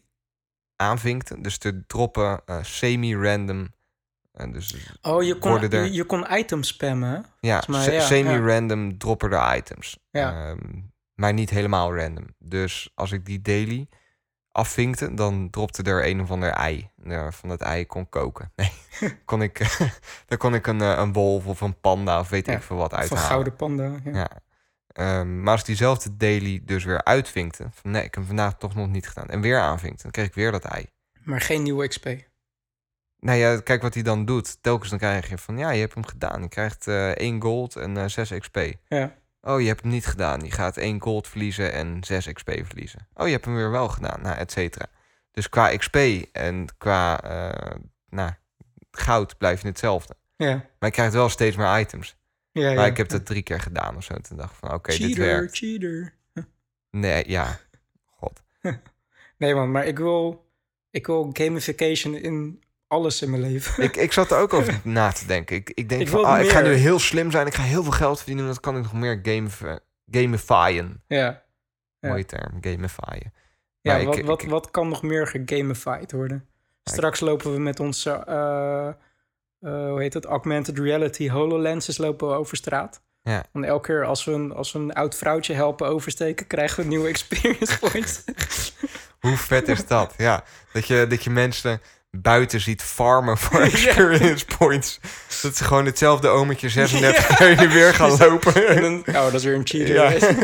[0.76, 3.68] aanvinkte, dus te droppen eh, semi-random...
[4.32, 7.26] eh, dus Oh, je kon, er- je, je kon items spammen.
[7.40, 9.98] ja, mij, se- ja, semi-random droppen er items.
[10.10, 10.48] Ja.
[10.48, 10.58] Ehm,
[11.22, 12.26] maar niet helemaal random.
[12.38, 13.88] Dus als ik die daily
[14.52, 16.90] afvinkte, dan dropte er een of ander ei.
[17.04, 18.52] Eh, van het ei kon koken.
[18.56, 18.70] Nee,
[19.24, 19.76] kon ik,
[20.28, 22.76] dan kon ik een, eh, een wolf of een panda of weet Ja, ik veel
[22.76, 23.92] wat Of een gouden panda.
[24.04, 24.12] Ja.
[24.12, 24.30] Ja.
[24.86, 28.74] Ehm, maar als diezelfde daily dus weer uitvinkte, van nee, ik heb hem vandaag toch
[28.74, 30.86] nog niet gedaan, en weer aanvinkte, dan kreeg ik weer dat ei.
[31.24, 32.08] Maar geen nieuwe XP.
[33.18, 34.62] Nou ja, kijk wat hij dan doet.
[34.62, 36.42] Telkens dan krijg je van, ja, je hebt hem gedaan.
[36.42, 38.58] Je krijgt eh 1 gold en eh 6 XP.
[38.88, 39.14] Ja.
[39.44, 40.40] Oh, je hebt hem niet gedaan.
[40.40, 43.08] Je gaat 1 gold verliezen en 6 XP verliezen.
[43.14, 44.86] Oh, je hebt hem weer wel gedaan, nou, et cetera.
[45.30, 45.96] Dus qua XP
[46.32, 47.76] en qua eh,
[48.08, 48.30] nou,
[48.90, 50.14] goud blijf je hetzelfde.
[50.36, 50.54] Ja.
[50.54, 52.16] Maar je krijgt wel steeds meer items.
[52.52, 52.86] Ja, Maar ja.
[52.86, 54.14] ik heb dat drie keer gedaan of zo.
[54.14, 55.56] Toen dacht ik van, oké, dit cheater, werkt.
[55.56, 56.14] cheater.
[56.90, 57.58] Nee, ja.
[58.04, 58.42] God.
[59.36, 60.50] Nee man, maar ik wil,
[60.90, 62.61] ik wil gamification in
[62.92, 63.82] alles in mijn leven.
[63.82, 65.56] Ik, ik zat er ook over na te denken.
[65.56, 67.46] Ik, ik denk Ik van, ah, ik ga nu heel slim zijn.
[67.46, 68.46] Ik ga heel veel geld verdienen.
[68.46, 69.48] Dan kan ik nog meer game,
[70.10, 71.02] gamifyen.
[71.06, 71.42] ja.
[72.00, 72.08] Ja.
[72.08, 73.32] Mooie term, gamifyen.
[73.80, 76.46] Ja, Maar wat, ik- wat, wat kan nog meer gegamified worden?
[76.84, 78.94] Straks lopen we met onze, eh, eh,
[79.90, 83.02] hoe heet het, augmented reality HoloLenses lopen we over straat.
[83.22, 83.44] Ja.
[83.52, 86.88] En elke keer als we, een, als we een oud vrouwtje helpen oversteken, krijgen we
[86.88, 88.24] nieuwe experience points.
[89.20, 90.14] Hoe vet is dat?
[90.16, 91.80] Ja, dat je, dat je mensen
[92.20, 95.00] buiten ziet farmen voor experience points.
[95.42, 98.68] Dat ze gewoon hetzelfde ometje 36 keer weer gaan lopen.
[98.68, 99.94] en dan, oh, dat is weer een cheater.
[99.94, 100.34] Ja.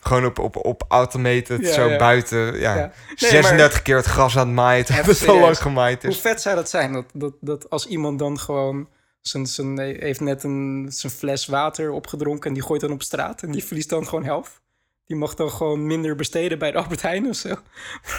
[0.00, 1.98] gewoon op, op, op automated, Ja, zo ja.
[1.98, 2.58] buiten.
[2.58, 2.76] Ja.
[2.76, 2.92] Ja.
[3.16, 6.42] Nee, 36 keer het gras aan het maaien, terwijl het al lang gemaaid Hoe vet
[6.42, 6.92] zou dat zijn?
[6.92, 8.88] Dat, dat, dat als iemand dan gewoon
[9.20, 13.42] zijn, zijn, heeft net een, zijn fles water opgedronken en die gooit dan op straat
[13.42, 14.60] en die verliest dan gewoon helft.
[15.08, 17.48] Die mag dan gewoon minder besteden bij de Albert Heijn of zo.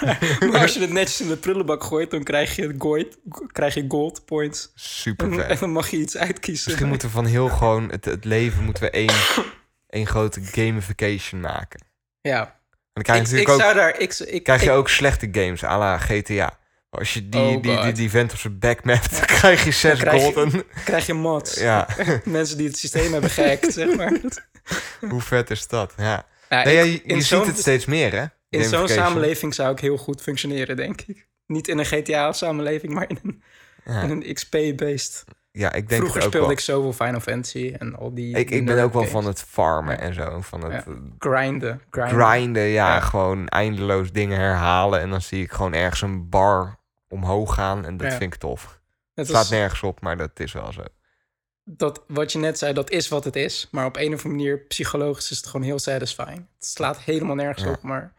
[0.05, 3.17] Maar, maar als je het netjes in de prullenbak gooit, dan krijg je, gold,
[3.51, 4.71] krijg je gold points.
[4.75, 6.63] Super En, en dan mag je iets uitkiezen.
[6.67, 9.13] Misschien moeten we van heel gewoon het, het leven moeten we één,
[9.97, 11.79] één grote gamification maken.
[12.21, 12.53] Ja, En
[12.93, 13.99] dan krijg je ik, ik natuurlijk ook, zou daar...
[13.99, 16.57] Ik, ik, krijg je ik- ook slechte games, à la GTA.
[16.89, 19.71] Als je die, Oh die, die, die vent op zijn back mapt, dan krijg je
[19.71, 20.63] zes krijg je- golden.
[20.85, 21.59] krijg je mods.
[21.59, 21.87] Ja,
[22.23, 24.19] Mensen die het systeem hebben gehackt, zeg maar.
[25.09, 25.93] hoe vet is dat?
[25.97, 26.25] Ja.
[26.49, 28.25] Ja, Nee, ja, ik- je je ziet het steeds meer, hè?
[28.49, 31.27] In zo'n samenleving zou ik heel goed functioneren, denk ik.
[31.45, 33.43] Niet in een GTA-samenleving, maar in een,
[33.85, 35.23] Ja, in een XP-based.
[35.51, 36.51] ja, ik denk Vroeger speelde wel.
[36.51, 38.37] ik zoveel Final Fantasy en al die...
[38.37, 39.99] Ik, ik ben ook wel van het farmen Ja.
[39.99, 40.41] en zo.
[40.41, 40.83] Van het Ja.
[41.19, 41.81] Grinden.
[41.89, 42.19] grinden.
[42.21, 42.99] grinden, ja.
[42.99, 44.99] Gewoon eindeloos dingen herhalen.
[44.99, 46.77] En dan zie ik gewoon ergens een bar
[47.07, 47.85] omhoog gaan.
[47.85, 48.79] En dat vind ik tof.
[49.13, 50.81] Het staat nergens op, maar dat is wel zo.
[51.77, 53.67] Dat, wat je net zei, dat is wat het is.
[53.71, 56.37] Maar op een of andere manier, psychologisch, is het gewoon heel satisfying.
[56.55, 57.71] Het slaat helemaal nergens Ja.
[57.71, 58.13] op, maar...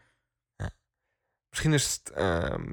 [1.49, 2.13] Misschien is het...
[2.15, 2.63] ehm,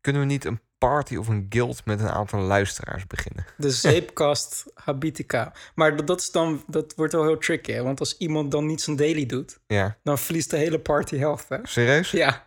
[0.00, 3.46] kunnen we niet een party of een guild met een aantal luisteraars beginnen?
[3.56, 5.52] De zeepkast habitica.
[5.74, 7.82] Maar dat, is dan, dat wordt wel heel tricky, hè?
[7.82, 11.48] Want als iemand dan niet zijn daily doet, Ja, dan verliest de hele party helft,
[11.48, 11.56] hè?
[11.62, 12.10] serieus?
[12.10, 12.46] Ja.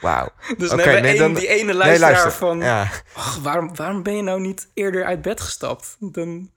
[0.00, 0.28] Wauw.
[0.58, 2.32] Dus we hebben nee, één- dan- die ene Nee, luisteraar luister.
[2.32, 2.58] van...
[2.58, 2.90] Ja.
[3.14, 5.96] "Ach, waarom, waarom ben je nou niet eerder uit bed gestapt?
[6.00, 6.50] Dan,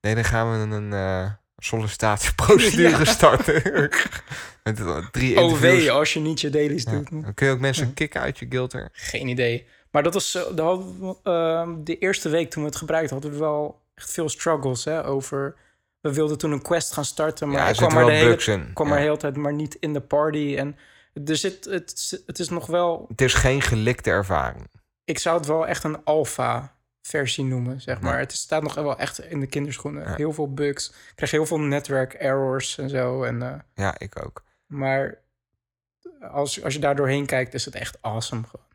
[0.00, 3.04] Nee, dan gaan we een eh, sollicitatieprocedure Ja.
[3.04, 3.62] starten.
[4.64, 5.88] Met eh, drie interviews.
[5.88, 7.10] OW als je niet je dailies doet.
[7.10, 8.88] Dan kun je ook mensen kicken uit je guilter.
[8.92, 9.66] Geen idee.
[9.90, 13.38] Maar dat was hadden we, ehm, de eerste week toen we het gebruikten, hadden we
[13.38, 15.54] wel echt veel struggles hè, over.
[16.00, 18.58] We wilden toen een quest gaan starten, maar Ja, er kwam, maar de, hele, kwam
[18.74, 18.84] Ja.
[18.84, 20.54] maar de hele tijd maar niet in de party.
[20.58, 20.76] En
[21.24, 23.04] er zit, het, het is nog wel.
[23.08, 24.70] Het is geen gelikte ervaring.
[25.04, 28.12] Ik zou het wel echt een alpha versie noemen, zeg maar.
[28.12, 28.18] Ja.
[28.18, 30.02] Het staat nog wel echt in de kinderschoenen.
[30.02, 30.14] Ja.
[30.14, 30.88] Heel veel bugs.
[30.88, 33.22] Ik krijg heel veel netwerk errors en zo.
[33.24, 34.44] En, eh, Ja, ik ook.
[34.66, 35.18] maar
[36.20, 38.42] als, als je daar doorheen kijkt, is het echt awesome.
[38.46, 38.66] gewoon.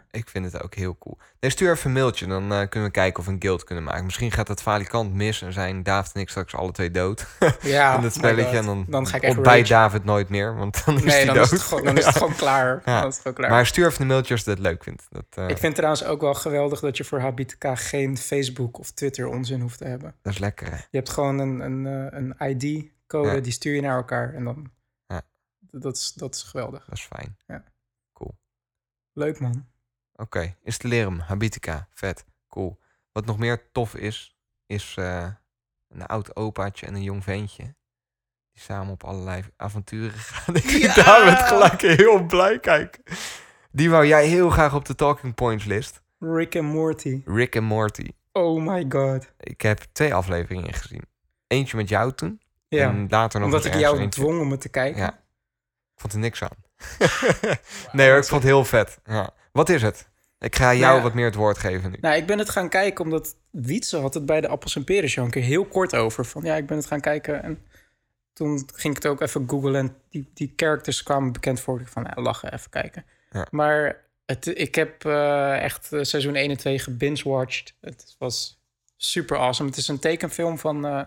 [0.10, 1.18] Ik vind het ook heel cool.
[1.40, 3.84] Nee, stuur even een mailtje, dan eh, kunnen we kijken of we een guild kunnen
[3.84, 4.04] maken.
[4.04, 7.26] Misschien gaat het valikant mis en zijn David en ik straks alle twee dood.
[7.62, 8.56] Ja, in het my spelletje.
[8.56, 9.68] En dan, dan ga ik ontbijt.
[9.68, 11.44] David nooit meer, want dan is Nee, hij dan dood.
[11.44, 12.82] is, het gewoon, dan is het gewoon klaar.
[12.84, 12.98] Ja.
[13.00, 13.50] Dan is het gewoon klaar.
[13.50, 15.06] Maar stuur even een mailtje als je het leuk vindt.
[15.10, 18.90] Dat, eh, Ik vind trouwens ook wel geweldig dat je voor Habitica geen Facebook of
[18.90, 20.14] Twitter onzin hoeft te hebben.
[20.22, 20.76] dat is lekker, hè?
[20.76, 23.40] Je hebt gewoon een, een, eh, een ID-code, Ja.
[23.40, 24.70] die stuur je naar elkaar en dan...
[25.06, 25.22] Ja.
[25.60, 26.84] Dat, is, dat is geweldig.
[26.84, 27.36] Dat is fijn.
[29.14, 29.66] Leuk, man.
[30.22, 32.78] Oké, Installeren, Habitica, vet, cool.
[33.12, 35.26] Wat nog meer tof is, is eh,
[35.88, 37.62] een oud opaatje en een jong ventje.
[38.52, 40.54] Die samen op allerlei avonturen gaan.
[40.56, 40.94] Ik zie Ja!
[40.94, 43.02] David gelijk heel blij kijken.
[43.70, 46.02] Die wou jij heel graag op de Talking Points list.
[46.18, 47.22] Rick en Morty.
[47.24, 48.08] Rick en Morty.
[48.32, 49.32] Oh my god.
[49.38, 51.04] Ik heb twee afleveringen gezien.
[51.46, 52.40] Eentje met jou toen.
[52.68, 54.20] Ja, En later nog omdat met ik jou eentje.
[54.20, 55.00] dwong om het te kijken.
[55.00, 55.12] Ja.
[55.94, 56.64] Ik vond er niks aan.
[57.92, 58.98] nee hoor, ik vond het heel vet.
[59.04, 59.30] Ja.
[59.52, 60.10] Wat is het?
[60.42, 61.02] Ik ga jou Nou ja.
[61.02, 61.96] wat meer het woord geven nu.
[62.00, 65.08] Nou, ik ben het gaan kijken omdat Wietse had het bij de Appels en Peren
[65.08, 66.24] show een keer heel kort over.
[66.24, 67.58] Van ja, ik ben het gaan kijken en
[68.32, 71.80] toen ging ik het ook even googlen en die, die characters kwamen bekend voor.
[71.80, 73.04] Ik van ja, lachen, even kijken.
[73.30, 73.46] Ja.
[73.50, 77.74] Maar het, ik heb eh, echt eh, seizoen 1 en 2 gebinge-watched.
[77.80, 78.60] Het was
[78.96, 79.68] super awesome.
[79.68, 81.06] Het is een tekenfilm van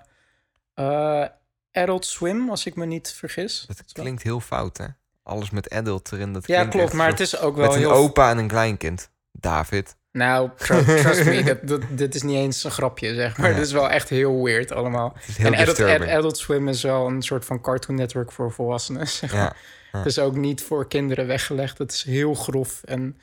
[0.74, 1.26] eh,
[1.72, 3.66] Adult Swim, als ik me niet vergis.
[3.68, 4.86] Dat klinkt heel fout, hè?
[5.24, 6.34] Alles met adult erin.
[6.34, 7.92] Dat Ja, klopt, maar het is ook wel Met een heel...
[7.92, 9.10] opa en een kleinkind.
[9.40, 9.96] David.
[10.12, 13.50] Nou, tru- trust me, dat, dat, dit is niet eens een grapje, zeg maar.
[13.50, 13.56] Ja.
[13.56, 15.12] Dit is wel echt heel weird allemaal.
[15.16, 15.80] Het is heel en Adult.
[15.80, 19.08] Ad- Adult Swim is wel een soort van cartoon network voor volwassenen.
[19.22, 19.42] Zeg maar.
[19.42, 19.56] Ja,
[19.92, 19.98] ja.
[19.98, 21.78] Het is ook niet voor kinderen weggelegd.
[21.78, 22.82] Het is heel grof.
[22.84, 23.20] En,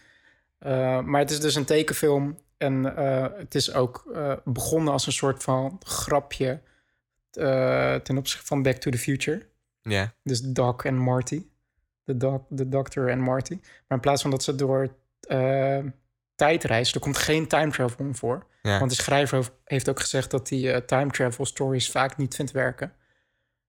[0.58, 2.38] eh, maar het is dus een tekenfilm.
[2.56, 6.60] En eh, het is ook eh, begonnen als een soort van grapje
[8.02, 9.46] ten opzichte van Back to the Future.
[9.82, 10.12] ja.
[10.22, 11.42] Dus Doc en Marty.
[12.04, 13.58] De, doc, de Doctor en Marty.
[13.62, 14.94] Maar in plaats van dat ze door
[16.34, 16.94] tijd reizen...
[16.94, 18.46] er komt geen time travel in voor.
[18.62, 18.78] Ja.
[18.78, 22.50] Want de schrijver heeft- ook gezegd dat hij eh, time travel stories vaak niet vindt
[22.52, 22.92] werken.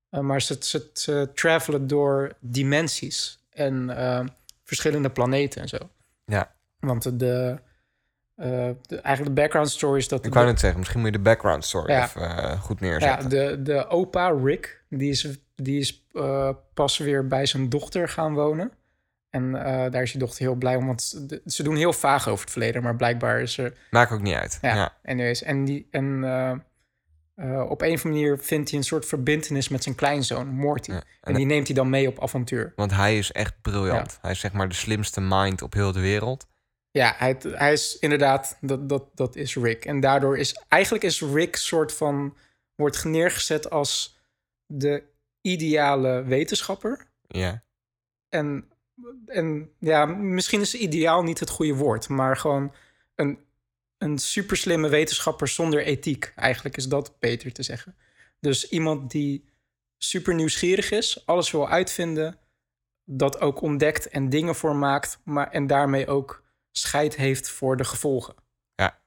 [0.09, 4.25] Eh, maar ze, ze, ze travelen door dimensies en eh,
[4.63, 5.77] verschillende planeten en zo.
[6.25, 6.51] Ja.
[6.79, 7.59] Want de,
[8.87, 10.25] eigenlijk de background story is dat...
[10.25, 12.03] Ik wou net zeggen, misschien moet je de background story Ja.
[12.03, 13.29] even goed ja, neerzetten.
[13.29, 16.07] de, de opa Rick, die is, die is
[16.73, 18.71] pas weer bij zijn dochter gaan wonen.
[19.33, 21.01] En eh, daar is die dochter heel blij om, want
[21.45, 24.57] ze doen heel vaag over het verleden, maar blijkbaar is er Maakt ook niet uit.
[24.61, 24.97] Ja, Ja.
[25.03, 25.43] anyways.
[25.43, 26.51] En, die, en eh,
[27.35, 30.91] eh, op een of andere manier vindt hij een soort verbindenis met zijn kleinzoon, Morty.
[30.91, 32.73] Ja, En, en- die neemt hij dan mee op avontuur.
[32.75, 34.17] Want hij is echt briljant.
[34.21, 36.47] Hij is zeg maar de slimste mind op heel de wereld.
[36.91, 39.85] Ja, hij, hij is inderdaad, dat, dat, dat is Rick.
[39.85, 42.37] En daardoor is, eigenlijk is Rick soort van,
[42.75, 44.19] wordt neergezet als
[44.65, 45.03] de
[45.41, 47.07] ideale wetenschapper.
[47.27, 47.63] Ja.
[48.29, 48.67] En,
[49.25, 52.73] en ja, misschien is ideaal niet het goede woord, maar gewoon
[53.15, 53.39] een,
[53.97, 56.33] een super slimme wetenschapper zonder ethiek.
[56.35, 57.95] Eigenlijk is dat beter te zeggen.
[58.39, 59.45] Dus iemand die
[59.97, 62.37] super nieuwsgierig is, alles wil uitvinden,
[63.05, 67.83] dat ook ontdekt en dingen voor maakt, maar en daarmee ook scheid heeft voor de
[67.83, 68.35] gevolgen.
[68.75, 68.99] Ja.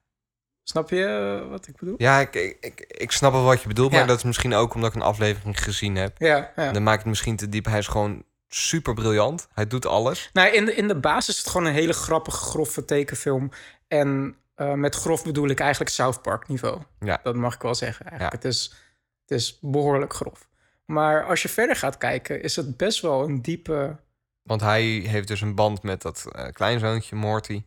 [0.63, 1.95] Snap je eh, wat ik bedoel?
[1.99, 4.91] Ja, ik, ik, ik, snap wel wat je bedoelt, maar dat is misschien ook omdat
[4.91, 6.19] ik een aflevering gezien heb.
[6.19, 6.73] Ja, ja.
[6.73, 7.65] Dan maakt het misschien te diep.
[7.65, 9.49] Hij is gewoon super briljant.
[9.55, 10.31] Hij doet alles.
[10.33, 13.51] Nou, in de, in de basis is het gewoon een hele grappige, grove tekenfilm.
[13.89, 16.83] En eh, met grof bedoel ik eigenlijk South Park niveau.
[17.01, 17.21] Ja.
[17.23, 18.07] Dat mag ik wel zeggen.
[18.07, 18.43] Eigenlijk.
[18.43, 18.49] Ja.
[18.49, 18.75] Het, is,
[19.21, 20.49] het is behoorlijk grof.
[20.85, 23.97] Maar als je verder gaat kijken, is het best wel een diepe...
[24.43, 27.65] Want hij heeft dus een band met dat eh, kleinzoontje Morty.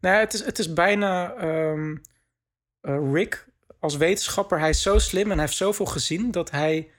[0.00, 1.96] Nou, het is, het is bijna ehm,
[2.80, 3.46] eh, Rick
[3.80, 4.58] als wetenschapper.
[4.58, 6.90] Hij is zo slim en hij heeft zoveel gezien dat hij...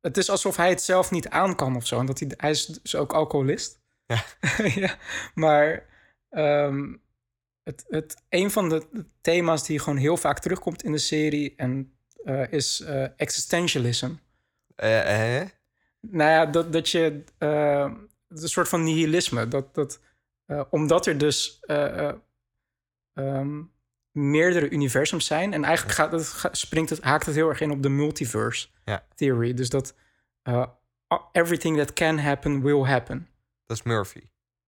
[0.00, 1.98] Het is alsof hij het zelf niet aan kan of zo.
[1.98, 3.80] En dat hij, hij is dus ook alcoholist.
[4.06, 4.24] Ja.
[4.84, 4.96] ja,
[5.34, 5.86] maar
[6.30, 6.94] ehm,
[7.62, 8.86] het, het, een van de
[9.20, 11.92] thema's die gewoon heel vaak terugkomt in de serie en,
[12.24, 14.10] eh, is eh, existentialism.
[14.76, 15.48] Eh, eh?
[16.00, 17.24] Nou ja, dat, dat je.
[17.38, 17.92] eh,
[18.28, 19.48] is een soort van nihilisme.
[19.48, 20.00] Dat, dat,
[20.70, 22.14] omdat er dus eh, eh,
[23.14, 23.62] ehm,
[24.18, 25.52] meerdere universums zijn.
[25.52, 29.04] En eigenlijk gaat het, springt het, haakt het heel erg in op de multiverse Ja.
[29.14, 29.54] theory.
[29.54, 29.94] Dus dat
[30.42, 30.66] eh,
[31.32, 33.28] everything that can happen will happen.
[33.66, 34.22] Dat is Murphy.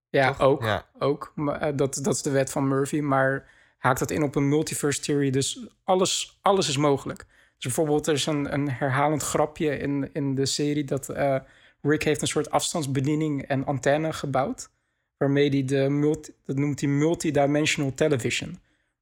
[0.08, 0.40] Ja, Toch?
[0.40, 0.62] ook.
[0.62, 0.86] Ja.
[0.98, 1.32] ook.
[1.34, 3.00] Maar, eh, dat, dat is de wet van Murphy.
[3.00, 3.48] Maar
[3.78, 5.30] haakt dat in op een multiverse theory.
[5.30, 7.18] Dus alles, alles is mogelijk.
[7.54, 10.84] Dus bijvoorbeeld, er is een, een herhalend grapje in, in de serie...
[10.84, 11.36] dat eh,
[11.82, 14.70] Rick heeft een soort afstandsbediening en antenne gebouwd...
[15.16, 18.58] waarmee hij de multi, dat noemt hij multidimensional television.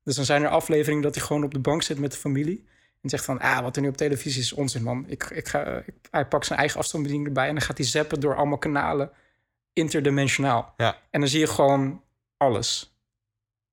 [0.09, 2.65] Dus dan zijn er afleveringen dat hij gewoon op de bank zit met de familie...
[3.03, 5.05] en zegt van, ah, wat er nu op televisie is, onzin, man.
[5.09, 7.49] Ik, ik ga, ik- hij pakt zijn eigen afstandsbediening erbij...
[7.49, 9.11] en dan gaat hij zappen door allemaal kanalen
[9.73, 10.75] interdimensionaal.
[10.77, 10.97] Ja.
[11.11, 12.03] En dan zie je gewoon
[12.37, 12.97] alles.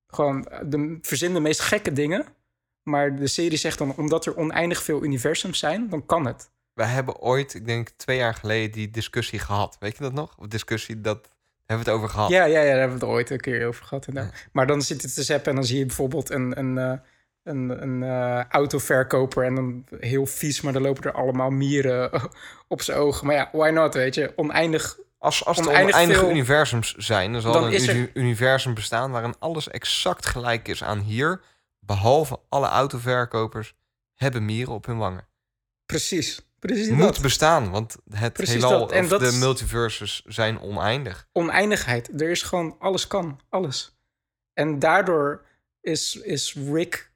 [0.08, 2.26] Gewoon, eh, de, verzin de meest gekke dingen.
[2.84, 6.50] Maar de serie zegt dan, omdat er oneindig veel universums zijn, dan kan het.
[6.74, 9.78] We hebben ooit, ik denk twee jaar geleden, die discussie gehad.
[9.80, 10.38] Weet je dat nog?
[10.38, 11.30] Of discussie, dat
[11.66, 12.30] hebben we het over gehad.
[12.30, 14.08] Ja, ja, ja, daar hebben we het ooit een keer over gehad.
[14.08, 14.34] inderdaad.
[14.52, 16.98] Maar dan zit het te zappen en dan zie je bijvoorbeeld een, een, eh,
[17.44, 19.44] een, een eh, autoverkoper...
[19.46, 22.12] en dan heel vies, maar dan lopen er allemaal mieren
[22.68, 23.28] op zijn ogen.
[23.28, 24.34] Maar ja, why not, weet je?
[24.36, 28.10] Oneindig Als, als er Oneindig oneindige veel- universums zijn, dan zal Dan er een er-
[28.14, 31.42] universum bestaan waarin alles exact gelijk is aan hier.
[31.80, 33.76] Behalve alle autoverkopers
[34.14, 35.28] hebben mieren op hun wangen.
[35.86, 37.22] Precies, precies Moet dat.
[37.22, 38.92] bestaan, want het Precies heelal.
[38.92, 41.28] En of dat de multiverses zijn oneindig.
[41.32, 42.22] oneindigheid.
[42.22, 44.00] Er is gewoon alles kan, alles.
[44.54, 45.46] En daardoor
[45.82, 47.12] is, is Rick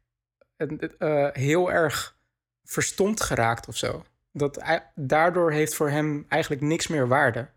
[0.58, 2.18] eh, heel erg
[2.64, 4.06] verstomd geraakt of zo.
[4.32, 4.64] Dat,
[4.96, 7.50] daardoor heeft voor hem eigenlijk niks meer waarde.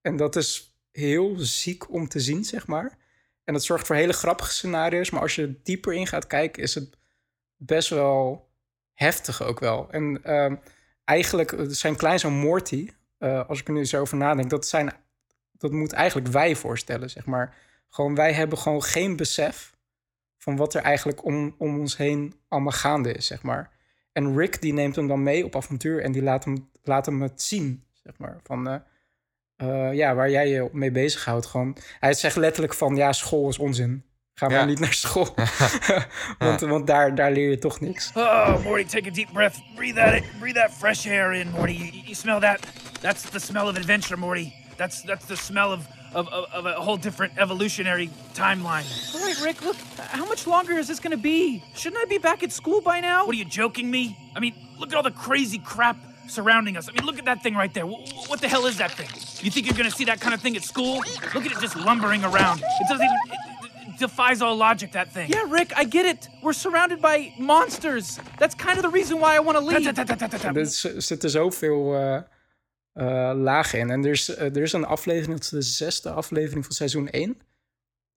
[0.00, 2.98] En dat is heel ziek om te zien, zeg maar.
[3.44, 5.10] En dat zorgt voor hele grappige scenario's.
[5.10, 6.96] Maar als je dieper in gaat kijken, is het
[7.56, 8.48] best wel
[8.92, 9.90] heftig ook wel.
[9.90, 10.56] En ehm,
[11.06, 14.92] eigenlijk, eh, zijn kleinzoon Morty, eh, als ik er nu zo over nadenk, dat, zijn,
[15.52, 17.54] dat moet eigenlijk wij voorstellen, zeg maar.
[17.88, 19.76] Gewoon, wij hebben gewoon geen besef
[20.38, 23.70] van wat er eigenlijk om, om ons heen allemaal gaande is, zeg maar.
[24.12, 27.22] En Rick die neemt hem dan mee op avontuur en die laat hem, laat hem
[27.22, 28.40] het zien, zeg maar.
[28.42, 28.84] Van,
[29.56, 31.46] eh, ja, waar jij je mee bezighoudt.
[31.46, 34.04] Gewoon, hij zegt letterlijk van, ja, school is onzin.
[34.38, 34.64] Ga maar Ja.
[34.64, 35.34] niet naar school.
[36.38, 38.10] want want daar, daar leer je toch niks.
[38.14, 39.56] Oh, Morty, take a deep breath.
[39.74, 41.72] Breathe that breathe that fresh air in, Morty.
[41.72, 42.60] You, you smell that?
[43.00, 44.52] That's the smell of adventure, Morty.
[44.76, 45.80] That's that's the smell of
[46.14, 48.84] of, of, of a whole different evolutionary timeline.
[49.14, 51.62] All right, Rick, look, how much longer is this gonna be?
[51.74, 53.24] Shouldn't I be back at school by now?
[53.24, 54.16] What are you joking me?
[54.36, 55.96] I mean, look at all the crazy crap
[56.28, 56.88] surrounding us.
[56.88, 57.86] I mean, look at that thing right there.
[57.86, 59.08] What the hell is that thing?
[59.42, 60.96] You think you're gonna see that kind of thing at school?
[61.34, 62.58] Look at it just lumbering around.
[62.60, 63.16] It doesn't even.
[63.32, 63.55] It,
[63.96, 64.92] it defies all logic.
[64.92, 65.28] That thing.
[65.28, 66.28] Yeah, Rick, I get it.
[66.42, 68.18] We're surrounded by monsters.
[68.38, 69.88] That's kind of the reason why I want to leave.
[69.88, 72.22] Er er zitten zoveel eh,
[72.92, 73.90] eh, lagen in.
[73.90, 77.08] En er is, eh, er is een aflevering, dat is de zesde aflevering van seizoen
[77.08, 77.40] 1.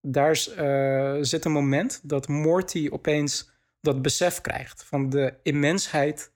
[0.01, 3.51] Daar is, eh, zit een moment dat Morty opeens
[3.81, 6.31] dat besef krijgt van de immensheid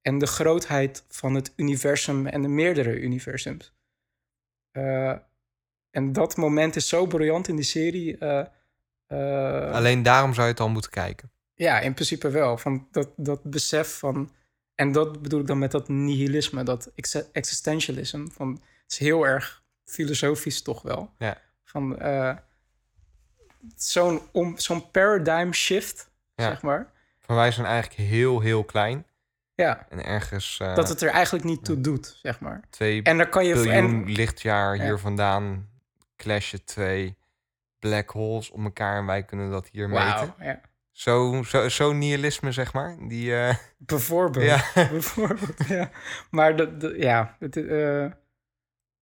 [0.00, 3.74] en de grootheid van het universum en de meerdere universums.
[4.70, 5.16] Eh,
[5.90, 8.18] en dat moment is zo briljant in die serie.
[9.12, 11.30] Eh, Alleen daarom zou je het al moeten kijken.
[11.54, 12.58] ja, in principe wel.
[12.58, 14.30] Van dat, dat besef van.
[14.74, 18.26] En dat bedoel ik dan met dat nihilisme, dat ex- existentialism.
[18.30, 21.10] Van, het is heel erg filosofisch toch wel.
[21.18, 21.36] Ja.
[21.64, 22.36] Van eh,
[23.76, 24.20] zo'n
[24.56, 26.44] zo'n paradigm shift, Ja.
[26.48, 26.92] zeg maar.
[27.20, 29.06] Van wij zijn eigenlijk heel, heel klein.
[29.54, 32.60] Ja, En ergens eh, dat het er eigenlijk niet toe doet, zeg maar.
[32.70, 33.54] twee En dan kan je.
[33.54, 34.82] biljoen En, lichtjaar Ja.
[34.82, 35.68] hier vandaan
[36.16, 37.16] clashen twee
[37.82, 40.04] black holes op elkaar en wij kunnen dat hier meten.
[40.06, 40.60] wauw, ja.
[40.90, 42.96] Zo, zo, zo nihilisme, zeg maar.
[43.08, 44.44] Die, eh, Bijvoorbeeld.
[44.44, 44.64] Ja.
[44.90, 45.90] Bijvoorbeeld, ja.
[46.30, 48.06] Maar dat, dat- ja, het, eh,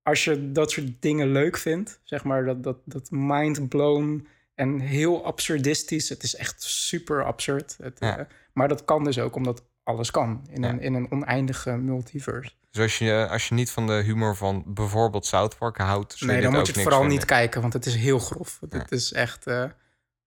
[0.03, 4.79] als je dat soort dingen leuk vindt, zeg maar, dat, dat, dat mind blown en
[4.79, 6.09] heel absurdistisch.
[6.09, 7.77] Het is echt super absurd.
[7.81, 8.17] Het, Ja.
[8.17, 10.69] eh, maar dat kan dus ook omdat alles kan in, Ja.
[10.69, 12.51] een, in een oneindige multiverse.
[12.71, 16.13] dus als je, als je niet van de humor van bijvoorbeeld South Park houdt...
[16.13, 17.17] zul nee, dit dan moet je het vooral vinden.
[17.17, 18.59] niet kijken, want het is heel grof.
[18.69, 18.77] Ja.
[18.77, 19.47] Het is echt.
[19.47, 19.65] eh,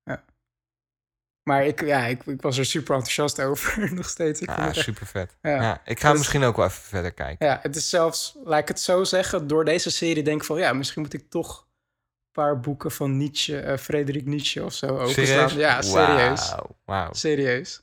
[0.03, 0.25] ja.
[1.43, 4.41] Maar ik, ja, ik, ik was er super enthousiast over nog steeds.
[4.41, 5.37] Ik Ja, het echt- super vet.
[5.43, 5.51] Ja.
[5.63, 5.81] Ja.
[5.85, 7.47] ik ga Dus- misschien ook wel even verder kijken.
[7.47, 10.59] Ja, het is zelfs, laat ik het zo zeggen, door deze serie denk ik van
[10.59, 15.07] ja, misschien moet ik toch een paar boeken van Nietzsche, eh Frederik Nietzsche of zo.
[15.07, 15.53] Serieus?
[15.53, 16.51] Ja, serieus.
[16.51, 17.13] Wauw, wauw.
[17.13, 17.83] Serieus.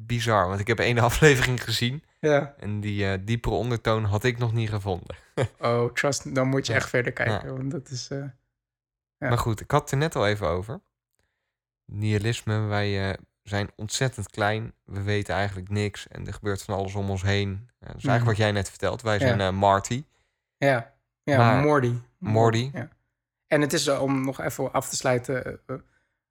[0.00, 2.02] Bizar, want ik heb één aflevering gezien...
[2.20, 2.54] Ja.
[2.58, 5.16] en die eh, diepere ondertoon had ik nog niet gevonden.
[5.60, 6.78] Oh, trust, dan moet je Ja.
[6.78, 7.54] echt verder kijken, Ja.
[7.56, 8.08] want dat is.
[8.10, 9.28] eh, Ja.
[9.28, 10.80] Maar goed, ik had het er net al even over.
[11.84, 14.72] Nihilisme, wij eh, zijn ontzettend klein.
[14.84, 17.50] We weten eigenlijk niks en er gebeurt van alles om ons heen.
[17.78, 18.26] Dat is eigenlijk Mhm.
[18.28, 19.02] wat jij net vertelt.
[19.02, 20.04] Wij zijn Marty.
[20.56, 21.62] ja, Ja, Maar-
[22.18, 22.70] Morty.
[23.46, 25.60] En het is om nog even af te sluiten.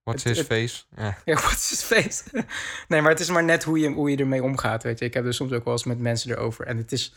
[0.07, 0.83] What's his het- face?
[0.95, 1.17] Ja.
[1.49, 2.45] Wat is his face?
[2.87, 5.05] nee, maar het is maar net hoe je, hoe je ermee omgaat, weet je.
[5.05, 6.65] Ik heb er soms ook wel eens met mensen erover.
[6.65, 7.13] En het is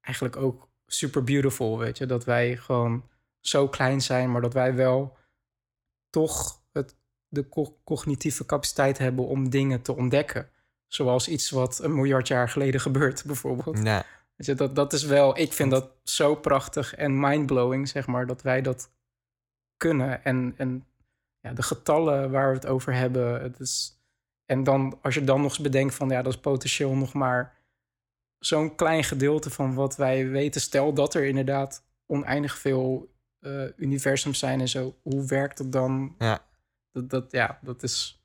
[0.00, 2.06] eigenlijk ook super beautiful, weet je.
[2.06, 3.08] Dat wij gewoon
[3.40, 5.16] zo klein zijn, maar dat wij wel
[6.10, 6.96] toch het,
[7.28, 10.48] de co- cognitieve capaciteit hebben om dingen te ontdekken.
[10.86, 13.78] Zoals iets wat een miljard jaar geleden gebeurt, bijvoorbeeld.
[13.82, 14.04] Ja.
[14.36, 18.26] Weet je, dat, dat is wel, ik vind dat zo prachtig en mindblowing, zeg maar,
[18.26, 18.90] dat wij dat
[19.76, 20.24] kunnen.
[20.24, 20.84] En, en
[21.44, 24.00] ja, de getallen waar we het over hebben, het is,
[24.46, 27.56] en dan als je dan nog eens bedenkt van, ja, dat is potentieel nog maar
[28.38, 30.60] zo'n klein gedeelte van wat wij weten.
[30.60, 36.14] Stel dat er inderdaad oneindig veel eh, universums zijn en zo, hoe werkt het dan?
[36.18, 36.44] Ja.
[36.92, 38.24] Dat, dat, ja, dat is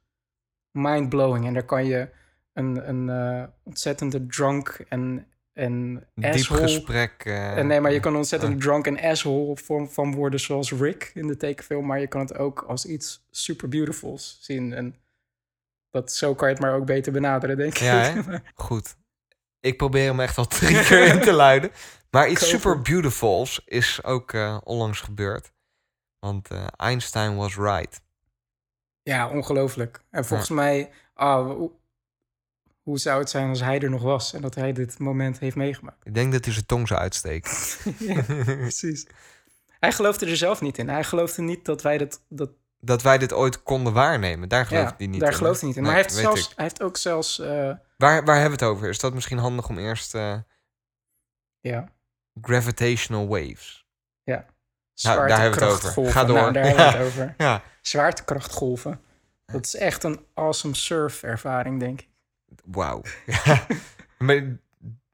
[0.72, 1.46] mindblowing.
[1.46, 2.10] En daar kan je
[2.54, 5.28] een, een eh, ontzettende drunk en,
[5.60, 6.62] en Diep asshole...
[6.62, 7.26] gesprek.
[7.26, 11.12] eh, En nee, maar je kan ontzettend drunk en asshole van, van worden zoals Rick
[11.14, 11.86] in de tekenfilm.
[11.86, 14.74] Maar je kan het ook als iets super beautifuls zien.
[14.74, 14.96] En
[15.90, 18.26] dat, zo kan je het maar ook beter benaderen, denk Ja, ik.
[18.26, 18.38] hè?
[18.66, 18.96] Goed.
[19.60, 21.72] Ik probeer hem echt al drie keer in te luiden.
[22.10, 25.52] Maar iets super beautifuls is ook eh, onlangs gebeurd.
[26.20, 28.02] Want eh, Einstein was right.
[29.02, 30.04] Ja, ongelooflijk.
[30.10, 31.62] En volgens mij, ah,
[32.90, 35.56] hoe, zou het zijn als hij er nog was en dat hij dit moment heeft
[35.56, 36.06] meegemaakt?
[36.06, 37.52] Ik denk dat hij zijn tong zou uitsteken.
[38.00, 39.08] ja, precies.
[39.80, 40.90] Hij geloofde er zelf niet in.
[40.90, 42.22] Hij geloofde niet dat wij dat.
[42.30, 42.50] dat
[42.82, 44.50] dat wij dit ooit konden waarnemen.
[44.50, 45.36] Daar geloofde ja, hij niet daar in.
[45.36, 45.84] geloofde hij niet in.
[45.84, 46.56] Nee, maar hij heeft, zelfs, ik.
[46.56, 47.40] hij heeft ook zelfs.
[47.40, 47.48] eh,
[47.98, 48.90] Waar, waar hebben we het over?
[48.90, 50.16] Is dat misschien handig om eerst...
[50.16, 50.38] eh,
[51.60, 51.90] ja,
[52.42, 53.86] gravitational waves.
[54.24, 54.46] ja.
[55.02, 55.92] Nou, daar hebben we het over.
[55.92, 56.14] Zwaartekrachtgolven.
[56.14, 56.36] Ga door.
[56.36, 57.34] Nou, daar hebben we het over.
[57.38, 57.62] Ja.
[57.82, 59.02] Zwaartekrachtgolven.
[59.46, 62.09] Dat is echt een awesome surf-ervaring, denk ik.
[62.66, 63.02] Wauw.
[63.26, 63.66] Ja.
[64.18, 64.58] Maar,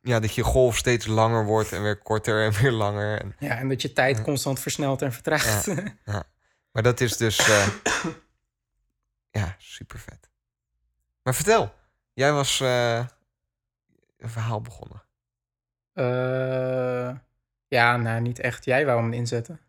[0.02, 3.22] ja, dat je golf steeds langer wordt en weer korter en weer langer.
[3.22, 5.66] En, Ja, en dat je tijd constant versnelt en vertraagt.
[5.66, 5.84] Ja.
[6.06, 6.24] ja.
[6.72, 7.38] Maar dat is dus...
[7.38, 7.68] eh,
[9.32, 10.30] ja, super vet.
[11.24, 11.74] Maar vertel.
[12.14, 13.06] Jij was eh,
[14.18, 15.04] een verhaal begonnen.
[15.94, 17.16] Eh,
[17.68, 18.66] ja, nou, niet echt.
[18.66, 19.60] Jij wou hem inzetten.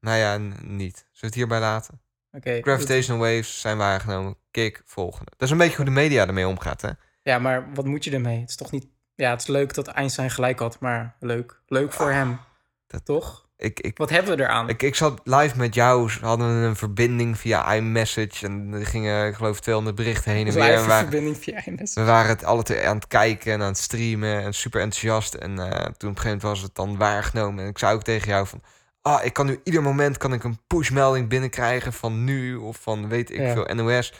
[0.00, 0.96] Nou ja, niet.
[0.96, 2.00] Zullen we het hierbij laten?
[2.36, 2.58] Oké.
[2.62, 4.36] Gravitational waves zijn waargenomen.
[4.50, 5.30] Kik, volgende.
[5.36, 6.90] Dat is een beetje hoe de media ermee omgaat, hè?
[7.22, 8.40] Ja, maar wat moet je ermee?
[8.40, 8.86] Het is toch niet...
[9.14, 11.60] Ja, het is leuk dat Einstein gelijk had, maar leuk.
[11.66, 12.30] Leuk voor hem.
[12.30, 12.38] Ah,
[12.86, 13.44] dat- Toch?
[13.58, 14.68] Ik, ik, Wat hebben we eraan?
[14.68, 16.10] Ik, ik zat live met jou.
[16.20, 18.46] We hadden een verbinding via iMessage.
[18.46, 20.74] En er gingen, ik geloof, 200 berichten heen en Live weer.
[20.74, 22.00] En we, waren, verbinding via iMessage.
[22.06, 24.42] we waren het alle twee aan het kijken en aan het streamen.
[24.42, 25.34] En super enthousiast.
[25.34, 27.64] En eh, toen op een gegeven moment was het dan waargenomen.
[27.64, 28.62] En ik zei ook tegen jou van...
[29.06, 33.08] Ah, ik kan nu ieder moment kan ik een pushmelding binnenkrijgen van nu of van
[33.08, 33.52] weet ik Ja.
[33.52, 34.12] veel NOS.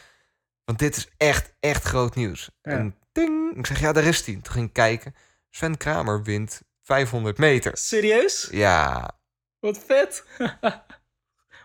[0.65, 2.51] Want dit is echt, echt groot nieuws.
[2.63, 2.71] Ja.
[2.71, 4.35] En ding, ik zeg ja, daar is hij.
[4.35, 5.15] Toen ging ik kijken.
[5.51, 7.77] Sven Kramer wint 500 meter.
[7.77, 8.49] Serieus?
[8.51, 9.19] Ja,
[9.59, 10.25] Wat vet.
[10.39, 10.57] we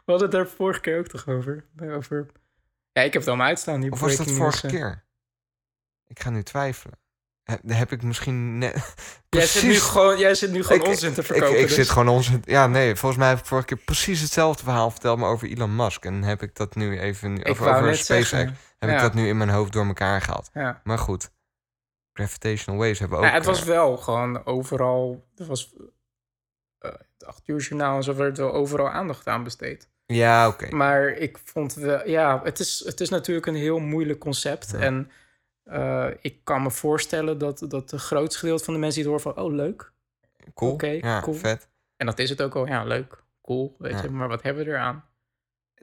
[0.05, 1.65] hadden het daar vorige keer ook toch over.
[1.81, 2.25] over...
[2.91, 3.81] Ja, ik heb het allemaal uitstaan.
[3.81, 4.73] Die Of was dat vorige eh.
[4.73, 5.05] keer?
[6.07, 6.99] Ik ga nu twijfelen.
[7.51, 8.93] Heb, heb ik misschien net...
[9.29, 11.59] Jij zit, nu gewoon, jij zit nu gewoon Ik- onzin te verkopen.
[11.59, 11.75] ik dus.
[11.75, 12.41] zit gewoon onzin...
[12.45, 15.19] Ja, nee, volgens mij heb ik vorige keer precies hetzelfde verhaal verteld...
[15.19, 16.05] maar over Elon Musk.
[16.05, 17.37] En heb ik dat nu even...
[17.37, 18.29] Ik over over SpaceX.
[18.29, 18.57] zeggen.
[18.79, 18.95] Heb Ja.
[18.95, 20.49] ik dat nu in mijn hoofd door elkaar gehaald.
[20.53, 20.81] Ja.
[20.83, 21.31] Maar goed.
[22.13, 23.29] Gravitational waves hebben we ook...
[23.29, 25.27] Ja, het was eh, wel gewoon overal.
[25.35, 25.73] Er was
[26.79, 29.89] eh, het uur journaal en zo werd wel overal aandacht aan besteed.
[30.05, 30.75] ja, oké.
[30.75, 34.73] Maar ik vond wel, ja, het is, het is natuurlijk een heel moeilijk concept.
[34.73, 35.11] En
[35.71, 39.21] eh, ik kan me voorstellen dat, dat de grootste gedeelte van de mensen die het
[39.23, 39.91] horen van, oh leuk.
[40.53, 40.71] Cool.
[40.71, 41.35] oké, ja, cool.
[41.35, 41.69] vet.
[41.97, 44.01] En dat is het ook al, ja, leuk, cool, weet Ja.
[44.01, 44.09] je.
[44.09, 45.03] Maar wat hebben we eraan?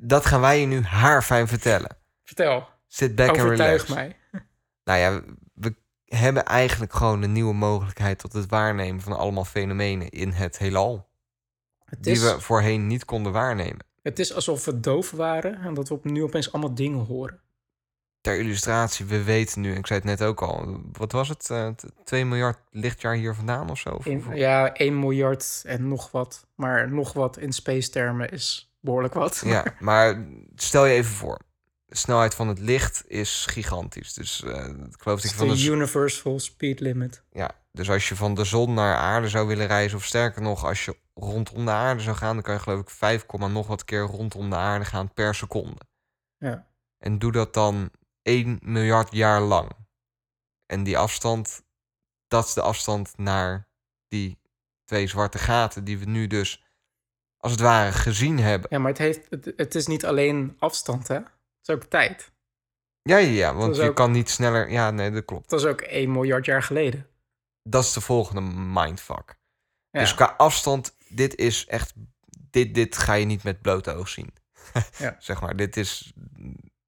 [0.00, 1.96] Dat gaan wij je nu haarfijn vertellen.
[2.24, 3.86] Vertel, Sit back and relax.
[3.86, 4.16] mij.
[4.84, 5.22] Nou ja,
[5.54, 5.74] we
[6.04, 11.08] hebben eigenlijk gewoon een nieuwe mogelijkheid tot het waarnemen van allemaal fenomenen in het heelal.
[11.84, 13.86] Het Die is, we voorheen niet konden waarnemen.
[14.02, 17.40] het is alsof we doof waren en dat we nu opeens allemaal dingen horen.
[18.20, 21.50] Ter illustratie, we weten nu, ik zei het net ook al, wat was het?
[21.50, 23.88] Eh, t- 2 miljard lichtjaar hier vandaan of zo?
[23.90, 26.46] Of- In, of- ja, 1 miljard en nog wat.
[26.54, 29.42] Maar nog wat in space termen is behoorlijk wat.
[29.44, 31.38] Ja, maar stel je even voor.
[31.86, 34.12] De snelheid van het licht is gigantisch.
[34.14, 37.22] Dus eh, ik geloof dat Het van de, universal speed limit.
[37.30, 40.64] ja, dus als je van de zon naar aarde zou willen reizen, of sterker nog,
[40.64, 43.66] als je rondom de aarde zou gaan, dan kan je geloof ik 5, komma nog
[43.66, 45.80] wat keer rondom de aarde gaan per seconde.
[46.38, 46.66] Ja.
[46.98, 47.90] En doe dat dan
[48.28, 49.70] 1 miljard jaar lang.
[50.66, 51.62] En die afstand,
[52.26, 53.68] dat is de afstand naar
[54.08, 54.38] die
[54.84, 56.64] twee zwarte gaten die we nu dus
[57.36, 58.68] als het ware gezien hebben.
[58.70, 61.14] Ja, maar het, heeft, het, het is niet alleen afstand, hè?
[61.14, 61.28] Het
[61.62, 62.32] is ook tijd.
[63.02, 64.70] Ja, ja, ja want je ook- kan niet sneller.
[64.70, 65.50] Ja, nee, dat klopt.
[65.50, 67.06] Dat is ook 1 miljard jaar geleden.
[67.62, 68.40] Dat is de volgende
[68.80, 69.36] mindfuck.
[69.90, 70.00] Ja.
[70.00, 71.94] Dus qua afstand dit is echt...
[72.50, 74.32] Dit, dit ga je niet met blote oog zien.
[74.98, 75.16] Ja.
[75.18, 76.12] zeg maar, dit is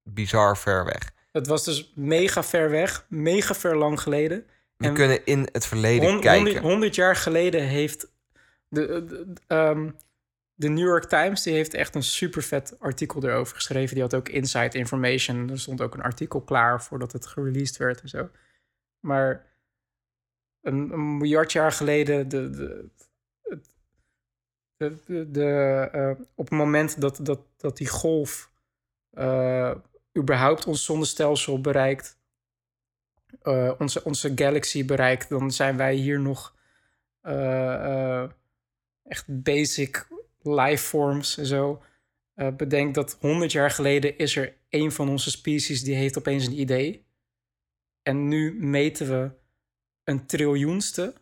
[0.03, 1.13] bizar ver weg.
[1.31, 4.45] Het was dus mega ver weg, mega ver lang geleden.
[4.75, 6.43] We En- kunnen in het verleden kijken.
[6.43, 8.11] 100, 100 jaar geleden heeft
[8.67, 9.89] de, de, de, ehm,
[10.53, 13.93] de New York Times die heeft echt een super vet artikel erover geschreven.
[13.93, 15.49] Die had ook inside information.
[15.49, 18.29] Er stond ook een artikel klaar voordat het gereleased werd en zo.
[18.99, 19.45] Maar
[20.61, 22.89] een, een miljard jaar geleden, de, de,
[24.77, 28.51] de, de, eh, op het moment dat, dat, dat die golf
[29.11, 29.75] eh,
[30.17, 32.19] überhaupt ons zonnestelsel bereikt,
[33.41, 36.55] eh, onze, onze galaxy bereikt, dan zijn wij hier nog
[37.21, 37.73] eh,
[38.21, 38.29] eh,
[39.03, 40.07] echt basic
[40.41, 41.83] lifeforms en zo.
[42.57, 46.59] Bedenk dat 100 jaar geleden is er een van onze species die heeft opeens een
[46.59, 47.05] idee.
[48.01, 49.31] En nu meten we
[50.03, 51.13] een triljoenste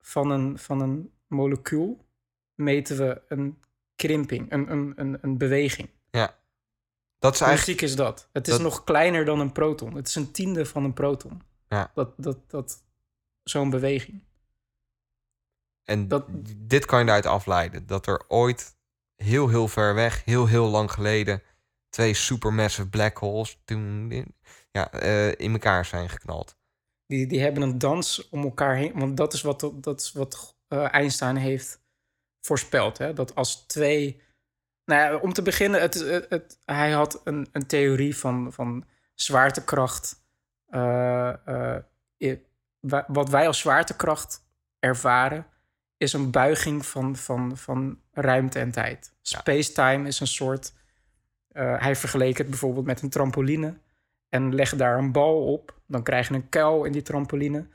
[0.00, 2.06] van een, van een molecuul,
[2.54, 3.60] meten we een
[3.94, 5.88] krimping, een, een, een, een beweging.
[7.18, 7.80] Dat is Hoe eigenlijk...
[7.80, 8.28] ziek is dat?
[8.32, 9.94] Het is dat- nog kleiner dan een proton.
[9.94, 11.42] Het is een tiende van een proton.
[11.68, 11.90] Ja.
[11.94, 12.84] Dat, dat, dat,
[13.42, 14.24] zo'n beweging.
[15.84, 17.86] En dat- dit kan je eruit afleiden.
[17.86, 18.76] Dat er ooit
[19.16, 21.42] heel, heel ver weg, heel, heel lang geleden...
[21.88, 24.08] twee supermassive black holes toen,
[24.70, 26.56] ja, eh, in elkaar zijn geknald.
[27.06, 28.92] Die, die hebben een dans om elkaar heen.
[28.98, 31.80] Want dat is wat, dat is wat eh, Einstein heeft
[32.40, 32.98] voorspeld.
[32.98, 33.12] Hè?
[33.12, 34.20] Dat als twee.
[34.86, 38.84] Nou ja, om te beginnen, het, het, het- hij had een, een theorie van, van
[39.14, 40.24] zwaartekracht.
[40.66, 41.28] eh,
[42.18, 42.36] eh,
[43.06, 44.44] wat wij als zwaartekracht
[44.78, 45.46] ervaren,
[45.96, 49.12] is een buiging van, van, van ruimte en tijd.
[49.22, 50.72] Space-time is een soort.
[51.48, 53.74] eh, hij vergeleek het bijvoorbeeld met een trampoline.
[54.28, 55.74] En leg daar een bal op.
[55.86, 57.66] Dan krijg je een kuil in die trampoline.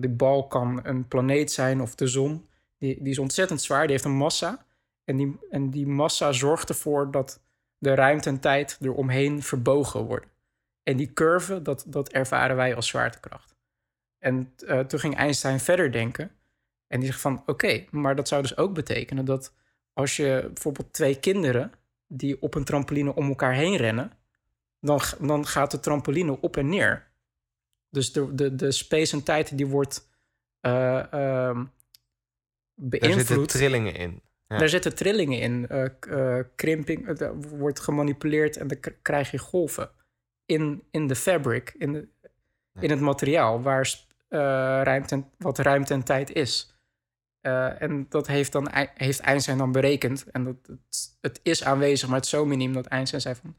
[0.00, 2.48] De bal kan een planeet zijn of de zon.
[2.78, 4.66] Die, die is ontzettend zwaar, die heeft een massa.
[5.08, 7.42] En die, en die massa zorgt ervoor dat
[7.78, 10.28] de ruimte en tijd eromheen verbogen worden.
[10.82, 13.56] En die curve, dat, dat ervaren wij als zwaartekracht.
[14.18, 16.30] En eh, toen ging Einstein verder denken.
[16.86, 19.54] En die zegt van, oké, maar dat zou dus ook betekenen dat
[19.92, 21.72] als je bijvoorbeeld twee kinderen
[22.06, 24.12] die op een trampoline om elkaar heen rennen,
[24.80, 27.10] dan, dan gaat de trampoline op en neer.
[27.90, 30.08] Dus de, de, de space en tijd die wordt
[30.60, 31.64] eh, ehm,
[32.74, 33.48] Daar zitten beïnvloed.
[33.48, 34.22] trillingen in.
[34.48, 34.58] Ja.
[34.58, 35.84] Daar zitten trillingen in, eh,
[36.38, 39.90] eh, krimping, eh, wordt gemanipuleerd en dan krijg je golven
[40.46, 42.08] in, in de fabric, in, de,
[42.80, 44.06] in het materiaal waar
[44.82, 46.76] ruimte en, wat ruimte en tijd is.
[47.40, 50.30] En dat heeft, dan, heeft Einstein dan berekend.
[50.30, 53.56] En dat, het, het is aanwezig, maar het is zo miniem dat Einstein zei van...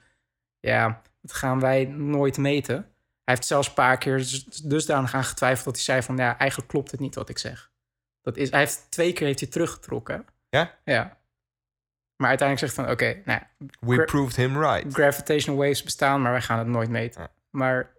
[0.59, 2.75] Ja, dat gaan wij nooit meten.
[2.75, 6.17] Hij heeft zelfs een paar keer dus- dusdanig aan getwijfeld dat hij zei van...
[6.17, 7.71] Ja, eigenlijk klopt het niet wat ik zeg.
[8.21, 10.25] Dat is, hij heeft twee keer heeft hij teruggetrokken.
[10.49, 10.77] Ja?
[10.83, 11.17] Ja.
[12.15, 13.41] Maar uiteindelijk zegt van, oké, nou
[13.79, 14.93] We proved him right.
[14.93, 17.21] gravitational waves bestaan, maar wij gaan het nooit meten.
[17.21, 17.31] Ja.
[17.49, 17.91] Maar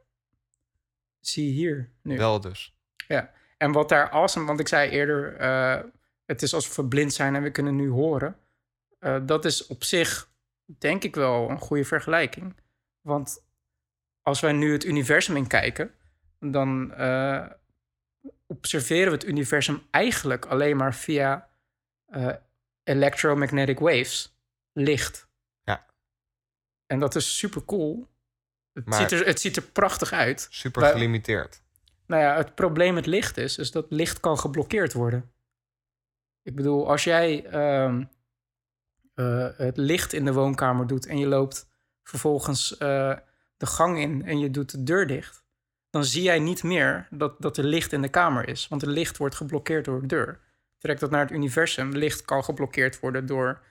[1.20, 2.16] zie hier nu.
[2.16, 2.74] Wel dus.
[3.08, 3.30] Ja.
[3.56, 5.80] En wat daar awesome, want ik zei eerder, eh,
[6.26, 8.36] het is alsof we blind zijn en we kunnen nu horen.
[8.98, 10.30] Eh, dat is op zich,
[10.64, 12.54] denk ik wel, een goede vergelijking.
[13.00, 13.44] Want
[14.22, 15.94] als wij nu het universum inkijken,
[16.38, 17.46] dan eh,
[18.46, 21.48] observeren we het universum eigenlijk alleen maar via
[22.10, 22.34] eh,
[22.82, 24.36] electromagnetic waves,
[24.72, 25.28] licht.
[25.62, 25.86] Ja.
[26.86, 28.08] En dat is super cool.
[28.72, 30.46] Het, Maar- ziet er, het ziet er prachtig uit.
[30.50, 31.62] Super gelimiteerd.
[32.06, 35.32] Nou ja, het probleem met licht is, is dat licht kan geblokkeerd worden.
[36.42, 38.04] Ik bedoel, als jij ehm,
[39.14, 41.68] eh, het licht in de woonkamer doet en je loopt
[42.02, 43.16] vervolgens eh,
[43.56, 45.44] de gang in en je doet de deur dicht,
[45.90, 48.68] dan zie jij niet meer dat, dat er licht in de kamer is.
[48.68, 50.40] Want het licht wordt geblokkeerd door de deur.
[50.80, 51.90] Trek dat naar het universum.
[51.90, 53.62] Licht kan geblokkeerd worden door,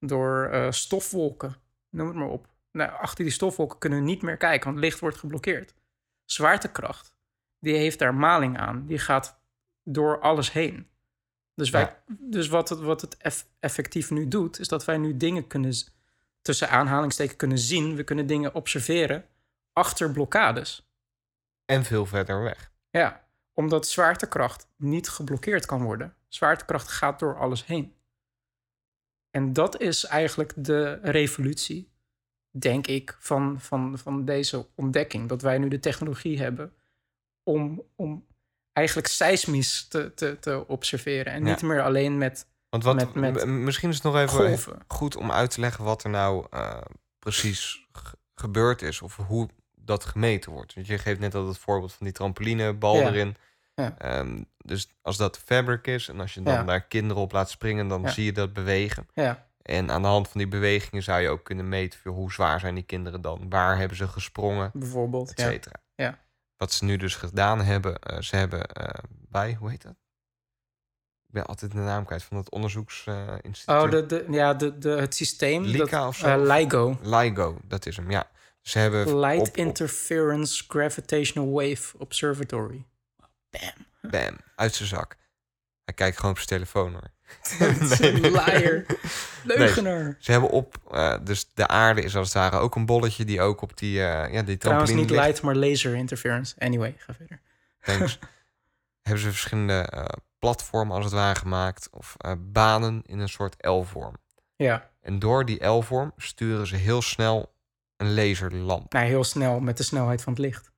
[0.00, 1.54] door eh, stofwolken.
[1.90, 2.46] Noem het maar op.
[2.72, 5.74] Nou, achter die stofwolken kunnen we niet meer kijken, want licht wordt geblokkeerd.
[6.24, 7.14] Zwaartekracht
[7.60, 8.86] die heeft daar maling aan.
[8.86, 9.40] Die gaat
[9.82, 10.88] door alles heen.
[11.54, 12.02] Dus, wij, Ja.
[12.06, 15.74] dus wat het, wat het eff- effectief nu doet, is dat wij nu dingen kunnen,
[16.42, 17.96] tussen aanhalingstekens kunnen zien.
[17.96, 19.24] We kunnen dingen observeren
[19.72, 20.88] achter blokkades.
[21.64, 22.72] En veel verder weg.
[22.90, 23.23] Ja,
[23.54, 26.14] omdat zwaartekracht niet geblokkeerd kan worden.
[26.28, 27.94] Zwaartekracht gaat door alles heen.
[29.30, 31.92] En dat is eigenlijk de revolutie,
[32.50, 35.28] denk ik, van, van, van deze ontdekking.
[35.28, 36.72] Dat wij nu de technologie hebben
[37.42, 38.26] om, om
[38.72, 41.32] eigenlijk seismisch te, te, te observeren.
[41.32, 41.50] En Ja.
[41.50, 44.78] niet meer alleen met Want wat, Met- met misschien is het nog even golven.
[44.88, 46.80] goed om uit te leggen wat er nou eh,
[47.18, 47.88] precies
[48.34, 49.02] gebeurd is.
[49.02, 49.48] Of hoe
[49.84, 50.74] dat gemeten wordt.
[50.74, 53.06] Want je geeft net al het voorbeeld van die trampolinebal Ja.
[53.08, 53.36] erin.
[53.74, 53.94] Ja.
[53.98, 56.62] Ehm, dus als dat fabric is en als je dan Ja.
[56.62, 59.08] daar kinderen op laat springen, dan zie je dat bewegen.
[59.14, 62.32] Ja, En aan de hand van die bewegingen zou je ook kunnen meten voor hoe
[62.32, 65.30] zwaar zijn die kinderen dan, waar hebben ze gesprongen, bijvoorbeeld.
[65.30, 65.48] et Ja.
[65.50, 65.74] cetera.
[65.94, 66.18] Ja.
[66.56, 69.94] Wat ze nu dus gedaan hebben, eh, ze hebben eh, bij, hoe heet dat?
[71.26, 73.82] Ik ben altijd de naam kwijt van het onderzoeksinstituut.
[73.84, 75.62] Oh, de, de, ja, de, de, het systeem.
[75.62, 76.26] Lika dat, of zo?
[76.26, 76.98] eh, LIGO.
[77.02, 78.30] LIGO, dat is hem, ja.
[78.64, 82.84] Ze hebben Light op- op- Interference Gravitational Wave Observatory.
[83.50, 84.10] Bam.
[84.10, 85.16] Bam, uit zijn zak.
[85.84, 87.10] Hij kijkt gewoon op zijn telefoon hoor.
[87.96, 88.84] Zo'n liar.
[89.44, 90.16] Leugenaar.
[90.18, 93.40] Ze hebben op, eh, dus de aarde is als het ware ook een bolletje die
[93.40, 95.22] ook op die, eh ja, die Trouwens trampoline niet ligt.
[95.24, 96.54] light, maar laser interference.
[96.58, 97.40] Anyway, ga verder.
[97.80, 98.18] Thanks.
[99.02, 100.04] hebben ze verschillende eh,
[100.38, 104.16] platformen als het ware gemaakt of eh, banen in een soort L-vorm.
[104.56, 107.53] Ja, En door die L-vorm sturen ze heel snel
[108.04, 108.92] een laserlamp.
[108.92, 110.72] nou heel snel met de snelheid van het licht.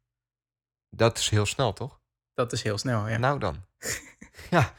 [0.91, 2.01] Dat is heel snel, toch?
[2.35, 3.17] Dat is heel snel, ja.
[3.17, 3.65] Nou dan.
[4.51, 4.73] ja,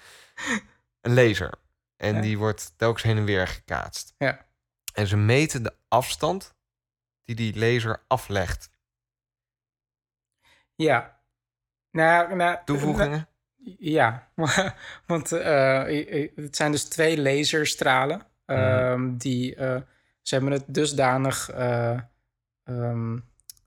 [1.02, 1.54] een laser.
[1.96, 2.22] En Ja.
[2.22, 4.14] die wordt telkens heen en weer gekaatst.
[4.18, 4.46] Ja.
[4.94, 6.56] En ze meten de afstand
[7.24, 8.70] die die laser aflegt.
[10.76, 11.20] Ja.
[11.92, 13.28] Nou, nou, Toevoegingen?
[13.80, 14.32] Ja,
[15.08, 18.28] want eh, het zijn dus twee laserstralen.
[18.46, 19.82] ehm, die, eh,
[20.22, 21.50] ze hebben het dusdanig
[22.68, 23.18] eh, ehm,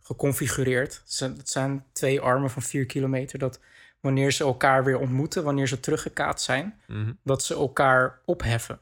[0.02, 1.02] geconfigureerd.
[1.18, 3.38] Het zijn, twee armen van 4 kilometer.
[3.38, 3.60] Dat
[4.00, 7.12] wanneer ze elkaar weer ontmoeten, wanneer ze teruggekaatst zijn, Mhm.
[7.24, 8.80] dat ze elkaar opheffen.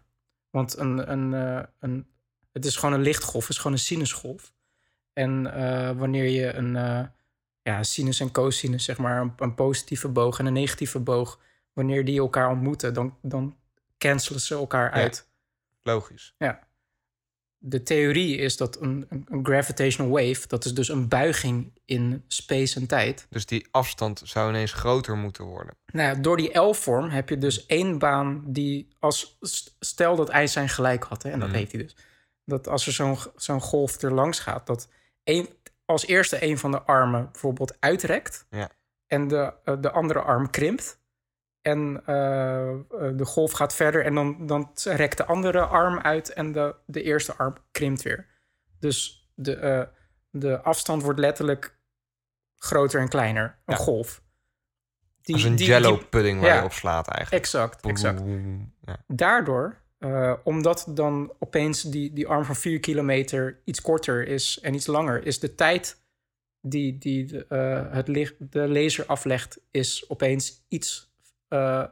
[0.50, 2.06] Want een, een, eh, een,
[2.52, 4.52] het is gewoon een lichtgolf, het is gewoon een sinusgolf.
[5.12, 7.04] En eh, wanneer je een eh,
[7.62, 11.40] ja, sinus en cosinus, zeg maar, een, een positieve boog en een negatieve boog,
[11.72, 13.56] wanneer die elkaar ontmoeten, dan, dan
[13.98, 15.28] cancelen ze elkaar uit.
[15.82, 16.34] Logisch.
[16.38, 16.67] Ja.
[17.60, 22.80] De theorie is dat een, een, gravitational wave, dat is dus een buiging in space
[22.80, 23.26] en tijd.
[23.30, 25.74] Dus die afstand zou ineens groter moeten worden.
[25.92, 29.36] Nou ja, door die L-vorm heb je dus één baan die als...
[29.40, 31.56] st- Stel dat Einstein gelijk had, hè, en dat Mhm.
[31.58, 31.96] heeft hij dus.
[32.44, 34.66] Dat als er zo'n zo'n golf er langs gaat...
[34.66, 34.88] dat
[35.24, 35.46] één,
[35.84, 38.46] als eerste een van de armen bijvoorbeeld uitrekt...
[38.50, 38.70] Ja.
[39.06, 41.00] en de, eh, de andere arm krimpt...
[41.68, 42.78] en eh, eh,
[43.16, 44.04] de golf gaat verder...
[44.04, 46.32] en dan, dan rekt de andere arm uit...
[46.32, 48.26] en de, de eerste arm krimpt weer.
[48.78, 49.82] Dus de, eh,
[50.30, 51.78] de afstand wordt letterlijk
[52.54, 53.44] groter en kleiner.
[53.44, 53.80] Een Ja.
[53.82, 54.22] golf.
[55.22, 56.58] Die, Als een die- jello pudding waar Ja.
[56.58, 57.44] je op slaat eigenlijk.
[57.44, 58.22] Exact, exact.
[58.84, 58.96] Ja.
[59.06, 59.82] Daardoor,
[60.44, 65.26] omdat dan opeens die, die arm van 4 kilometer iets korter is en iets langer,
[65.26, 66.02] is de tijd
[66.60, 67.44] die, die de,
[67.90, 71.07] het licht, de laser aflegt, is opeens iets
[71.48, 71.84] eh,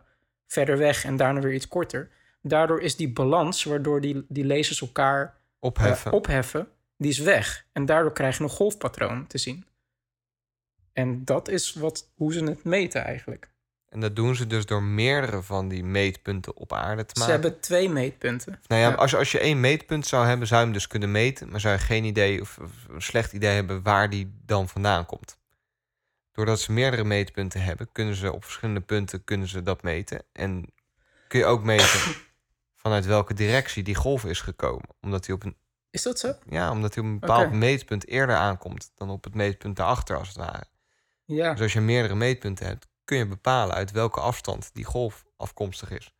[0.47, 2.11] verder weg en daarna weer iets korter.
[2.43, 5.31] Daardoor is die balans, waardoor die, die lasers elkaar eh,
[5.61, 6.13] Opheffen.
[6.13, 7.67] opheffen, die is weg.
[7.73, 9.65] En daardoor krijg je een golfpatroon te zien.
[10.93, 13.51] En dat is wat, hoe ze het meten eigenlijk.
[13.89, 17.41] En dat doen ze dus door meerdere van die meetpunten op aarde te Ze maken.
[17.41, 18.61] hebben twee meetpunten.
[18.67, 18.95] Nou ja, Ja.
[18.95, 21.51] Als, je, als je één meetpunt zou hebben, zou je hem dus kunnen meten.
[21.51, 25.07] Maar zou je geen idee of, of een slecht idee hebben waar die dan vandaan
[25.07, 25.39] komt.
[26.37, 30.23] Doordat ze meerdere meetpunten hebben, kunnen ze op verschillende punten kunnen ze dat meten.
[30.33, 30.73] En
[31.29, 32.01] kun je ook meten
[32.83, 34.89] vanuit welke directie die golf is gekomen.
[35.01, 35.57] Omdat hij op een,
[35.91, 36.35] Is dat zo?
[36.49, 40.29] ja, omdat hij op een bepaald meetpunt eerder aankomt dan op het meetpunt daarachter, als
[40.29, 40.65] het ware.
[41.25, 41.53] Ja.
[41.53, 45.91] Dus als je meerdere meetpunten hebt, kun je bepalen uit welke afstand die golf afkomstig
[45.91, 46.15] is.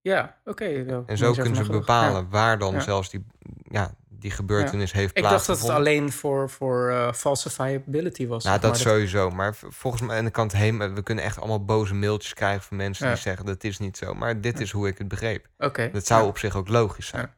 [0.00, 0.84] Ja, oké.
[0.84, 1.02] wel.
[1.06, 2.28] En zo kunnen ze bepalen Ja.
[2.28, 2.80] waar dan Ja.
[2.80, 3.26] zelfs die,
[3.62, 8.44] ja, die gebeurtenis heeft Ik dacht dat het alleen voor, voor eh, falsifiability was.
[8.44, 8.80] Nou, dat maar.
[8.80, 9.30] sowieso.
[9.30, 12.76] Maar volgens mij, en de kant heen, we kunnen echt allemaal boze mailtjes krijgen van
[12.76, 14.14] mensen die zeggen dat is niet zo.
[14.14, 15.46] Maar dit is hoe ik het begreep.
[15.58, 15.90] Oké.
[15.92, 17.34] Dat zou op zich ook logisch zijn.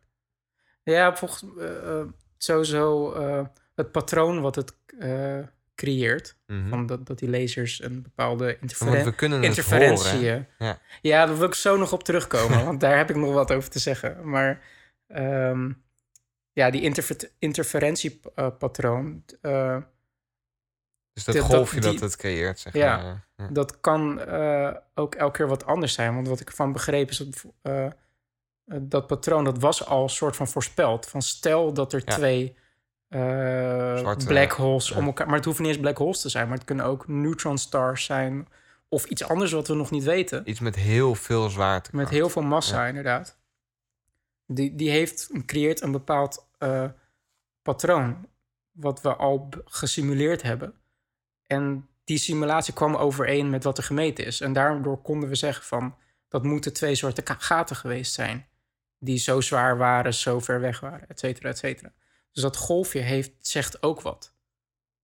[0.82, 2.02] Ja, volgens eh,
[2.38, 3.14] sowieso
[3.74, 5.38] het patroon wat het eh,
[5.74, 6.36] creëert.
[6.68, 10.20] Van dat, dat die lasers een bepaalde interferen we kunnen het interferentie.
[10.58, 10.78] Ja.
[11.00, 12.64] ja, daar wil ik zo nog op terugkomen.
[12.70, 14.28] want daar heb ik nog wat over te zeggen.
[14.28, 14.62] Maar
[15.06, 15.70] ehm,
[16.60, 19.24] ja, die interfer interferentiepatroon...
[19.40, 19.76] eh,
[21.12, 22.96] Dus dat golfje dat, het creëert, zeg Ja.
[22.96, 23.28] maar.
[23.36, 23.48] Ja.
[23.50, 26.14] Dat kan eh, ook elke keer wat anders zijn.
[26.14, 27.86] Want wat ik van begreep is dat eh,
[28.82, 31.06] dat patroon, dat was al een soort van voorspeld.
[31.06, 32.14] Van stel dat er Ja.
[32.14, 32.56] twee
[33.08, 35.26] Zwarte, black holes om elkaar...
[35.26, 36.48] Maar het hoeven niet eens black holes te zijn.
[36.48, 38.48] Maar het kunnen ook neutron stars zijn.
[38.88, 40.50] Of iets anders wat we nog niet weten.
[40.50, 42.04] Iets met heel veel zwaartekracht.
[42.04, 43.38] Met heel veel massa, inderdaad.
[44.46, 46.88] Die, die heeft, creëert een bepaald eh,
[47.62, 48.28] patroon.
[48.70, 50.74] Wat we al gesimuleerd hebben.
[51.46, 54.40] En die simulatie kwam overeen met wat er gemeten is.
[54.40, 55.96] En daardoor konden we zeggen van...
[56.28, 58.48] dat moeten twee soorten gaten geweest zijn.
[58.98, 61.92] Die zo zwaar waren, zo ver weg waren, et cetera, et cetera.
[62.32, 64.34] Dus dat golfje heeft, zegt ook wat.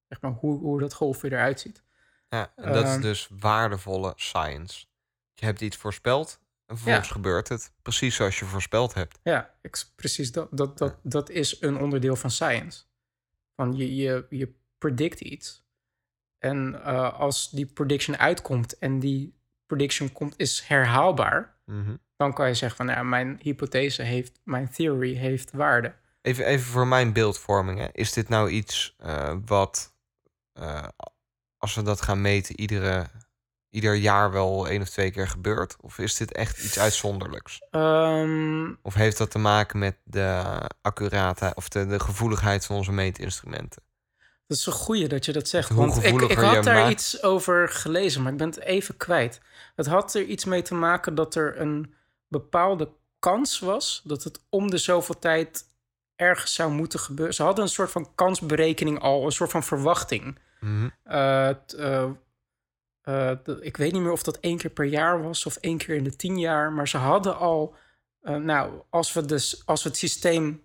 [0.08, 1.82] Zeg maar hoe, hoe dat golfje eruit ziet.
[2.28, 4.86] Ja, en dat is Ehm, dus waardevolle science.
[5.34, 7.14] Je hebt iets voorspeld en vervolgens Ja.
[7.14, 7.72] gebeurt het.
[7.82, 9.18] Precies zoals je voorspeld hebt.
[9.22, 9.54] Ja,
[9.96, 10.48] precies dat.
[10.50, 12.84] Dat, dat, dat is een onderdeel van science.
[13.56, 15.64] Van je, je, je predict iets.
[16.38, 21.96] En eh, als die prediction uitkomt en die prediction komt, is herhaalbaar, Mhm.
[22.16, 25.94] dan kan je zeggen van ja, mijn hypothese heeft, mijn theory heeft waarde.
[26.22, 27.78] Even, even voor mijn beeldvorming.
[27.78, 27.88] Hè.
[27.92, 29.94] Is dit nou iets eh, wat,
[30.52, 30.88] eh,
[31.56, 33.06] als we dat gaan meten, iedere,
[33.76, 35.76] ieder jaar wel één of twee keer gebeurt?
[35.80, 37.62] Of is dit echt iets uitzonderlijks?
[37.70, 40.42] Ehm, Of heeft dat te maken met de
[40.82, 43.82] accuraatheid of de, de gevoeligheid van onze meetinstrumenten?
[44.46, 45.68] dat is een goeie dat je dat zegt.
[45.68, 48.96] Hoe Want ik, ik had daar maakt- iets over gelezen, maar ik ben het even
[48.96, 49.40] kwijt.
[49.76, 51.94] Het had er iets mee te maken dat er een
[52.28, 55.64] bepaalde kans was dat het om de zoveel tijd
[56.16, 57.34] ergens zou moeten gebeuren.
[57.34, 60.38] Ze hadden een soort van kansberekening al, een soort van verwachting.
[60.60, 60.88] Mhm.
[61.04, 62.04] Eh, t- eh,
[63.06, 65.78] eh, de- ik weet niet meer of dat één keer per jaar was of één
[65.78, 67.74] keer in de tien jaar, maar ze hadden al,
[68.20, 70.62] eh, nou, als we, dus, als we het systeem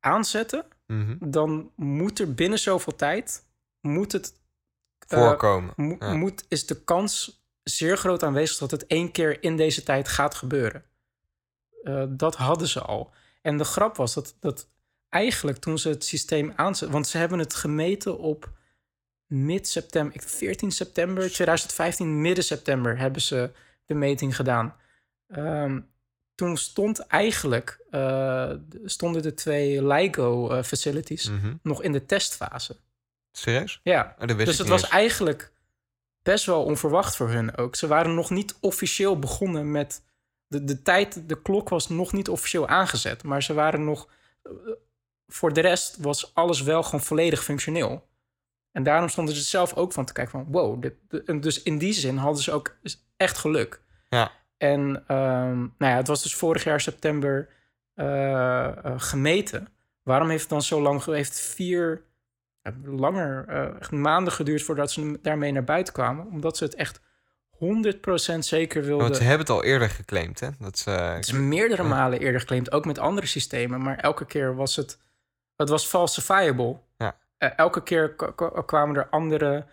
[0.00, 1.30] aanzetten, Mhm.
[1.30, 3.46] dan moet er binnen zoveel tijd,
[3.80, 4.34] moet het,
[5.08, 5.72] eh, Voorkomen.
[5.76, 6.12] mo- ja.
[6.14, 10.34] moet, is de kans zeer groot aanwezig dat het één keer in deze tijd gaat
[10.34, 10.84] gebeuren.
[12.08, 13.10] Dat hadden ze al.
[13.42, 14.68] En de grap was dat, dat
[15.08, 18.50] eigenlijk toen ze het systeem aanzetten, want ze hebben het gemeten op
[19.26, 23.50] mid-september, ik- 14 september 2015, midden september hebben ze
[23.84, 24.74] de meting gedaan.
[25.28, 25.80] Ehm,
[26.34, 28.50] toen stond eigenlijk, eh,
[28.84, 31.54] stonden de twee LIGO-facilities Mhm.
[31.62, 32.76] nog in de testfase.
[33.32, 33.80] Serieus?
[33.82, 34.90] Ja, Oh, dus het was eens.
[34.90, 35.52] eigenlijk
[36.22, 37.76] best wel onverwacht voor hun ook.
[37.76, 40.02] Ze waren nog niet officieel begonnen met...
[40.48, 43.22] De, de tijd, de klok was nog niet officieel aangezet.
[43.22, 44.08] Maar ze waren nog...
[44.42, 44.50] eh,
[45.28, 48.06] Voor de rest was alles wel gewoon volledig functioneel.
[48.76, 50.46] En daarom stonden ze zelf ook van te kijken van...
[50.48, 50.94] Wow, dit,
[51.42, 52.76] dus in die zin hadden ze ook
[53.16, 53.80] echt geluk.
[54.08, 54.32] Ja.
[54.58, 57.48] En ehm, nou ja, het was dus vorig jaar september
[57.94, 59.68] eh, eh, gemeten.
[60.02, 61.04] Waarom heeft het dan zo lang...
[61.04, 62.02] Heeft vier
[62.62, 66.26] eh, langer, maanden geduurd voordat ze daarmee naar buiten kwamen.
[66.26, 67.00] Omdat ze het echt
[67.54, 69.04] 100% zeker wilden.
[69.04, 70.48] Want ze hebben het al eerder geclaimd, hè?
[70.58, 73.82] Dat ze, Het is meerdere malen eerder geclaimd, ook met andere systemen.
[73.82, 74.98] Maar elke keer was het...
[75.56, 76.76] Het was falsifiable.
[77.38, 77.50] Ja.
[77.50, 78.14] Eh, elke keer
[78.66, 79.66] kwamen er andere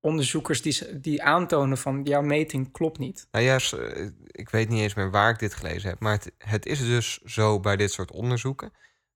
[0.00, 2.02] onderzoekers die, die aantonen van...
[2.04, 3.28] jouw meting klopt niet.
[3.30, 6.00] Nou juist, eh, ik weet niet eens meer waar ik dit gelezen heb.
[6.00, 8.72] Maar het, het is dus zo bij dit soort onderzoeken.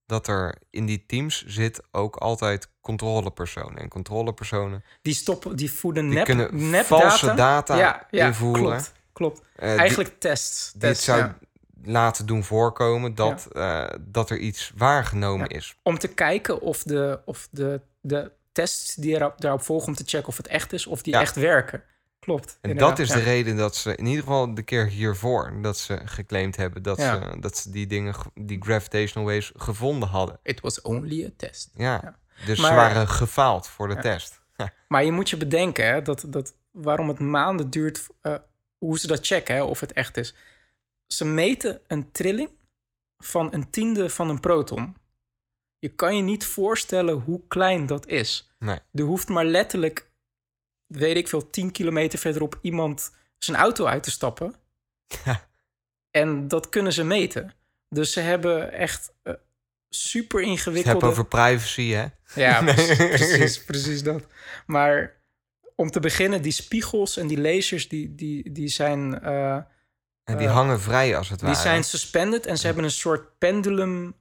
[0.06, 3.78] Dat er in die teams zit ook altijd controlepersonen.
[3.78, 8.62] En controlepersonen Die, stoppen, die voeden die nep, kunnen nep valse data, ja, ja, invoeren.
[8.62, 9.40] Klopt, klopt.
[9.56, 10.70] eh, die- Eigenlijk tests.
[10.72, 11.38] het tests, zou ja.
[11.82, 13.48] laten doen voorkomen dat,
[14.00, 15.56] dat er iets waargenomen Ja.
[15.56, 15.76] is.
[15.82, 20.04] om te kijken of de, of de, de tests die erop, daarop volgen om te
[20.06, 21.20] checken of het echt is, of die Ja.
[21.20, 21.82] echt werken.
[22.18, 22.58] Klopt.
[22.60, 23.14] En dat is ja.
[23.14, 26.98] de reden dat ze, in ieder geval de keer hiervoor, dat ze geclaimd hebben dat,
[26.98, 27.30] Ja.
[27.32, 30.38] ze, dat ze die dingen, ge- die gravitational waves, gevonden hadden.
[30.42, 31.70] It was only a test.
[31.74, 32.18] Ja.
[32.46, 34.38] Dus Maar- ze waren gefaald voor de test.
[34.88, 38.34] Maar je moet je bedenken hè, dat, dat waarom het maanden duurt, eh,
[38.78, 40.34] hoe ze dat checken, hè, of het echt is.
[41.06, 42.50] Ze meten een trilling
[43.18, 44.96] van een tiende van een proton.
[45.80, 48.50] Je kan je niet voorstellen hoe klein dat is.
[48.58, 48.78] Nee.
[48.92, 50.10] Er hoeft maar letterlijk,
[50.86, 54.54] weet ik veel, 10 kilometer verderop iemand zijn auto uit te stappen.
[56.10, 57.54] En dat kunnen ze meten.
[57.88, 59.34] Dus ze hebben echt eh,
[59.88, 60.98] super ingewikkelde...
[60.98, 62.06] hebt over privacy, hè?
[62.34, 62.74] Ja, Nee.
[63.08, 64.26] precies, precies, dat.
[64.66, 65.16] Maar
[65.76, 69.20] om te beginnen, die spiegels en die lasers, die, die, die zijn...
[69.22, 69.54] eh,
[70.24, 71.60] En die Eh, hangen vrij als het die ware.
[71.60, 74.14] zijn suspended en ze hebben een soort pendulum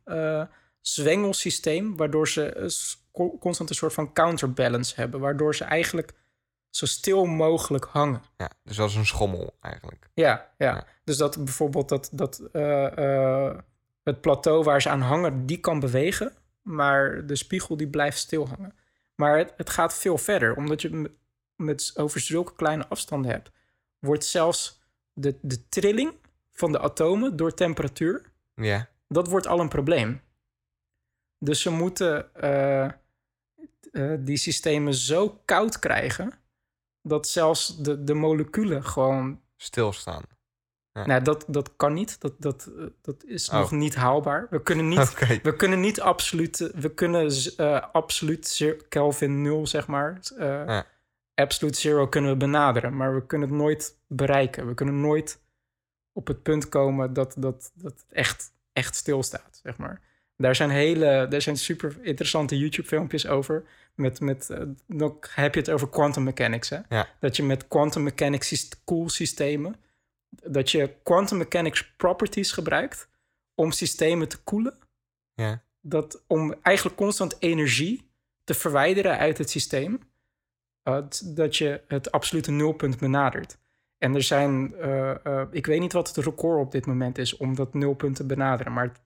[0.93, 6.13] zwengelsysteem, waardoor ze eh, constant een soort van counterbalance hebben, waardoor ze eigenlijk
[6.69, 8.21] zo stil mogelijk hangen.
[8.37, 10.09] Ja, dus als een schommel eigenlijk.
[10.13, 10.73] Ja, ja.
[10.73, 10.85] Ja.
[11.03, 12.97] Dus dat bijvoorbeeld dat, dat eh,
[13.47, 13.57] eh,
[14.03, 18.47] het plateau waar ze aan hangen, die kan bewegen, maar de spiegel die blijft stil
[18.47, 18.73] hangen.
[19.15, 21.11] Maar het, het gaat veel verder, omdat je met,
[21.55, 23.51] met over zulke kleine afstanden hebt,
[23.99, 24.81] wordt zelfs
[25.13, 26.13] de, de trilling
[26.51, 28.89] van de atomen door temperatuur, Ja.
[29.07, 30.21] dat wordt al een probleem.
[31.39, 32.91] Dus ze moeten eh, eh,
[34.19, 36.33] die systemen zo koud krijgen
[37.01, 40.23] dat zelfs de, de moleculen gewoon Stilstaan.
[40.93, 41.05] Ja.
[41.05, 42.21] nou, dat, dat kan niet.
[42.21, 43.55] Dat, dat, eh, dat is Oh.
[43.59, 44.47] nog niet haalbaar.
[44.49, 45.13] We kunnen niet,
[45.43, 46.57] we kunnen niet absoluut...
[46.57, 50.19] We kunnen eh, absoluut Kelvin 0, zeg maar.
[50.37, 50.85] Ja.
[51.35, 52.95] Absolute zero kunnen we benaderen.
[52.97, 54.67] Maar we kunnen het nooit bereiken.
[54.67, 55.41] We kunnen nooit
[56.11, 60.01] op het punt komen dat, dat, dat het echt, echt stilstaat, zeg maar.
[60.41, 63.63] Daar zijn hele, daar zijn super interessante YouTube-filmpjes over.
[63.95, 66.69] Met, met, eh, dan heb je het over quantum mechanics.
[66.69, 66.77] Hè?
[66.89, 67.07] Ja.
[67.19, 69.75] Dat je met quantum mechanics syst- koelsystemen,
[70.29, 73.09] dat je quantum mechanics properties gebruikt
[73.55, 74.77] om systemen te koelen.
[75.33, 75.63] Ja.
[75.81, 78.09] Dat om eigenlijk constant energie
[78.43, 79.99] te verwijderen uit het systeem,
[80.83, 83.57] uh, dat je het absolute nulpunt benadert.
[83.97, 87.37] En er zijn, eh, eh, ik weet niet wat het record op dit moment is
[87.37, 89.01] om dat nulpunt te benaderen, maar het-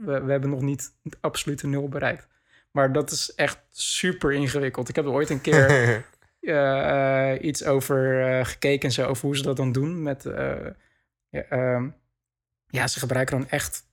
[0.00, 2.28] we, we hebben nog niet het absolute nul bereikt.
[2.70, 4.88] Maar dat is echt super ingewikkeld.
[4.88, 5.66] Ik heb er ooit een keer
[6.40, 10.02] eh, eh, iets over eh, gekeken en zo, over hoe ze dat dan doen.
[10.02, 10.22] Met,
[11.30, 11.88] ja, ehm,
[12.66, 13.88] ja, ze gebruiken dan echt.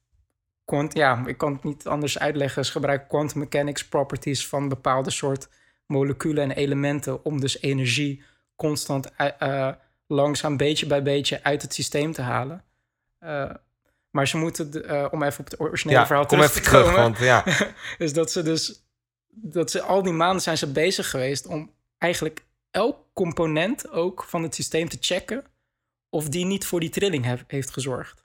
[0.65, 2.65] Quant ja, ik kan het niet anders uitleggen.
[2.65, 5.49] Ze gebruiken quantum mechanics properties van bepaalde soort
[5.85, 8.23] moleculen en elementen om dus energie
[8.55, 9.11] constant
[10.07, 12.63] langzaam beetje bij beetje uit het systeem te halen.
[14.17, 16.83] Maar ze moeten, eh, om even op het originele ja, verhaal terug even te terug,
[16.85, 17.43] komen, want ja,
[18.05, 18.83] is dat ze dus
[19.29, 24.43] dat ze al die maanden zijn ze bezig geweest om eigenlijk elk component ook van
[24.43, 25.43] het systeem te checken
[26.09, 28.23] of die niet voor die trilling hef- heeft gezorgd.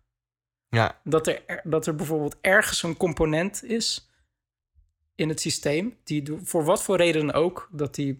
[0.68, 4.10] ja, Dat er, dat er bijvoorbeeld ergens een component is
[5.14, 8.16] in het systeem die voor wat voor reden ook dat die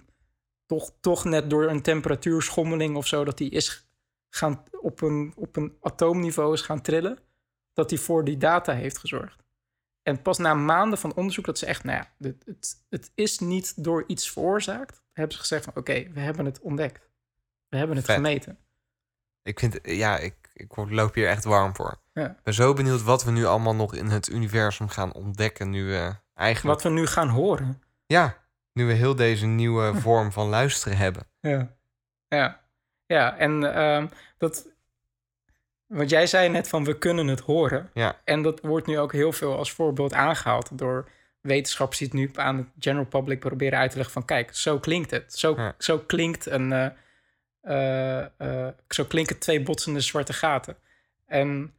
[0.66, 3.86] toch, toch net door een temperatuurschommeling of zo dat die is
[4.28, 7.19] gaan op een, op een atoomniveau is gaan trillen,
[7.73, 9.40] dat die voor die data heeft gezorgd.
[10.03, 13.39] En pas na maanden van onderzoek dat ze echt, nou ja, dit- het, het is
[13.39, 17.09] niet door iets veroorzaakt, hebben ze gezegd van oké, we hebben het ontdekt.
[17.69, 18.15] We hebben het Vet.
[18.15, 18.59] gemeten.
[19.43, 22.01] ik vind, ja, ik, ik loop hier echt warm voor.
[22.12, 22.31] Ja.
[22.31, 25.70] Ik ben zo benieuwd wat we nu allemaal nog in het universum gaan ontdekken.
[25.70, 27.82] Nu we eigenlijk, Wat we nu gaan horen.
[28.07, 31.27] ja, nu we heel deze nieuwe vorm van luisteren hebben.
[31.40, 31.77] Ja.
[32.28, 32.61] Ja.
[33.07, 34.07] Ja, en ehm,
[34.39, 34.69] dat...
[35.93, 37.90] Want jij zei net van we kunnen het horen.
[37.94, 41.09] Ja, En dat wordt nu ook heel veel als voorbeeld aangehaald door
[41.40, 44.78] wetenschappers die het nu aan het general public proberen uit te leggen van kijk, zo
[44.78, 45.39] klinkt het.
[45.39, 45.74] Zo, Ja.
[45.78, 46.86] zo klinkt een eh,
[47.60, 50.77] eh, eh, zo klinken twee botsende zwarte gaten.
[51.27, 51.74] En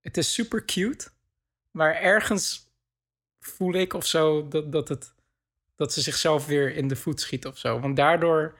[0.00, 1.08] het is super cute,
[1.70, 2.70] maar ergens
[3.40, 5.14] voel ik of zo dat, dat, het,
[5.76, 7.80] dat ze zichzelf weer in de voet schiet of zo.
[7.80, 8.58] Want daardoor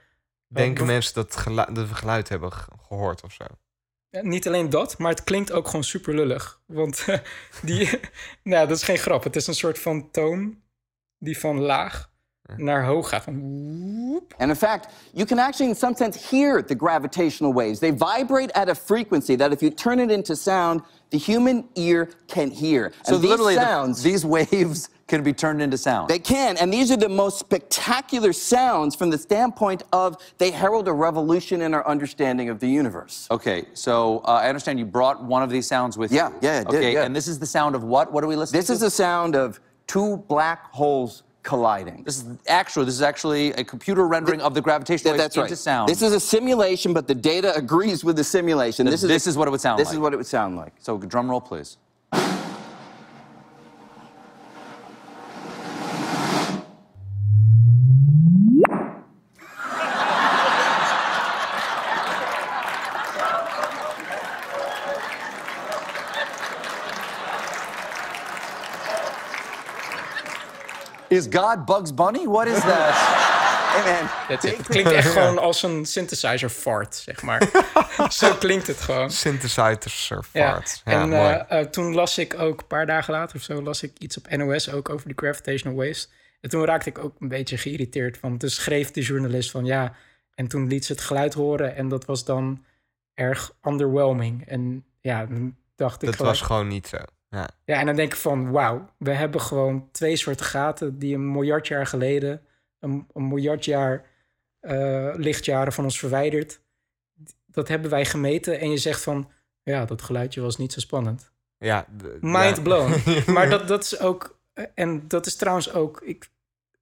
[0.48, 3.44] denken mensen dat, gelu- dat we geluid hebben ge- gehoord of zo.
[4.12, 6.60] Ja, niet alleen dat, maar het klinkt ook gewoon super lullig.
[6.66, 7.18] Want eh,
[7.68, 8.00] die,
[8.42, 9.24] nou, dat is geen grap.
[9.24, 10.60] Het is een soort van toon
[11.18, 12.10] die van laag
[12.56, 13.26] naar hoog gaat.
[13.26, 17.78] And in fact, you can actually, in some sense, hear the gravitational waves.
[17.78, 22.08] They vibrate at a frequency that, if you turn it into sound, the human ear
[22.26, 22.92] can hear.
[23.02, 26.08] So and these literally, the- sounds, these waves can be turned into sound.
[26.08, 30.88] they can, and these are the most spectacular sounds from the standpoint of they herald
[30.88, 33.28] a revolution in our understanding of the universe.
[33.30, 36.34] okay, so uh, I understand you brought one of these sounds with Yeah, you.
[36.40, 37.04] yeah, did, Okay, yeah.
[37.04, 38.10] and this is the sound of what?
[38.10, 38.72] What are we listening This to?
[38.72, 42.04] This is the sound of two black holes colliding.
[42.04, 45.50] This is actually this is actually a computer rendering of the gravitational Yeah, waves that's
[45.50, 45.58] right.
[45.58, 45.88] sound.
[45.90, 48.86] This is a simulation, but the data agrees with the simulation.
[48.86, 49.84] This- is this is what it would sound like.
[49.84, 49.94] This like.
[49.96, 50.72] is what it would sound like.
[50.78, 51.76] so drum roll, please.
[71.12, 72.26] Is God Bugs Bunny?
[72.26, 72.94] What is that?
[73.72, 77.50] Hey man, Het, klinkt echt gewoon als een synthesizer fart, zeg maar.
[78.08, 79.10] Zo klinkt het gewoon.
[79.10, 80.82] Synthesizers Ja, farts.
[80.84, 83.82] Ja, en eh, eh, toen las ik ook een paar dagen later of zo, las
[83.82, 86.10] ik iets op NOS ook over die gravitational waves.
[86.40, 89.94] En toen raakte ik ook een beetje geïrriteerd, want dus schreef de journalist van ja,
[90.34, 92.64] en toen liet ze het geluid horen en dat was dan
[93.14, 94.48] erg underwhelming.
[94.48, 95.26] En ja,
[95.76, 96.96] dacht ik dat gelijk- was gewoon niet zo.
[97.32, 97.48] Ja.
[97.64, 101.32] Ja, en dan denk ik van, wauw, we hebben gewoon twee soorten gaten die een
[101.32, 102.46] miljard jaar geleden,
[102.78, 104.04] een, een miljard jaar
[104.60, 106.60] eh, lichtjaren van ons verwijderd,
[107.46, 108.60] dat hebben wij gemeten.
[108.60, 109.30] En je zegt van,
[109.62, 111.32] ja, dat geluidje was niet zo spannend.
[111.58, 111.86] Ja,
[112.20, 112.62] Mind ja.
[112.62, 113.02] blown.
[113.32, 114.40] maar dat, dat is ook,
[114.74, 116.30] en dat is trouwens ook ik,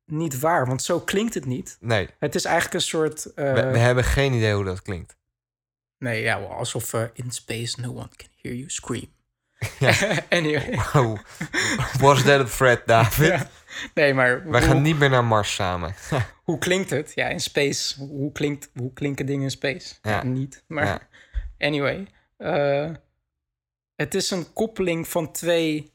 [0.05, 1.77] niet waar, want zo klinkt het niet.
[1.81, 5.17] Nee, Het is eigenlijk een soort, eh, we, we hebben geen idee hoe dat klinkt.
[5.99, 9.19] nee, ja, alsof eh, in space no one can hear you scream.
[9.79, 9.95] Ja.
[10.39, 10.79] anyway.
[10.93, 11.17] Wow.
[11.99, 13.27] Was that a threat, David?
[13.27, 13.51] Ja.
[13.95, 15.95] Nee, maar Wij hoe- gaan niet meer naar Mars samen.
[16.45, 17.13] Hoe klinkt het?
[17.15, 17.99] Ja, in space.
[18.05, 19.95] Hoe, klinkt, hoe klinken dingen in space?
[20.03, 20.23] Ja.
[20.23, 20.65] niet.
[20.67, 21.09] Maar
[21.59, 22.07] anyway.
[22.37, 22.91] eh,
[23.95, 25.93] het is een koppeling van twee...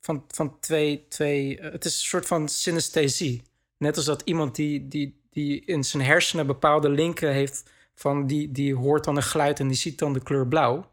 [0.00, 1.06] Van, van twee...
[1.08, 3.42] twee eh, het is een soort van synesthesie.
[3.78, 7.70] Net als dat iemand die, die, die in zijn hersenen bepaalde linken heeft...
[7.94, 10.90] van die, die hoort dan een geluid en die ziet dan de kleur blauw.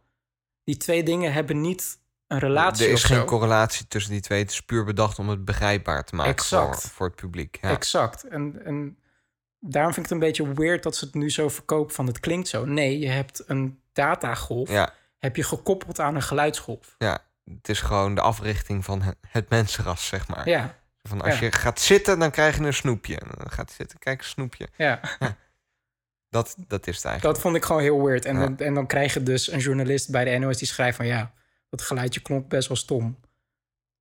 [0.67, 3.23] Die twee dingen hebben niet een relatie er is geen zo.
[3.25, 4.39] correlatie tussen die twee.
[4.39, 6.91] Het is puur bedacht om het begrijpbaar te maken voor, Exact.
[6.91, 7.57] voor het publiek.
[7.61, 7.69] Ja.
[7.69, 8.23] Exact.
[8.23, 8.97] En, en
[9.59, 12.19] daarom vind ik het een beetje weird dat ze het nu zo verkopen van het
[12.19, 12.65] klinkt zo.
[12.65, 16.95] Nee, je hebt een datagolf, Ja, heb je gekoppeld aan een geluidsgolf.
[16.97, 17.19] ja,
[17.55, 20.49] het is gewoon de africhting van het, mensenras, zeg maar.
[20.49, 21.45] Ja, Van als ja.
[21.45, 23.21] je gaat zitten, dan krijg je een snoepje.
[23.37, 24.67] Dan gaat zitten, kijk, een snoepje.
[24.77, 24.99] ja.
[26.37, 27.33] Dat, dat is het eigenlijk.
[27.35, 28.25] dat vond ik gewoon heel weird.
[28.25, 28.39] En, Ja.
[28.39, 31.33] dan, en dan krijg je dus een journalist bij de NOS die schrijft van ja,
[31.69, 33.19] dat geluidje klonk best wel stom.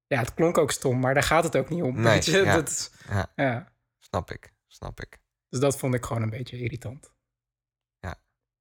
[0.07, 1.95] Ja, het klonk ook stom, maar daar gaat het ook niet om.
[1.95, 2.39] Nee, weet je?
[2.45, 2.55] ja.
[2.55, 3.27] Dat, Ja.
[3.37, 3.73] ja.
[3.99, 5.19] Snap ik, snap ik.
[5.49, 7.15] Dus dat vond ik gewoon een beetje irritant.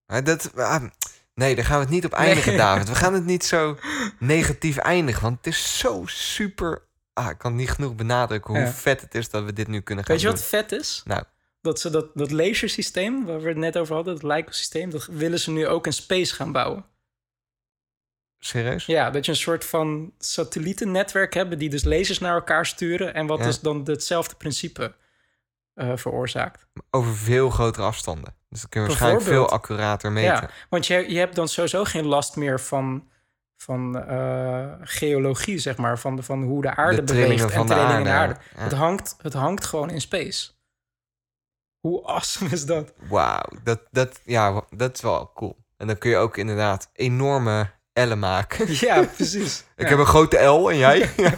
[0.05, 0.83] Maar dat, ah,
[1.33, 2.57] nee, daar gaan we het niet op eindigen, Nee.
[2.65, 2.87] David.
[2.87, 3.77] We gaan het niet zo
[4.19, 5.21] negatief eindigen.
[5.21, 6.81] Want het is zo super...
[7.13, 8.71] Ah, ik kan niet genoeg benadrukken hoe Ja.
[8.71, 10.37] vet het is dat we dit nu kunnen gaan Weet je doen.
[10.39, 11.01] wat vet is?
[11.05, 11.23] Nou,
[11.65, 15.39] Dat ze dat, dat lasersysteem, waar we het net over hadden, dat Leica-systeem, dat willen
[15.39, 16.85] ze nu ook in space gaan bouwen.
[18.39, 18.85] serieus?
[18.85, 23.27] Ja, dat je een soort van satellietennetwerk hebben die dus lasers naar elkaar sturen en
[23.27, 23.45] wat Ja.
[23.45, 24.93] dus dan hetzelfde principe
[25.73, 26.67] eh, veroorzaakt.
[26.89, 28.35] Over veel grotere afstanden.
[28.49, 30.31] Dus dan kun je waarschijnlijk veel accurater meten.
[30.31, 33.07] Ja, want je, je hebt dan sowieso geen last meer van,
[33.57, 37.47] van eh, geologie, zeg maar, van, de, van hoe de aarde De beweegt en de
[37.47, 38.39] trillingen in de aarde, aarde.
[38.55, 38.61] ja.
[38.63, 40.53] Het, hangt, het hangt gewoon in space.
[41.85, 42.93] Hoe awesome is dat?
[43.09, 45.57] Wauw, dat, dat, ja, dat is wel cool.
[45.77, 48.65] En dan kun je ook inderdaad enorme ellen maken.
[48.87, 49.59] Ja, precies.
[49.75, 49.89] Ik Ja.
[49.89, 50.97] heb een grote L en jij?
[51.17, 51.33] ja,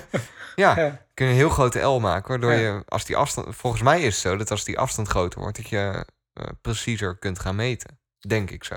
[0.55, 0.77] ja.
[0.77, 1.01] Ja.
[1.13, 2.29] kun je een heel grote L maken.
[2.29, 3.55] Waardoor je, als die afstand...
[3.55, 5.57] Volgens mij is het zo dat als die afstand groter wordt...
[5.57, 7.99] dat je eh, preciezer kunt gaan meten.
[8.27, 8.75] Denk ik zo.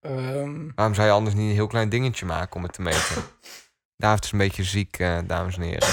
[0.00, 3.22] Ehm, Waarom zou je anders niet een heel klein dingetje maken om het te meten?
[3.96, 5.88] David is een beetje ziek, eh, dames en heren.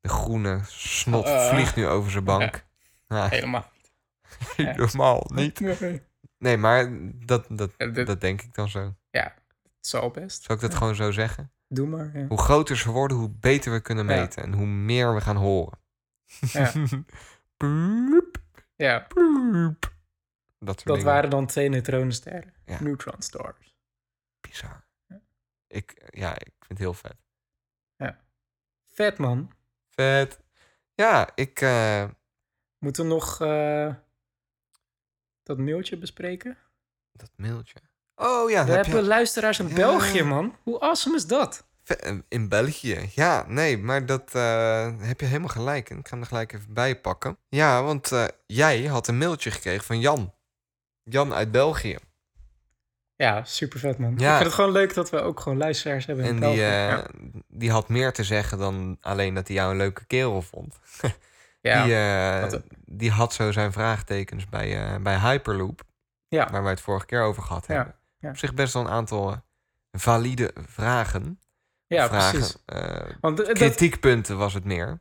[0.00, 1.48] De groene snot Eh.
[1.48, 2.64] vliegt nu over zijn bank.
[3.08, 3.72] Helemaal.
[4.56, 5.60] helemaal niet.
[5.60, 6.02] Nee.
[6.38, 6.88] Nee, maar
[7.26, 8.94] dat, dat, dit- dat denk ik dan zo.
[9.10, 10.42] Ja, het zal best.
[10.42, 10.78] Zou ik dat Ja.
[10.78, 11.52] gewoon zo zeggen?
[11.68, 12.18] Doe maar.
[12.18, 12.26] Ja.
[12.26, 14.20] Hoe groter ze worden, hoe beter we kunnen Ja.
[14.20, 14.42] meten.
[14.42, 15.78] En hoe meer we gaan horen.
[16.40, 16.72] Ja.
[17.56, 18.42] Ploep,
[18.76, 19.92] ja, ploep.
[20.58, 22.54] Dat dat waren dan twee neutronensterren.
[22.64, 22.82] Ja.
[22.82, 23.76] Neutron stars.
[24.40, 24.84] Bizar.
[25.66, 27.16] Ik, ja, ik vind het heel vet.
[28.86, 29.50] Vet, man.
[29.90, 30.40] Vet.
[30.94, 31.60] Ja, ik...
[31.60, 32.04] eh,
[32.78, 33.94] Moeten we nog eh,
[35.44, 36.56] dat mailtje bespreken?
[37.12, 37.78] dat mailtje.
[38.16, 39.08] Oh ja, We heb hebben je...
[39.08, 39.74] luisteraars in Ja.
[39.74, 40.56] België, man.
[40.62, 41.66] Hoe awesome is dat?
[41.84, 43.10] Eh, In België.
[43.14, 45.90] Ja, nee, maar dat eh, heb je helemaal gelijk.
[45.90, 47.38] En ik ga hem er gelijk even bij pakken.
[47.48, 50.34] Ja, want eh, jij had een mailtje gekregen van Jan.
[51.02, 51.96] Jan uit België.
[53.16, 54.14] Ja, super vet, man.
[54.18, 54.30] Ja.
[54.30, 56.56] Ik vind het gewoon leuk dat we ook gewoon luisteraars hebben in En België.
[56.56, 57.06] die, ja.
[57.48, 60.78] die had meer te zeggen dan alleen dat hij jou een leuke kerel vond.
[61.60, 61.84] Ja,
[62.48, 62.60] die,
[62.96, 65.82] die had zo zijn vraagtekens bij, eh, bij Hyperloop,
[66.28, 67.94] ja, waar wij het vorige keer over gehad Ja, hebben.
[68.18, 68.28] ja.
[68.28, 69.36] Op zich best wel een aantal eh,
[69.92, 71.38] valide vragen.
[71.86, 72.38] ja vragen.
[72.38, 72.56] precies.
[72.66, 75.00] eh, Want dat, kritiekpunten was het meer.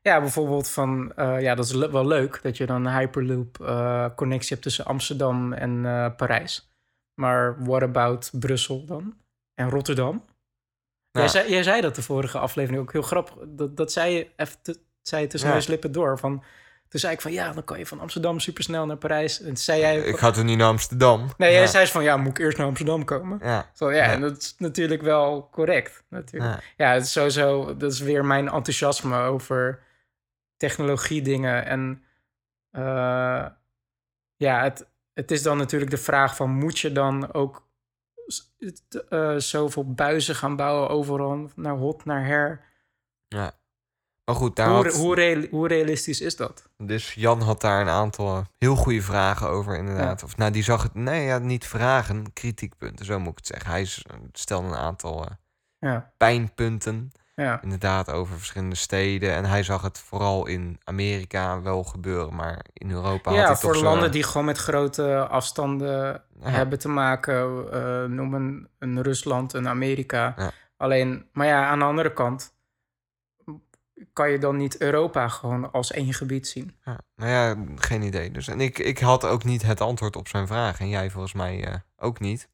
[0.00, 1.12] ja, bijvoorbeeld van...
[1.16, 5.86] ja, dat is le- wel leuk dat je dan een Hyperloop-connectie hebt tussen Amsterdam en
[5.86, 6.70] eh, Parijs.
[7.14, 9.16] Maar what about Brussel dan?
[9.54, 10.24] En Rotterdam?
[11.10, 13.34] Jij, Nou, zei, jij zei dat de vorige aflevering ook heel grappig.
[13.46, 14.58] Dat, dat zei je even
[15.02, 15.54] zei je tussen Ja.
[15.54, 16.18] neus lippen door.
[16.18, 16.42] Van,
[16.96, 19.40] toen zei ik van ja, dan kan je van Amsterdam supersnel naar Parijs.
[19.40, 19.98] En toen zei jij...
[19.98, 21.28] ik ga toen niet naar Amsterdam.
[21.36, 21.66] Nee, jij Ja.
[21.66, 23.38] zei van ja, moet ik eerst naar Amsterdam komen?
[23.42, 23.70] Ja.
[23.74, 24.12] Zo, ja, Ja.
[24.12, 26.04] en dat is natuurlijk wel correct.
[26.08, 26.52] Natuurlijk.
[26.76, 26.86] Ja.
[26.86, 29.82] Ja, het is sowieso, dat is weer mijn enthousiasme over
[30.56, 31.66] technologie dingen.
[31.66, 32.02] En
[32.70, 33.46] eh,
[34.36, 37.66] ja, het, het is dan natuurlijk de vraag van moet je dan ook
[39.08, 42.64] eh, zoveel buizen gaan bouwen overal naar hot, naar her?
[43.28, 43.52] ja.
[44.26, 46.68] Maar goed, daar Hoe, had, hoe, real- hoe realistisch is dat?
[46.78, 50.22] dus Jan had daar een aantal eh, heel goede vragen over, inderdaad.
[50.22, 53.70] Of nou, die zag het, nee, ja, niet vragen, kritiekpunten, zo moet ik het zeggen.
[53.70, 55.30] Hij s- stelde een aantal eh,
[55.78, 59.32] Ja, pijnpunten, ja, inderdaad, over verschillende steden.
[59.34, 63.56] En hij zag het vooral in Amerika wel gebeuren, maar in Europa had ja hij
[63.56, 67.66] voor toch zo- landen die gewoon met grote afstanden hebben te maken.
[67.72, 70.34] eh, noem een, een Rusland, een Amerika.
[70.36, 70.50] Ja.
[70.76, 72.54] Alleen, maar ja, aan de andere kant
[74.12, 76.76] kan je dan niet Europa gewoon als één gebied zien.
[76.84, 78.30] Ja, nou ja, geen idee.
[78.30, 80.80] Dus, en ik, ik had ook niet het antwoord op zijn vraag.
[80.80, 82.48] En jij volgens mij eh, ook niet.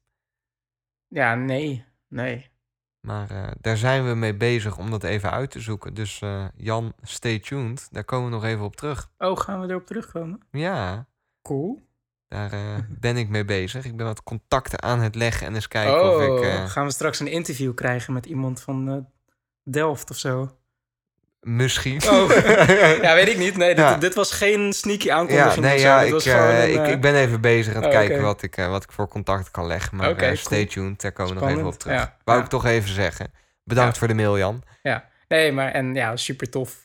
[1.07, 2.51] Ja, nee, nee.
[2.99, 5.93] Maar eh, daar zijn we mee bezig om dat even uit te zoeken.
[5.93, 7.87] Dus eh, Jan, stay tuned.
[7.91, 9.11] Daar komen we nog even op terug.
[9.17, 10.39] Oh, gaan we erop terugkomen?
[10.51, 11.07] Ja,
[11.41, 11.87] Cool.
[12.27, 13.85] daar ben ik mee bezig.
[13.85, 16.67] Ik ben wat contacten aan het leggen en eens kijken of oh, ik...
[16.67, 19.07] gaan we straks een interview krijgen met iemand van
[19.63, 20.57] Delft of zo?
[21.43, 22.01] Misschien.
[22.09, 22.29] Oh,
[23.01, 23.57] ja, weet ik niet.
[23.57, 23.95] Nee, dit, Ja.
[23.97, 25.65] dit was geen sneaky Ja, aankondiging.
[25.65, 26.29] nee, of zo.
[26.29, 28.57] ja, ik, eh, ik, eh, ik ben even bezig aan het oh, kijken wat, ik,
[28.57, 29.97] eh, wat ik voor contact kan leggen.
[29.97, 30.85] Maar stay cool.
[30.85, 31.95] tuned, daar komen we nog even op terug.
[31.97, 32.43] ja, Wou ja.
[32.43, 33.31] ik toch even zeggen.
[33.63, 33.99] Bedankt Ja.
[33.99, 34.63] voor de mail, Jan.
[34.81, 36.83] Ja, nee, maar en ja, super tof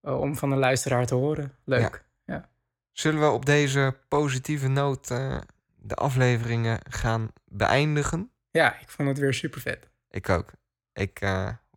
[0.00, 1.52] om van een luisteraar te horen.
[1.64, 2.04] Leuk.
[2.24, 2.48] Ja.
[2.92, 5.08] Zullen we op deze positieve noot
[5.76, 8.30] de afleveringen gaan beëindigen?
[8.50, 9.88] Ja, ik vond het weer super vet.
[10.10, 10.50] Ik ook.
[10.92, 11.20] Ik,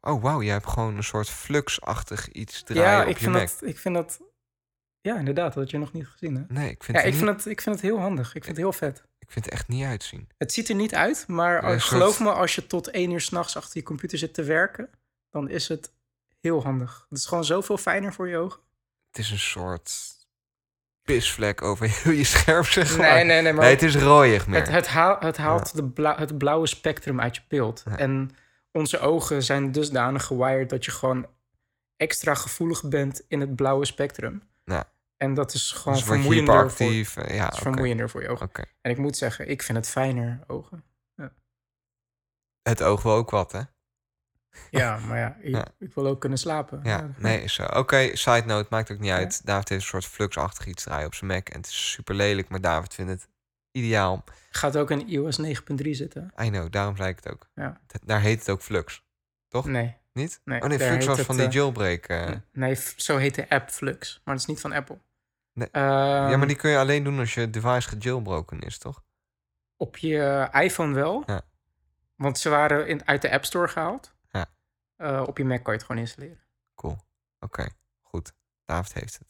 [0.01, 3.35] oh, wauw, jij hebt gewoon een soort flux-achtig iets draaien Ja, op ik je vind,
[3.35, 3.47] Mac.
[3.59, 4.19] dat, ik vind dat.
[5.01, 6.35] Ja, inderdaad, dat had je nog niet gezien.
[6.35, 6.41] Hè?
[6.47, 8.25] Nee, ik vind, Ja, het ik niet- vind, het, ik vind het heel handig.
[8.27, 9.03] Ik vind het heel vet.
[9.19, 10.29] ik vind het echt niet uitzien.
[10.37, 13.77] Het ziet er niet uit, maar geloof me, als je tot één uur s'nachts achter
[13.77, 14.89] je computer zit te werken,
[15.29, 15.91] dan is het
[16.41, 17.05] heel handig.
[17.09, 18.59] Het is gewoon zoveel fijner voor je ogen.
[19.11, 19.91] Het is een soort
[21.03, 23.13] pisvlek over heel je scherm, zeg maar.
[23.13, 24.59] Nee, nee, nee, maar Nee, het is rooiig meer.
[24.59, 27.83] Het, het, haal- het haalt de het blauwe spectrum uit je beeld.
[27.95, 28.31] En
[28.71, 31.27] onze ogen zijn dusdanig gewired dat je gewoon
[31.95, 34.43] extra gevoelig bent in het blauwe spectrum.
[34.63, 34.91] Ja.
[35.17, 37.59] En dat is gewoon Dus vermoeiender voor, eh, ja, het is oké.
[37.61, 38.45] vermoeiender voor je ogen.
[38.45, 38.63] Oké.
[38.81, 40.83] En ik moet zeggen, ik vind het fijner ogen.
[42.61, 43.61] Het oog wil ook wat, hè?
[44.69, 45.67] Ja, maar ja, ik, Ja.
[45.79, 46.79] ik wil ook kunnen slapen.
[46.83, 47.63] Ja, nee, is zo.
[47.63, 49.45] Oké, side note, maakt ook niet uit.
[49.45, 51.49] David heeft een soort fluxachtig iets draaien op zijn Mac.
[51.49, 53.27] En het is super lelijk, maar David vindt het
[53.83, 54.23] ideaal.
[54.49, 56.31] Gaat ook in iOS 9.3 zitten?
[56.41, 57.47] I know, daarom zei ik het ook.
[57.55, 57.81] Ja.
[57.87, 59.03] Het- Daar heet het ook Flux.
[59.47, 59.65] Toch?
[59.65, 59.97] Nee.
[60.13, 60.41] Niet?
[60.45, 62.05] Nee, oh nee, Flux was het, van die eh, jailbreak.
[62.05, 62.31] eh.
[62.51, 64.21] Nee, zo heet de app Flux.
[64.23, 64.99] Maar dat is niet van Apple.
[65.53, 65.67] Nee.
[65.71, 65.83] Ehm,
[66.29, 69.03] ja, maar die kun je alleen doen als je device gejailbroken is, toch?
[69.77, 71.23] Op je iPhone wel.
[71.25, 71.41] Ja.
[72.15, 74.13] Want ze waren in, uit de App Store gehaald.
[74.31, 74.45] Ja.
[74.95, 76.39] Eh, op je Mac kan je het gewoon installeren.
[76.75, 76.97] Cool.
[77.39, 77.67] Oké,
[78.01, 78.33] goed.
[78.65, 79.27] David heeft het.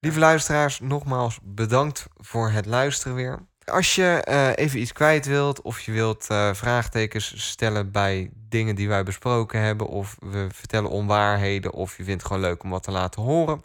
[0.00, 3.46] Lieve luisteraars, nogmaals bedankt voor het luisteren weer.
[3.66, 8.74] Als je eh, even iets kwijt wilt of je wilt eh, vraagtekens stellen bij dingen
[8.74, 12.70] die wij besproken hebben of we vertellen onwaarheden of je vindt het gewoon leuk om
[12.70, 13.62] wat te laten horen,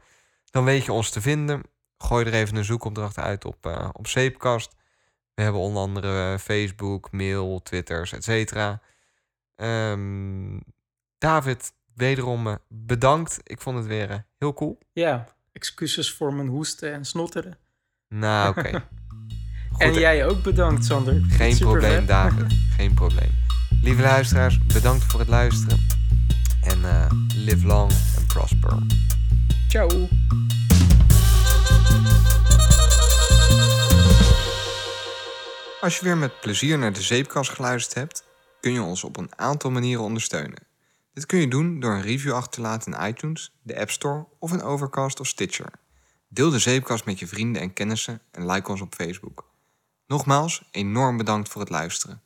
[0.50, 1.62] dan weet je ons te vinden.
[1.98, 4.76] Gooi er even een zoekopdracht uit op, eh op Zeepkast.
[5.34, 8.82] We hebben onder andere Facebook, mail, Twitters, et cetera.
[9.56, 10.60] Ehm,
[11.18, 13.40] David, wederom bedankt.
[13.44, 14.78] Ik vond het weer heel cool.
[14.94, 17.58] Ja, excuses voor mijn hoesten en snotteren.
[18.08, 18.88] Nou, oké.
[19.82, 21.22] en jij ook bedankt, Sander.
[21.28, 22.08] Geen probleem, vet.
[22.08, 22.54] David.
[22.78, 23.30] Geen probleem.
[23.82, 25.78] Lieve luisteraars, bedankt voor het luisteren.
[26.62, 28.78] En eh, live long and prosper.
[29.68, 29.88] Ciao.
[35.82, 38.24] Als je weer met plezier naar de zeepkast geluisterd hebt,
[38.60, 40.64] kun je ons op een aantal manieren ondersteunen.
[41.14, 44.28] Dit kun je doen door een review achter te laten in iTunes, de App Store
[44.40, 45.72] of in Overcast of Stitcher.
[46.28, 49.51] Deel de zeepkast met je vrienden en kennissen en like ons op Facebook.
[50.12, 52.22] Nogmaals, enorm bedankt voor het luisteren.